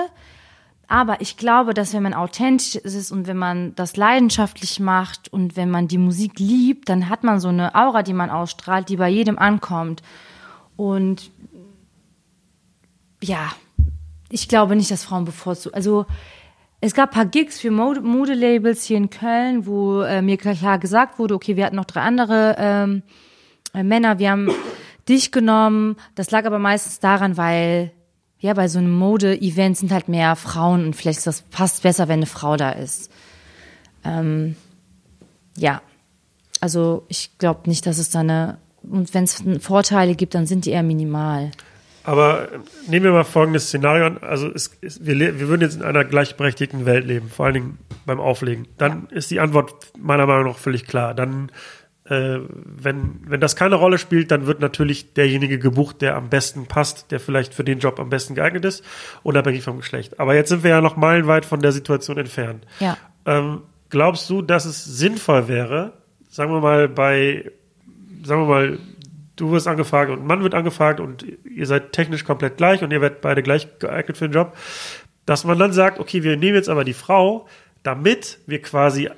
[0.89, 5.57] Aber ich glaube, dass wenn man authentisch ist und wenn man das leidenschaftlich macht und
[5.57, 8.97] wenn man die Musik liebt, dann hat man so eine Aura, die man ausstrahlt, die
[8.97, 10.03] bei jedem ankommt.
[10.77, 11.31] Und
[13.23, 13.53] ja,
[14.31, 15.75] ich glaube nicht, dass Frauen bevorzugt.
[15.75, 16.07] Also
[16.81, 21.35] es gab paar Gigs für Modelabels hier in Köln, wo äh, mir klar gesagt wurde,
[21.35, 23.03] okay, wir hatten noch drei andere ähm,
[23.75, 24.51] äh, Männer, wir haben
[25.09, 25.97] dich genommen.
[26.15, 27.93] Das lag aber meistens daran, weil
[28.39, 32.09] ja bei so einem Mode-Event sind halt mehr Frauen und vielleicht ist das passt besser,
[32.09, 33.11] wenn eine Frau da ist.
[34.05, 34.57] Ähm,
[35.57, 35.81] ja,
[36.61, 40.65] also ich glaube nicht, dass es da eine und wenn es Vorteile gibt, dann sind
[40.65, 41.51] die eher minimal.
[42.07, 42.47] Aber
[42.87, 44.19] nehmen wir mal folgendes Szenario an.
[44.19, 47.79] Also es, es, wir, wir würden jetzt in einer gleichberechtigten Welt leben, vor allen Dingen
[48.07, 48.69] beim Auflegen.
[48.79, 51.15] Dann ist die Antwort meiner Meinung nach völlig klar.
[51.15, 51.51] Dann,
[52.05, 56.67] äh, wenn, wenn das keine Rolle spielt, dann wird natürlich derjenige gebucht, der am besten
[56.67, 58.85] passt, der vielleicht für den Job am besten geeignet ist,
[59.25, 60.21] unabhängig vom Geschlecht.
[60.21, 62.65] Aber jetzt sind wir ja noch meilenweit von der Situation entfernt.
[62.79, 62.97] Ja.
[63.25, 65.95] Ähm, glaubst du, dass es sinnvoll wäre,
[66.29, 67.51] sagen wir mal bei,
[68.23, 68.79] sagen wir mal,
[69.37, 72.93] du wirst angefragt und ein Mann wird angefragt und ihr seid technisch komplett gleich und
[72.93, 74.57] ihr werdet beide gleich geeignet für den Job,
[75.27, 77.47] dass man dann sagt, okay, wir nehmen jetzt aber die Frau,
[77.83, 79.11] damit wir quasi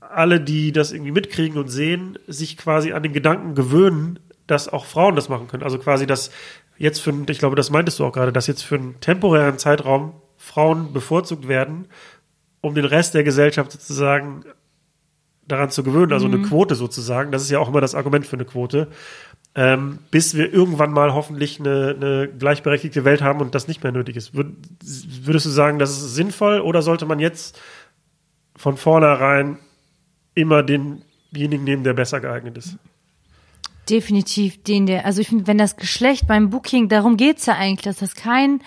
[0.00, 4.84] alle, die das irgendwie mitkriegen und sehen, sich quasi an den Gedanken gewöhnen, dass auch
[4.84, 5.62] Frauen das machen können.
[5.62, 6.30] Also quasi, dass
[6.76, 10.14] jetzt für, ich glaube, das meintest du auch gerade, dass jetzt für einen temporären Zeitraum
[10.36, 11.86] Frauen bevorzugt werden,
[12.60, 14.44] um den Rest der Gesellschaft sozusagen
[15.46, 16.34] daran zu gewöhnen, also mhm.
[16.34, 17.32] eine Quote sozusagen.
[17.32, 18.88] Das ist ja auch immer das Argument für eine Quote
[19.54, 23.92] ähm, bis wir irgendwann mal hoffentlich eine, eine gleichberechtigte Welt haben und das nicht mehr
[23.92, 24.34] nötig ist.
[24.34, 27.60] Würd, würdest du sagen, das ist sinnvoll oder sollte man jetzt
[28.56, 29.58] von vornherein
[30.34, 32.76] immer denjenigen nehmen, der besser geeignet ist?
[33.88, 37.82] Definitiv den, der, also ich finde, wenn das Geschlecht beim Booking, darum geht's ja eigentlich,
[37.82, 38.60] dass das kein,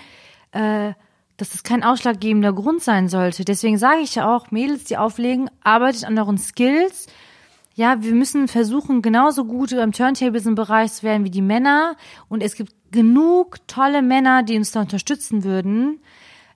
[0.52, 0.92] äh,
[1.38, 3.46] dass das kein ausschlaggebender Grund sein sollte.
[3.46, 7.08] Deswegen sage ich ja auch, Mädels, die auflegen, arbeitet an euren Skills,
[7.76, 11.96] ja, wir müssen versuchen, genauso gut im Turntables-Bereich zu werden wie die Männer.
[12.30, 16.00] Und es gibt genug tolle Männer, die uns da unterstützen würden.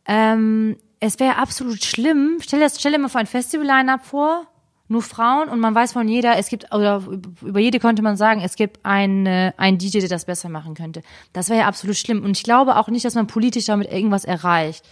[0.06, 2.38] Ähm, es wäre absolut schlimm.
[2.42, 4.48] Stell dir, stell dir mal vor ein Festival-Line-Up vor,
[4.90, 7.04] nur Frauen und man weiß von jeder, es gibt, oder
[7.42, 11.02] über jede könnte man sagen, es gibt einen, einen DJ, der das besser machen könnte.
[11.34, 12.24] Das wäre ja absolut schlimm.
[12.24, 14.88] Und ich glaube auch nicht, dass man politisch damit irgendwas erreicht.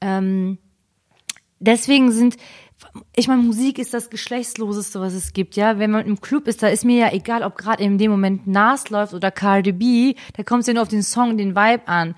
[0.00, 0.58] Ähm,
[1.60, 2.36] deswegen sind,
[3.14, 5.78] ich meine, Musik ist das Geschlechtsloseste, was es gibt, ja.
[5.78, 8.46] Wenn man im Club ist, da ist mir ja egal, ob gerade in dem Moment
[8.46, 11.86] Nas läuft oder Cardi B, da kommt es ja nur auf den Song, den Vibe
[11.86, 12.14] an.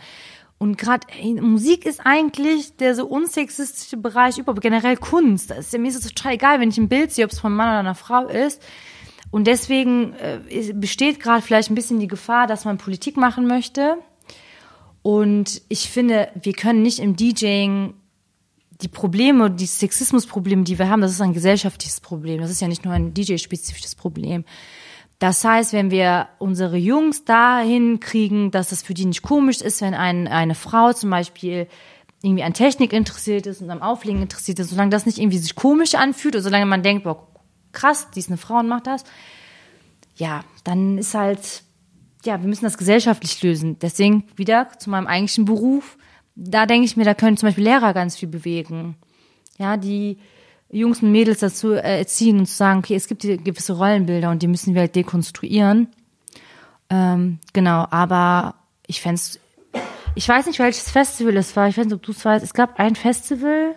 [0.59, 1.07] Und gerade
[1.41, 5.51] Musik ist eigentlich der so unsexistische Bereich überhaupt, generell Kunst.
[5.51, 7.49] Das ist mir ist es total egal, wenn ich ein Bild sehe, ob es von
[7.49, 8.63] einem Mann oder einer Frau ist.
[9.33, 13.97] Und deswegen äh, besteht gerade vielleicht ein bisschen die Gefahr, dass man Politik machen möchte.
[15.03, 17.95] Und ich finde, wir können nicht im DJing
[18.83, 22.41] die Probleme, die Sexismusprobleme, die wir haben, das ist ein gesellschaftliches Problem.
[22.41, 24.45] Das ist ja nicht nur ein DJ-spezifisches Problem.
[25.19, 29.81] Das heißt, wenn wir unsere Jungs dahin kriegen, dass das für die nicht komisch ist,
[29.81, 31.69] wenn ein, eine Frau zum Beispiel
[32.23, 35.55] irgendwie an Technik interessiert ist und am Auflegen interessiert ist, solange das nicht irgendwie sich
[35.55, 37.29] komisch anfühlt oder solange man denkt, boah,
[37.71, 39.05] krass, die ist eine Frau und macht das,
[40.17, 41.63] ja, dann ist halt,
[42.25, 43.79] ja, wir müssen das gesellschaftlich lösen.
[43.81, 45.99] Deswegen wieder zu meinem eigentlichen Beruf
[46.35, 48.97] da denke ich mir, da können zum Beispiel Lehrer ganz viel bewegen.
[49.59, 50.19] Ja, die
[50.71, 54.49] Jungs und Mädels dazu erziehen und zu sagen, okay, es gibt gewisse Rollenbilder und die
[54.49, 55.89] müssen wir halt dekonstruieren.
[56.89, 58.55] Ähm, genau, aber
[58.87, 59.21] ich fände
[60.15, 62.55] ich weiß nicht, welches Festival es war, ich weiß nicht, ob du es weißt, es
[62.55, 63.75] gab ein Festival,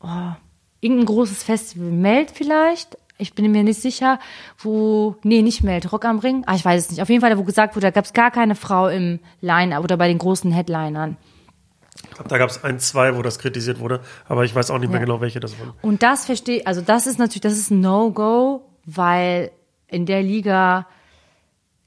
[0.00, 0.32] oh,
[0.80, 4.18] irgendein großes Festival, Meld vielleicht, ich bin mir nicht sicher,
[4.58, 7.36] wo, nee, nicht Meld, Rock am Ring, ah, ich weiß es nicht, auf jeden Fall,
[7.38, 10.52] wo gesagt wurde, da gab es gar keine Frau im Line oder bei den großen
[10.52, 11.16] Headlinern.
[12.04, 14.78] Ich glaube, da gab es ein, zwei, wo das kritisiert wurde, aber ich weiß auch
[14.78, 15.06] nicht mehr ja.
[15.06, 15.72] genau, welche das waren.
[15.82, 19.50] Und das verstehe, also das ist natürlich, das ist ein No-Go, weil
[19.88, 20.86] in der Liga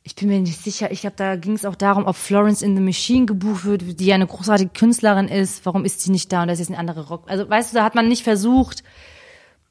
[0.08, 0.92] ich bin mir nicht sicher.
[0.92, 4.06] Ich glaube, da ging es auch darum, ob Florence in the Machine gebucht wird, die
[4.06, 5.66] ja eine großartige Künstlerin ist.
[5.66, 7.24] Warum ist sie nicht da und das ist eine andere Rock?
[7.26, 8.84] Also weißt du, da hat man nicht versucht,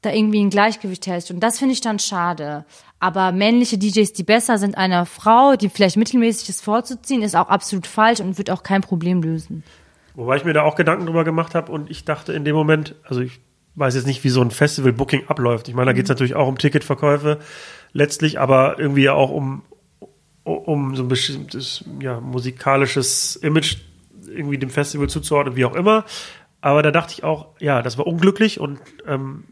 [0.01, 1.37] da irgendwie ein Gleichgewicht herzustellen.
[1.37, 2.65] Und das finde ich dann schade.
[2.99, 7.47] Aber männliche DJs, die besser sind einer Frau, die vielleicht mittelmäßig ist vorzuziehen, ist auch
[7.47, 9.63] absolut falsch und wird auch kein Problem lösen.
[10.15, 12.95] Wobei ich mir da auch Gedanken drüber gemacht habe und ich dachte in dem Moment,
[13.03, 13.41] also ich
[13.75, 15.67] weiß jetzt nicht, wie so ein Festival-Booking abläuft.
[15.67, 17.39] Ich meine, da geht es natürlich auch um Ticketverkäufe
[17.91, 19.63] letztlich, aber irgendwie auch um,
[20.43, 23.77] um so ein bestimmtes ja, musikalisches Image
[24.27, 26.05] irgendwie dem Festival zuzuordnen, wie auch immer.
[26.61, 29.43] Aber da dachte ich auch, ja, das war unglücklich und ähm,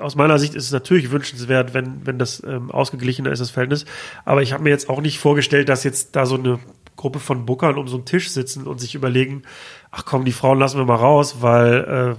[0.00, 3.84] aus meiner Sicht ist es natürlich wünschenswert, wenn, wenn das ähm, ausgeglichener ist, das Verhältnis.
[4.24, 6.58] Aber ich habe mir jetzt auch nicht vorgestellt, dass jetzt da so eine
[7.00, 9.42] Gruppe von Bookern um so einen Tisch sitzen und sich überlegen,
[9.90, 12.16] ach komm, die Frauen lassen wir mal raus, weil äh,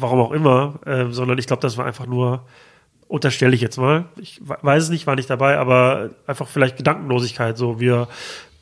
[0.00, 2.44] warum auch immer, äh, sondern ich glaube, das war einfach nur,
[3.06, 7.56] unterstelle ich jetzt mal, ich weiß es nicht, war nicht dabei, aber einfach vielleicht Gedankenlosigkeit,
[7.56, 8.08] so wir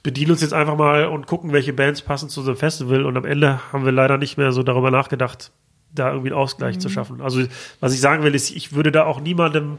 [0.03, 3.17] bedienen uns jetzt einfach mal und gucken, welche Bands passen zu so einem Festival und
[3.17, 5.53] am Ende haben wir leider nicht mehr so darüber nachgedacht,
[5.95, 6.81] da irgendwie einen Ausgleich mhm.
[6.81, 7.23] zu schaffen.
[7.23, 7.45] Also
[7.81, 9.79] was ich sagen will, ist, ich würde da auch niemandem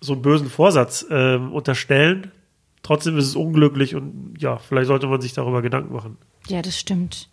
[0.00, 2.30] so einen bösen Vorsatz äh, unterstellen.
[2.86, 6.18] Trotzdem ist es unglücklich und ja, vielleicht sollte man sich darüber Gedanken machen.
[6.46, 7.28] Ja, das stimmt.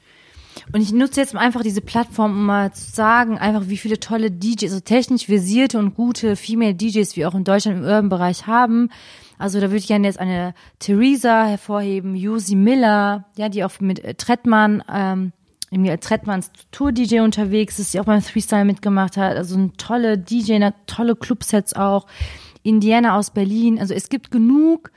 [0.71, 4.31] Und ich nutze jetzt einfach diese Plattform, um mal zu sagen, einfach wie viele tolle
[4.31, 8.89] DJs, also technisch versierte und gute Female DJs wir auch in Deutschland im Urban-Bereich haben.
[9.37, 14.03] Also da würde ich gerne jetzt eine Theresa hervorheben, Yusi Miller, ja, die auch mit
[14.03, 15.33] äh, Trettmann, ähm,
[15.87, 19.37] als Trettmanns Tour-DJ unterwegs ist, die auch beim Freestyle mitgemacht hat.
[19.37, 22.07] Also eine tolle DJ, eine tolle Clubsets auch.
[22.63, 23.77] Indiana aus Berlin.
[23.77, 24.91] Also es gibt genug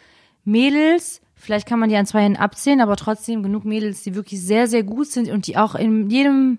[0.47, 4.41] Mädels, Vielleicht kann man die an zwei Händen abzählen, aber trotzdem genug Mädels, die wirklich
[4.41, 6.59] sehr, sehr gut sind und die auch in jedem,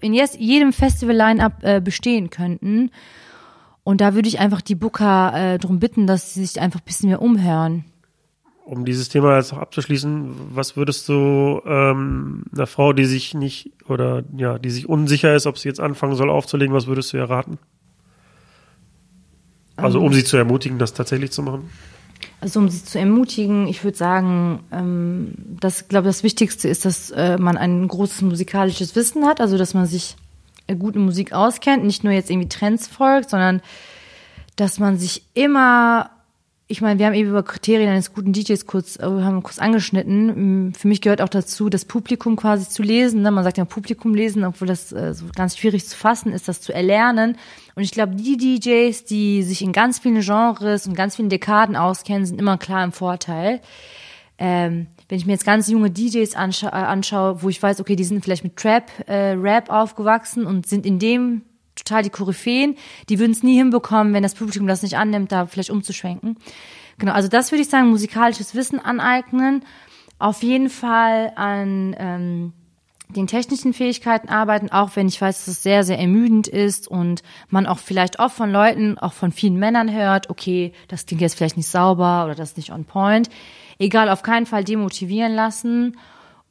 [0.00, 2.92] in jedem Festival-Line-Up äh, bestehen könnten.
[3.82, 6.84] Und da würde ich einfach die Booker äh, darum bitten, dass sie sich einfach ein
[6.86, 7.84] bisschen mehr umhören.
[8.64, 13.72] Um dieses Thema jetzt noch abzuschließen, was würdest du ähm, einer Frau, die sich nicht
[13.88, 17.18] oder ja, die sich unsicher ist, ob sie jetzt anfangen soll aufzulegen, was würdest du
[17.18, 17.58] ihr raten?
[19.76, 20.12] Also um ähm.
[20.14, 21.70] sie zu ermutigen, das tatsächlich zu machen?
[22.40, 27.10] Also um sie zu ermutigen, ich würde sagen, ähm, das glaube das Wichtigste ist, dass
[27.10, 30.16] äh, man ein großes musikalisches Wissen hat, also dass man sich
[30.66, 33.62] äh, gut in Musik auskennt, nicht nur jetzt irgendwie Trends folgt, sondern
[34.56, 36.10] dass man sich immer
[36.68, 40.74] ich meine, wir haben eben über Kriterien eines guten DJs kurz, äh, haben kurz angeschnitten.
[40.74, 43.22] Für mich gehört auch dazu, das Publikum quasi zu lesen.
[43.22, 43.30] Ne?
[43.30, 46.60] Man sagt ja Publikum lesen, obwohl das äh, so ganz schwierig zu fassen ist, das
[46.60, 47.36] zu erlernen.
[47.76, 51.76] Und ich glaube, die DJs, die sich in ganz vielen Genres und ganz vielen Dekaden
[51.76, 53.60] auskennen, sind immer klar im Vorteil.
[54.38, 57.94] Ähm, wenn ich mir jetzt ganz junge DJs anscha äh, anschaue, wo ich weiß, okay,
[57.94, 61.42] die sind vielleicht mit Trap, äh, Rap aufgewachsen und sind in dem
[61.74, 62.76] total die Koryphäen,
[63.10, 66.38] die würden es nie hinbekommen, wenn das Publikum das nicht annimmt, da vielleicht umzuschwenken.
[66.96, 69.62] Genau, also das würde ich sagen, musikalisches Wissen aneignen,
[70.18, 72.52] auf jeden Fall an ähm,
[73.08, 77.22] den technischen Fähigkeiten arbeiten, auch wenn ich weiß, dass es sehr, sehr ermüdend ist und
[77.48, 81.36] man auch vielleicht oft von Leuten, auch von vielen Männern hört, okay, das klingt jetzt
[81.36, 83.30] vielleicht nicht sauber oder das ist nicht on point.
[83.78, 85.96] Egal, auf keinen Fall demotivieren lassen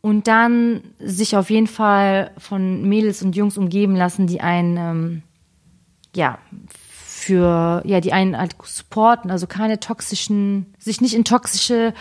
[0.01, 5.23] und dann sich auf jeden Fall von Mädels und Jungs umgeben lassen, die einen, ähm,
[6.15, 6.39] ja,
[6.71, 11.93] für, ja, die einen halt supporten, also keine toxischen, sich nicht in toxische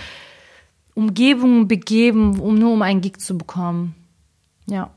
[0.94, 3.94] Umgebungen begeben, um nur um einen Gig zu bekommen.
[4.66, 4.90] Ja.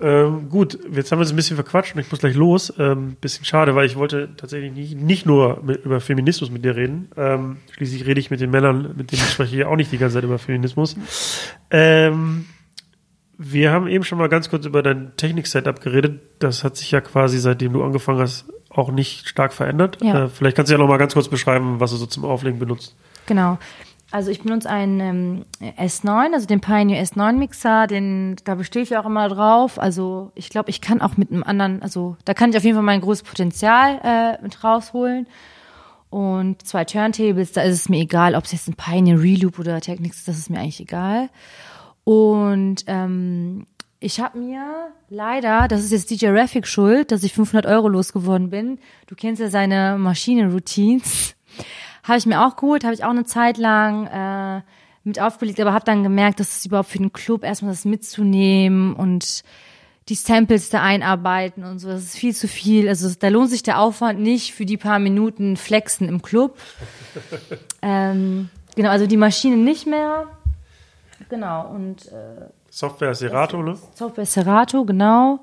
[0.00, 2.72] Ähm, gut, jetzt haben wir uns ein bisschen verquatscht und ich muss gleich los.
[2.78, 6.76] Ähm, bisschen schade, weil ich wollte tatsächlich nicht, nicht nur mit, über Feminismus mit dir
[6.76, 7.10] reden.
[7.16, 9.98] Ähm, schließlich rede ich mit den Männern, mit denen ich spreche hier auch nicht die
[9.98, 10.96] ganze Zeit über Feminismus.
[11.70, 12.46] Ähm,
[13.38, 16.20] wir haben eben schon mal ganz kurz über dein Technik-Setup geredet.
[16.38, 19.98] Das hat sich ja quasi, seitdem du angefangen hast, auch nicht stark verändert.
[20.02, 20.24] Ja.
[20.24, 22.58] Äh, vielleicht kannst du ja noch mal ganz kurz beschreiben, was du so zum Auflegen
[22.58, 22.96] benutzt.
[23.26, 23.58] Genau.
[24.10, 25.44] Also ich benutze einen ähm,
[25.78, 29.78] S9, also den Pioneer S9 Mixer, den da bestehe ich auch immer drauf.
[29.78, 32.76] Also ich glaube, ich kann auch mit einem anderen, also da kann ich auf jeden
[32.76, 35.26] Fall mein großes Potenzial äh, mit rausholen.
[36.10, 39.78] Und zwei Turntables, da ist es mir egal, ob es jetzt ein Pioneer Reloop oder
[39.80, 41.28] Technics ist, das ist mir eigentlich egal.
[42.04, 43.66] Und ähm,
[44.00, 48.48] ich habe mir leider, das ist jetzt DJ Raffic schuld, dass ich 500 Euro losgeworden
[48.48, 48.78] bin.
[49.06, 51.34] Du kennst ja seine Maschinenroutines.
[52.08, 54.62] Habe ich mir auch geholt, habe ich auch eine Zeit lang äh,
[55.04, 58.94] mit aufgelegt, aber habe dann gemerkt, dass es überhaupt für den Club erstmal das mitzunehmen
[58.94, 59.44] und
[60.08, 62.88] die Samples da einarbeiten und so, das ist viel zu viel.
[62.88, 66.58] Also da lohnt sich der Aufwand nicht für die paar Minuten Flexen im Club.
[67.82, 70.26] ähm, genau, also die Maschine nicht mehr.
[71.28, 73.76] Genau, und äh, Software Serato, ne?
[73.94, 75.40] Software Serato, genau.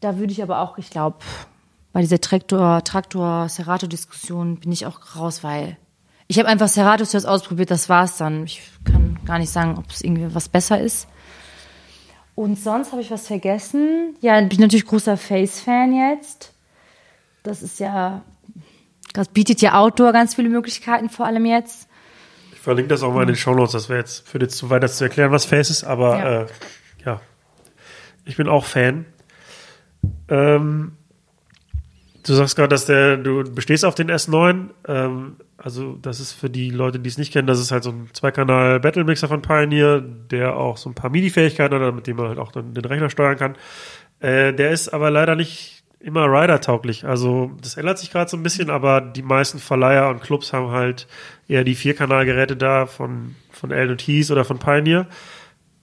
[0.00, 1.18] Da würde ich aber auch, ich glaube,
[1.96, 5.78] bei dieser Traktor, Traktor Serato Diskussion bin ich auch raus, weil
[6.26, 8.44] Ich habe einfach Serato zuerst ausprobiert, das war's dann.
[8.44, 11.08] Ich kann gar nicht sagen, ob es irgendwie was besser ist.
[12.34, 14.14] Und sonst habe ich was vergessen.
[14.20, 16.52] Ja, bin ich natürlich großer Face-Fan jetzt.
[17.42, 18.20] Das ist ja,
[19.14, 21.88] das bietet ja Outdoor ganz viele Möglichkeiten, vor allem jetzt.
[22.52, 23.72] Ich verlinke das auch mal in den Shownotes.
[23.72, 26.42] Das wäre jetzt für jetzt zu weit, das zu erklären, was Face ist, aber Ja.
[26.42, 26.46] äh,
[27.06, 27.20] ja,
[28.26, 29.06] ich bin auch Fan.
[30.28, 30.92] Ähm,
[32.28, 34.68] du sagst gerade, dass der, du bestehst auf den S9.
[34.88, 37.90] Ähm, also, das ist für die Leute, die es nicht kennen, das ist halt so
[37.90, 42.16] ein Zweikanal Battle Mixer von Pioneer, der auch so ein paar MIDI-Fähigkeiten hat, mit dem
[42.16, 43.56] man halt auch dann den Rechner steuern kann.
[44.20, 47.04] Äh, der ist aber leider nicht immer Rider-tauglich.
[47.04, 50.70] Also, das ändert sich gerade so ein bisschen, aber die meisten Verleiher und Clubs haben
[50.70, 51.06] halt
[51.48, 55.06] eher die Vierkanalgeräte da von, von Heath oder von Pioneer.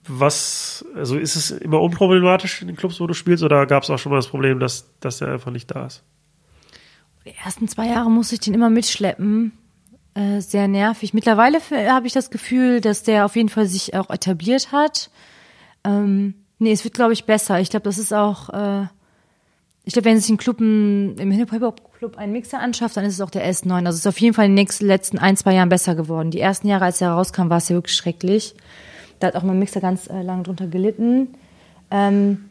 [0.06, 3.90] Was, also ist es immer unproblematisch in den Clubs, wo du spielst, oder gab es
[3.90, 6.04] auch schon mal das Problem, dass, dass der einfach nicht da ist?
[7.24, 9.52] Die ersten zwei Jahre musste ich den immer mitschleppen.
[10.14, 11.14] Äh, sehr nervig.
[11.14, 11.58] Mittlerweile
[11.90, 15.10] habe ich das Gefühl, dass der auf jeden Fall sich auch etabliert hat.
[15.84, 17.60] Ähm, nee, es wird, glaube ich, besser.
[17.60, 18.86] Ich glaube, das ist auch, äh,
[19.84, 23.30] ich glaube, wenn sich ein Club, im Hip-Hop-Club einen Mixer anschafft, dann ist es auch
[23.30, 23.86] der S9.
[23.86, 26.30] Also es ist auf jeden Fall in den nächsten, letzten ein, zwei Jahren besser geworden.
[26.30, 28.54] Die ersten Jahre, als er rauskam, war es ja wirklich schrecklich.
[29.18, 31.34] Da hat auch mein Mixer ganz äh, lange drunter gelitten.
[31.90, 32.50] Ähm,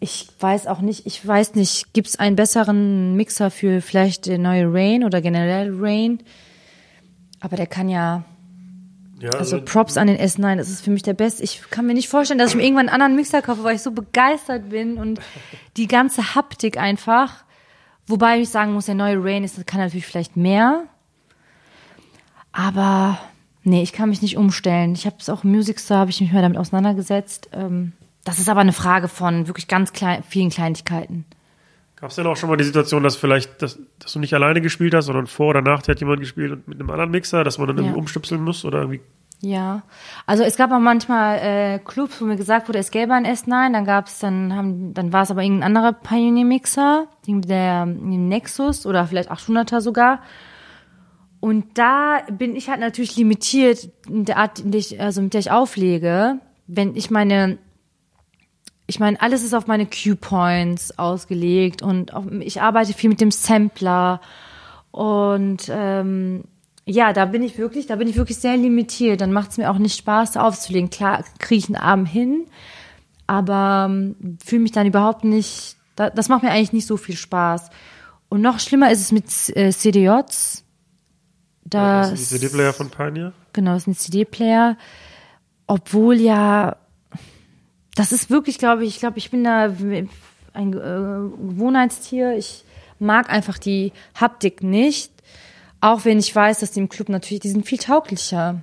[0.00, 4.38] ich weiß auch nicht, ich weiß nicht, gibt es einen besseren Mixer für vielleicht der
[4.38, 6.22] neue Rain oder generell Rain?
[7.40, 8.24] Aber der kann ja,
[9.20, 11.42] Ja, also Props an den S9, das ist für mich der beste.
[11.42, 13.82] Ich kann mir nicht vorstellen, dass ich mir irgendwann einen anderen Mixer kaufe, weil ich
[13.82, 15.20] so begeistert bin und
[15.76, 17.44] die ganze Haptik einfach.
[18.06, 20.84] Wobei ich sagen muss, der neue Rain ist, kann natürlich vielleicht mehr.
[22.52, 23.18] Aber
[23.62, 24.92] nee, ich kann mich nicht umstellen.
[24.92, 27.48] Ich habe es auch im Music Store, habe ich mich mal damit auseinandergesetzt.
[27.52, 27.92] Ähm,
[28.24, 31.24] das ist aber eine Frage von wirklich ganz klein, vielen Kleinigkeiten.
[31.96, 34.60] Gab es denn auch schon mal die Situation, dass vielleicht, dass, dass du nicht alleine
[34.60, 37.44] gespielt hast, sondern vor oder nach dir hat jemand gespielt und mit einem anderen Mixer,
[37.44, 37.98] dass man dann irgendwie Ja.
[37.98, 39.00] umstöpseln muss oder irgendwie?
[39.40, 39.82] Ja,
[40.26, 43.72] also es gab auch manchmal äh, Clubs, wo mir gesagt wurde, es gäbe ein S9,
[43.72, 49.06] dann gab es, dann haben, dann war es aber irgendein anderer Pioneer-Mixer, der Nexus oder
[49.06, 50.20] vielleicht 800er sogar.
[51.40, 55.34] Und da bin ich halt natürlich limitiert in der Art, in der ich, also mit
[55.34, 56.38] der ich auflege.
[56.66, 57.58] Wenn ich meine,
[58.86, 63.30] ich meine, alles ist auf meine Cue-Points ausgelegt und auf, ich arbeite viel mit dem
[63.30, 64.20] Sampler
[64.90, 66.44] und ähm,
[66.86, 69.20] ja, da bin ich wirklich, da bin ich wirklich sehr limitiert.
[69.20, 70.90] Dann macht es mir auch nicht Spaß, da aufzulegen.
[70.90, 72.44] Klar, kriege ich einen Abend hin,
[73.26, 75.76] aber ähm, fühle mich dann überhaupt nicht.
[75.96, 77.70] Da, das macht mir eigentlich nicht so viel Spaß.
[78.28, 79.24] Und noch schlimmer ist es mit
[79.56, 80.64] äh, CDJs.
[81.64, 83.32] Das Das, ist die CD-Player von Pioneer?
[83.54, 84.76] Genau, das ist ein CD-Player.
[85.66, 86.76] Obwohl ja,
[87.94, 89.72] das ist wirklich, glaube ich, ich glaube, ich bin da
[90.52, 92.36] ein äh, Gewohnheitstier.
[92.36, 92.64] Ich
[92.98, 95.12] mag einfach die Haptik nicht.
[95.80, 98.62] Auch wenn ich weiß, dass die im Club natürlich, die sind viel tauglicher.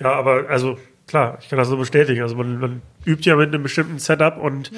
[0.00, 2.22] Ja, aber also klar, ich kann das so bestätigen.
[2.22, 4.70] Also man, man übt ja mit einem bestimmten Setup und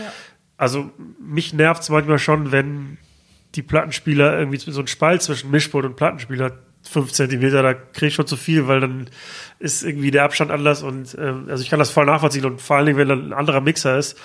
[0.57, 2.99] also mich nervt es manchmal schon, wenn
[3.55, 8.07] die Plattenspieler irgendwie so ein Spalt zwischen Mischpult und Plattenspieler hat, fünf Zentimeter, da kriege
[8.07, 9.07] ich schon zu viel, weil dann
[9.59, 12.77] ist irgendwie der Abstand anders und ähm, also ich kann das voll nachvollziehen und vor
[12.77, 14.19] allen Dingen, wenn dann ein anderer Mixer ist,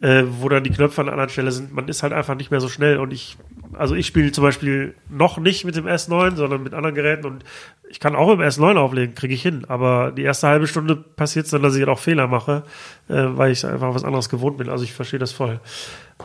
[0.00, 2.50] äh, wo dann die Knöpfe an einer anderen Stelle sind, man ist halt einfach nicht
[2.50, 3.36] mehr so schnell und ich,
[3.72, 7.44] also ich spiele zum Beispiel noch nicht mit dem S9, sondern mit anderen Geräten und
[7.88, 11.46] ich kann auch im S9 auflegen, kriege ich hin, aber die erste halbe Stunde passiert
[11.46, 12.64] es dann, dass ich halt auch Fehler mache,
[13.08, 15.60] äh, weil ich einfach was anderes gewohnt bin, also ich verstehe das voll.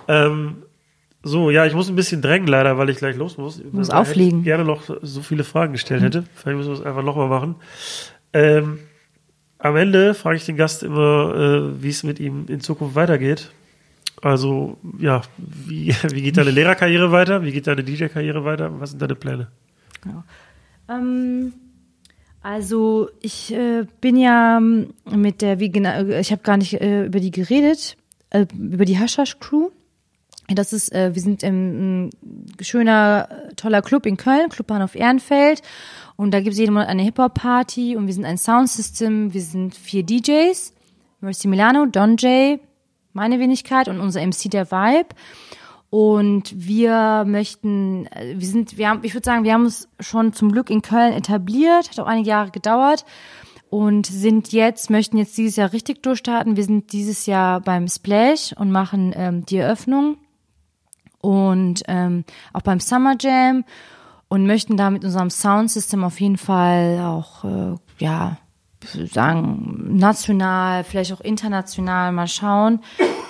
[0.08, 0.64] Ähm,
[1.22, 3.62] so, ja, ich muss ein bisschen drängen leider, weil ich gleich los muss.
[3.72, 4.44] Muss Weil ich auflegen.
[4.44, 6.24] gerne noch so viele Fragen gestellt hätte.
[6.36, 7.56] Vielleicht müssen wir es einfach nochmal machen.
[8.32, 8.80] Ähm,
[9.58, 13.52] am Ende frage ich den Gast immer, äh, wie es mit ihm in Zukunft weitergeht.
[14.22, 17.44] Also, ja, wie, wie geht deine Lehrerkarriere weiter?
[17.44, 18.80] Wie geht deine DJ-Karriere weiter?
[18.80, 19.48] Was sind deine Pläne?
[20.88, 21.54] Ähm,
[22.42, 27.20] also ich äh, bin ja mit der, wie genau, ich habe gar nicht äh, über
[27.20, 27.98] die geredet,
[28.30, 29.70] äh, über die Hashash Crew.
[30.56, 32.10] Das ist, äh, wir sind im
[32.62, 35.62] schöner, toller Club in Köln, Clubbahnhof Ehrenfeld.
[36.16, 39.76] Und da gibt es jeden Monat eine Hip-Hop-Party und wir sind ein Soundsystem, wir sind
[39.76, 40.74] vier DJs.
[41.22, 42.60] Mercy Milano, Don J,
[43.14, 45.10] meine Wenigkeit und unser MC der Vibe.
[45.90, 50.34] Und wir möchten, äh, wir sind, wir haben, ich würde sagen, wir haben uns schon
[50.34, 53.06] zum Glück in Köln etabliert, hat auch einige Jahre gedauert
[53.70, 56.56] und sind jetzt, möchten jetzt dieses Jahr richtig durchstarten.
[56.56, 60.18] Wir sind dieses Jahr beim Splash und machen ähm, die Eröffnung
[61.22, 62.24] und ähm,
[62.54, 63.66] auch beim Summer Jam
[64.28, 68.38] und möchten da mit unserem Soundsystem auf jeden Fall auch, äh, ja,
[69.12, 72.80] sagen, national, vielleicht auch international mal schauen,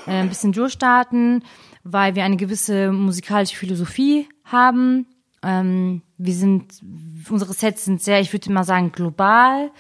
[0.05, 1.43] äh, ein bisschen durchstarten,
[1.83, 5.07] weil wir eine gewisse musikalische Philosophie haben.
[5.41, 6.81] Ähm, wir sind
[7.29, 9.71] unsere Sets sind sehr, ich würde mal sagen, global.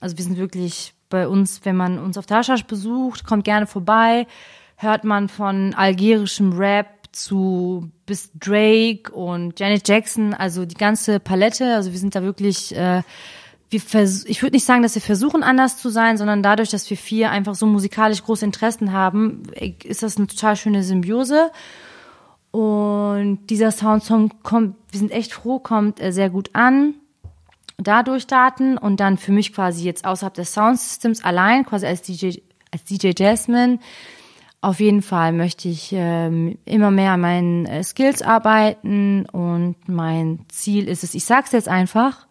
[0.00, 4.26] Also wir sind wirklich bei uns, wenn man uns auf Taschasch besucht, kommt gerne vorbei,
[4.76, 11.74] hört man von algerischem Rap zu bis Drake und Janet Jackson, also die ganze Palette.
[11.74, 13.02] Also wir sind da wirklich, äh,
[13.68, 16.88] wir vers ich würde nicht sagen, dass wir versuchen anders zu sein, sondern dadurch, dass
[16.90, 19.42] wir vier einfach so musikalisch große Interessen haben,
[19.84, 21.50] ist das eine total schöne Symbiose.
[22.50, 26.94] Und dieser Soundsong kommt, wir sind echt froh, kommt äh, sehr gut an.
[27.78, 32.38] Dadurch Daten und dann für mich quasi jetzt außerhalb des Soundsystems allein, quasi als DJ,
[32.70, 33.78] als DJ Jasmine.
[34.62, 40.44] Auf jeden Fall möchte ich ähm, immer mehr an meinen äh, Skills arbeiten und mein
[40.48, 42.26] Ziel ist es, ich sag's jetzt einfach,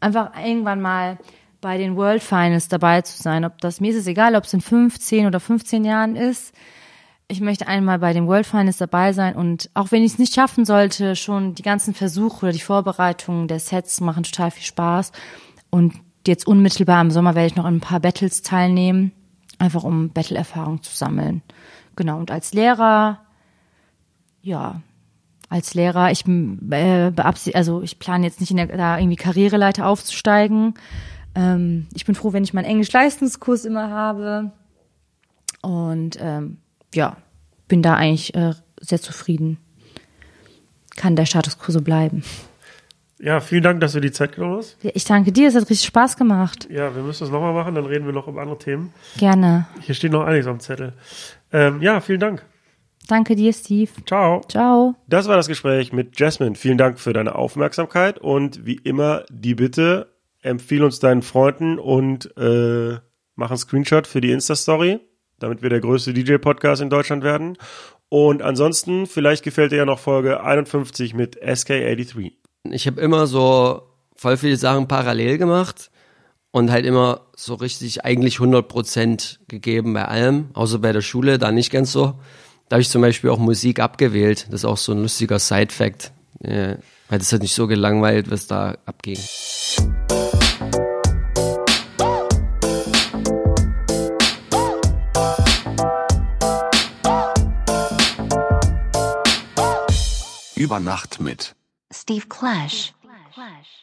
[0.00, 1.18] einfach irgendwann mal
[1.60, 3.44] bei den World Finals dabei zu sein.
[3.44, 6.54] Ob das mir ist es egal, ob es in 15 oder 15 Jahren ist
[7.28, 10.34] ich möchte einmal bei den World Finals dabei sein und auch wenn ich es nicht
[10.34, 15.12] schaffen sollte, schon die ganzen Versuche oder die Vorbereitungen der Sets machen total viel Spaß.
[15.70, 15.94] Und
[16.26, 19.12] jetzt unmittelbar im Sommer werde ich noch in ein paar Battles teilnehmen,
[19.58, 21.42] einfach um Battle-Erfahrung zu sammeln.
[21.96, 23.20] Genau, und als Lehrer,
[24.42, 24.82] ja,
[25.48, 27.12] als Lehrer, ich äh,
[27.54, 30.74] also ich plane jetzt nicht in der, da irgendwie Karriereleiter aufzusteigen.
[31.34, 34.52] Ähm, ich bin froh, wenn ich meinen Englisch-Leistungskurs immer habe.
[35.62, 36.58] Und ähm,
[36.94, 37.16] ja,
[37.68, 39.58] bin da eigentlich äh, sehr zufrieden.
[40.96, 42.22] Kann der Status quo so bleiben.
[43.18, 44.76] Ja, vielen Dank, dass du die Zeit genommen hast.
[44.82, 46.68] Ich danke dir, es hat richtig Spaß gemacht.
[46.70, 48.92] Ja, wir müssen das nochmal machen, dann reden wir noch über andere Themen.
[49.16, 49.66] Gerne.
[49.80, 50.92] Hier steht noch einiges am Zettel.
[51.52, 52.44] Ähm, ja, vielen Dank.
[53.08, 53.90] Danke dir, Steve.
[54.04, 54.42] Ciao.
[54.48, 54.94] Ciao.
[55.06, 56.56] Das war das Gespräch mit Jasmine.
[56.56, 60.12] Vielen Dank für deine Aufmerksamkeit und wie immer die Bitte,
[60.42, 62.98] empfehle uns deinen Freunden und äh,
[63.36, 65.00] mach einen Screenshot für die Insta-Story
[65.38, 67.56] damit wir der größte DJ-Podcast in Deutschland werden.
[68.08, 72.32] Und ansonsten, vielleicht gefällt dir ja noch Folge 51 mit SK83.
[72.70, 73.82] Ich habe immer so
[74.14, 75.90] voll viele Sachen parallel gemacht
[76.56, 81.52] und halt immer so richtig eigentlich 100% gegeben bei allem, außer bei der Schule, da
[81.52, 82.18] nicht ganz so.
[82.70, 84.46] Da habe ich zum Beispiel auch Musik abgewählt.
[84.46, 86.12] Das ist auch so ein lustiger Side-Fact.
[86.40, 86.78] Ja,
[87.10, 89.18] weil das hat nicht so gelangweilt, was da abging.
[100.54, 101.54] Über Nacht mit
[101.92, 102.94] Steve Clash.
[103.34, 103.75] Clash.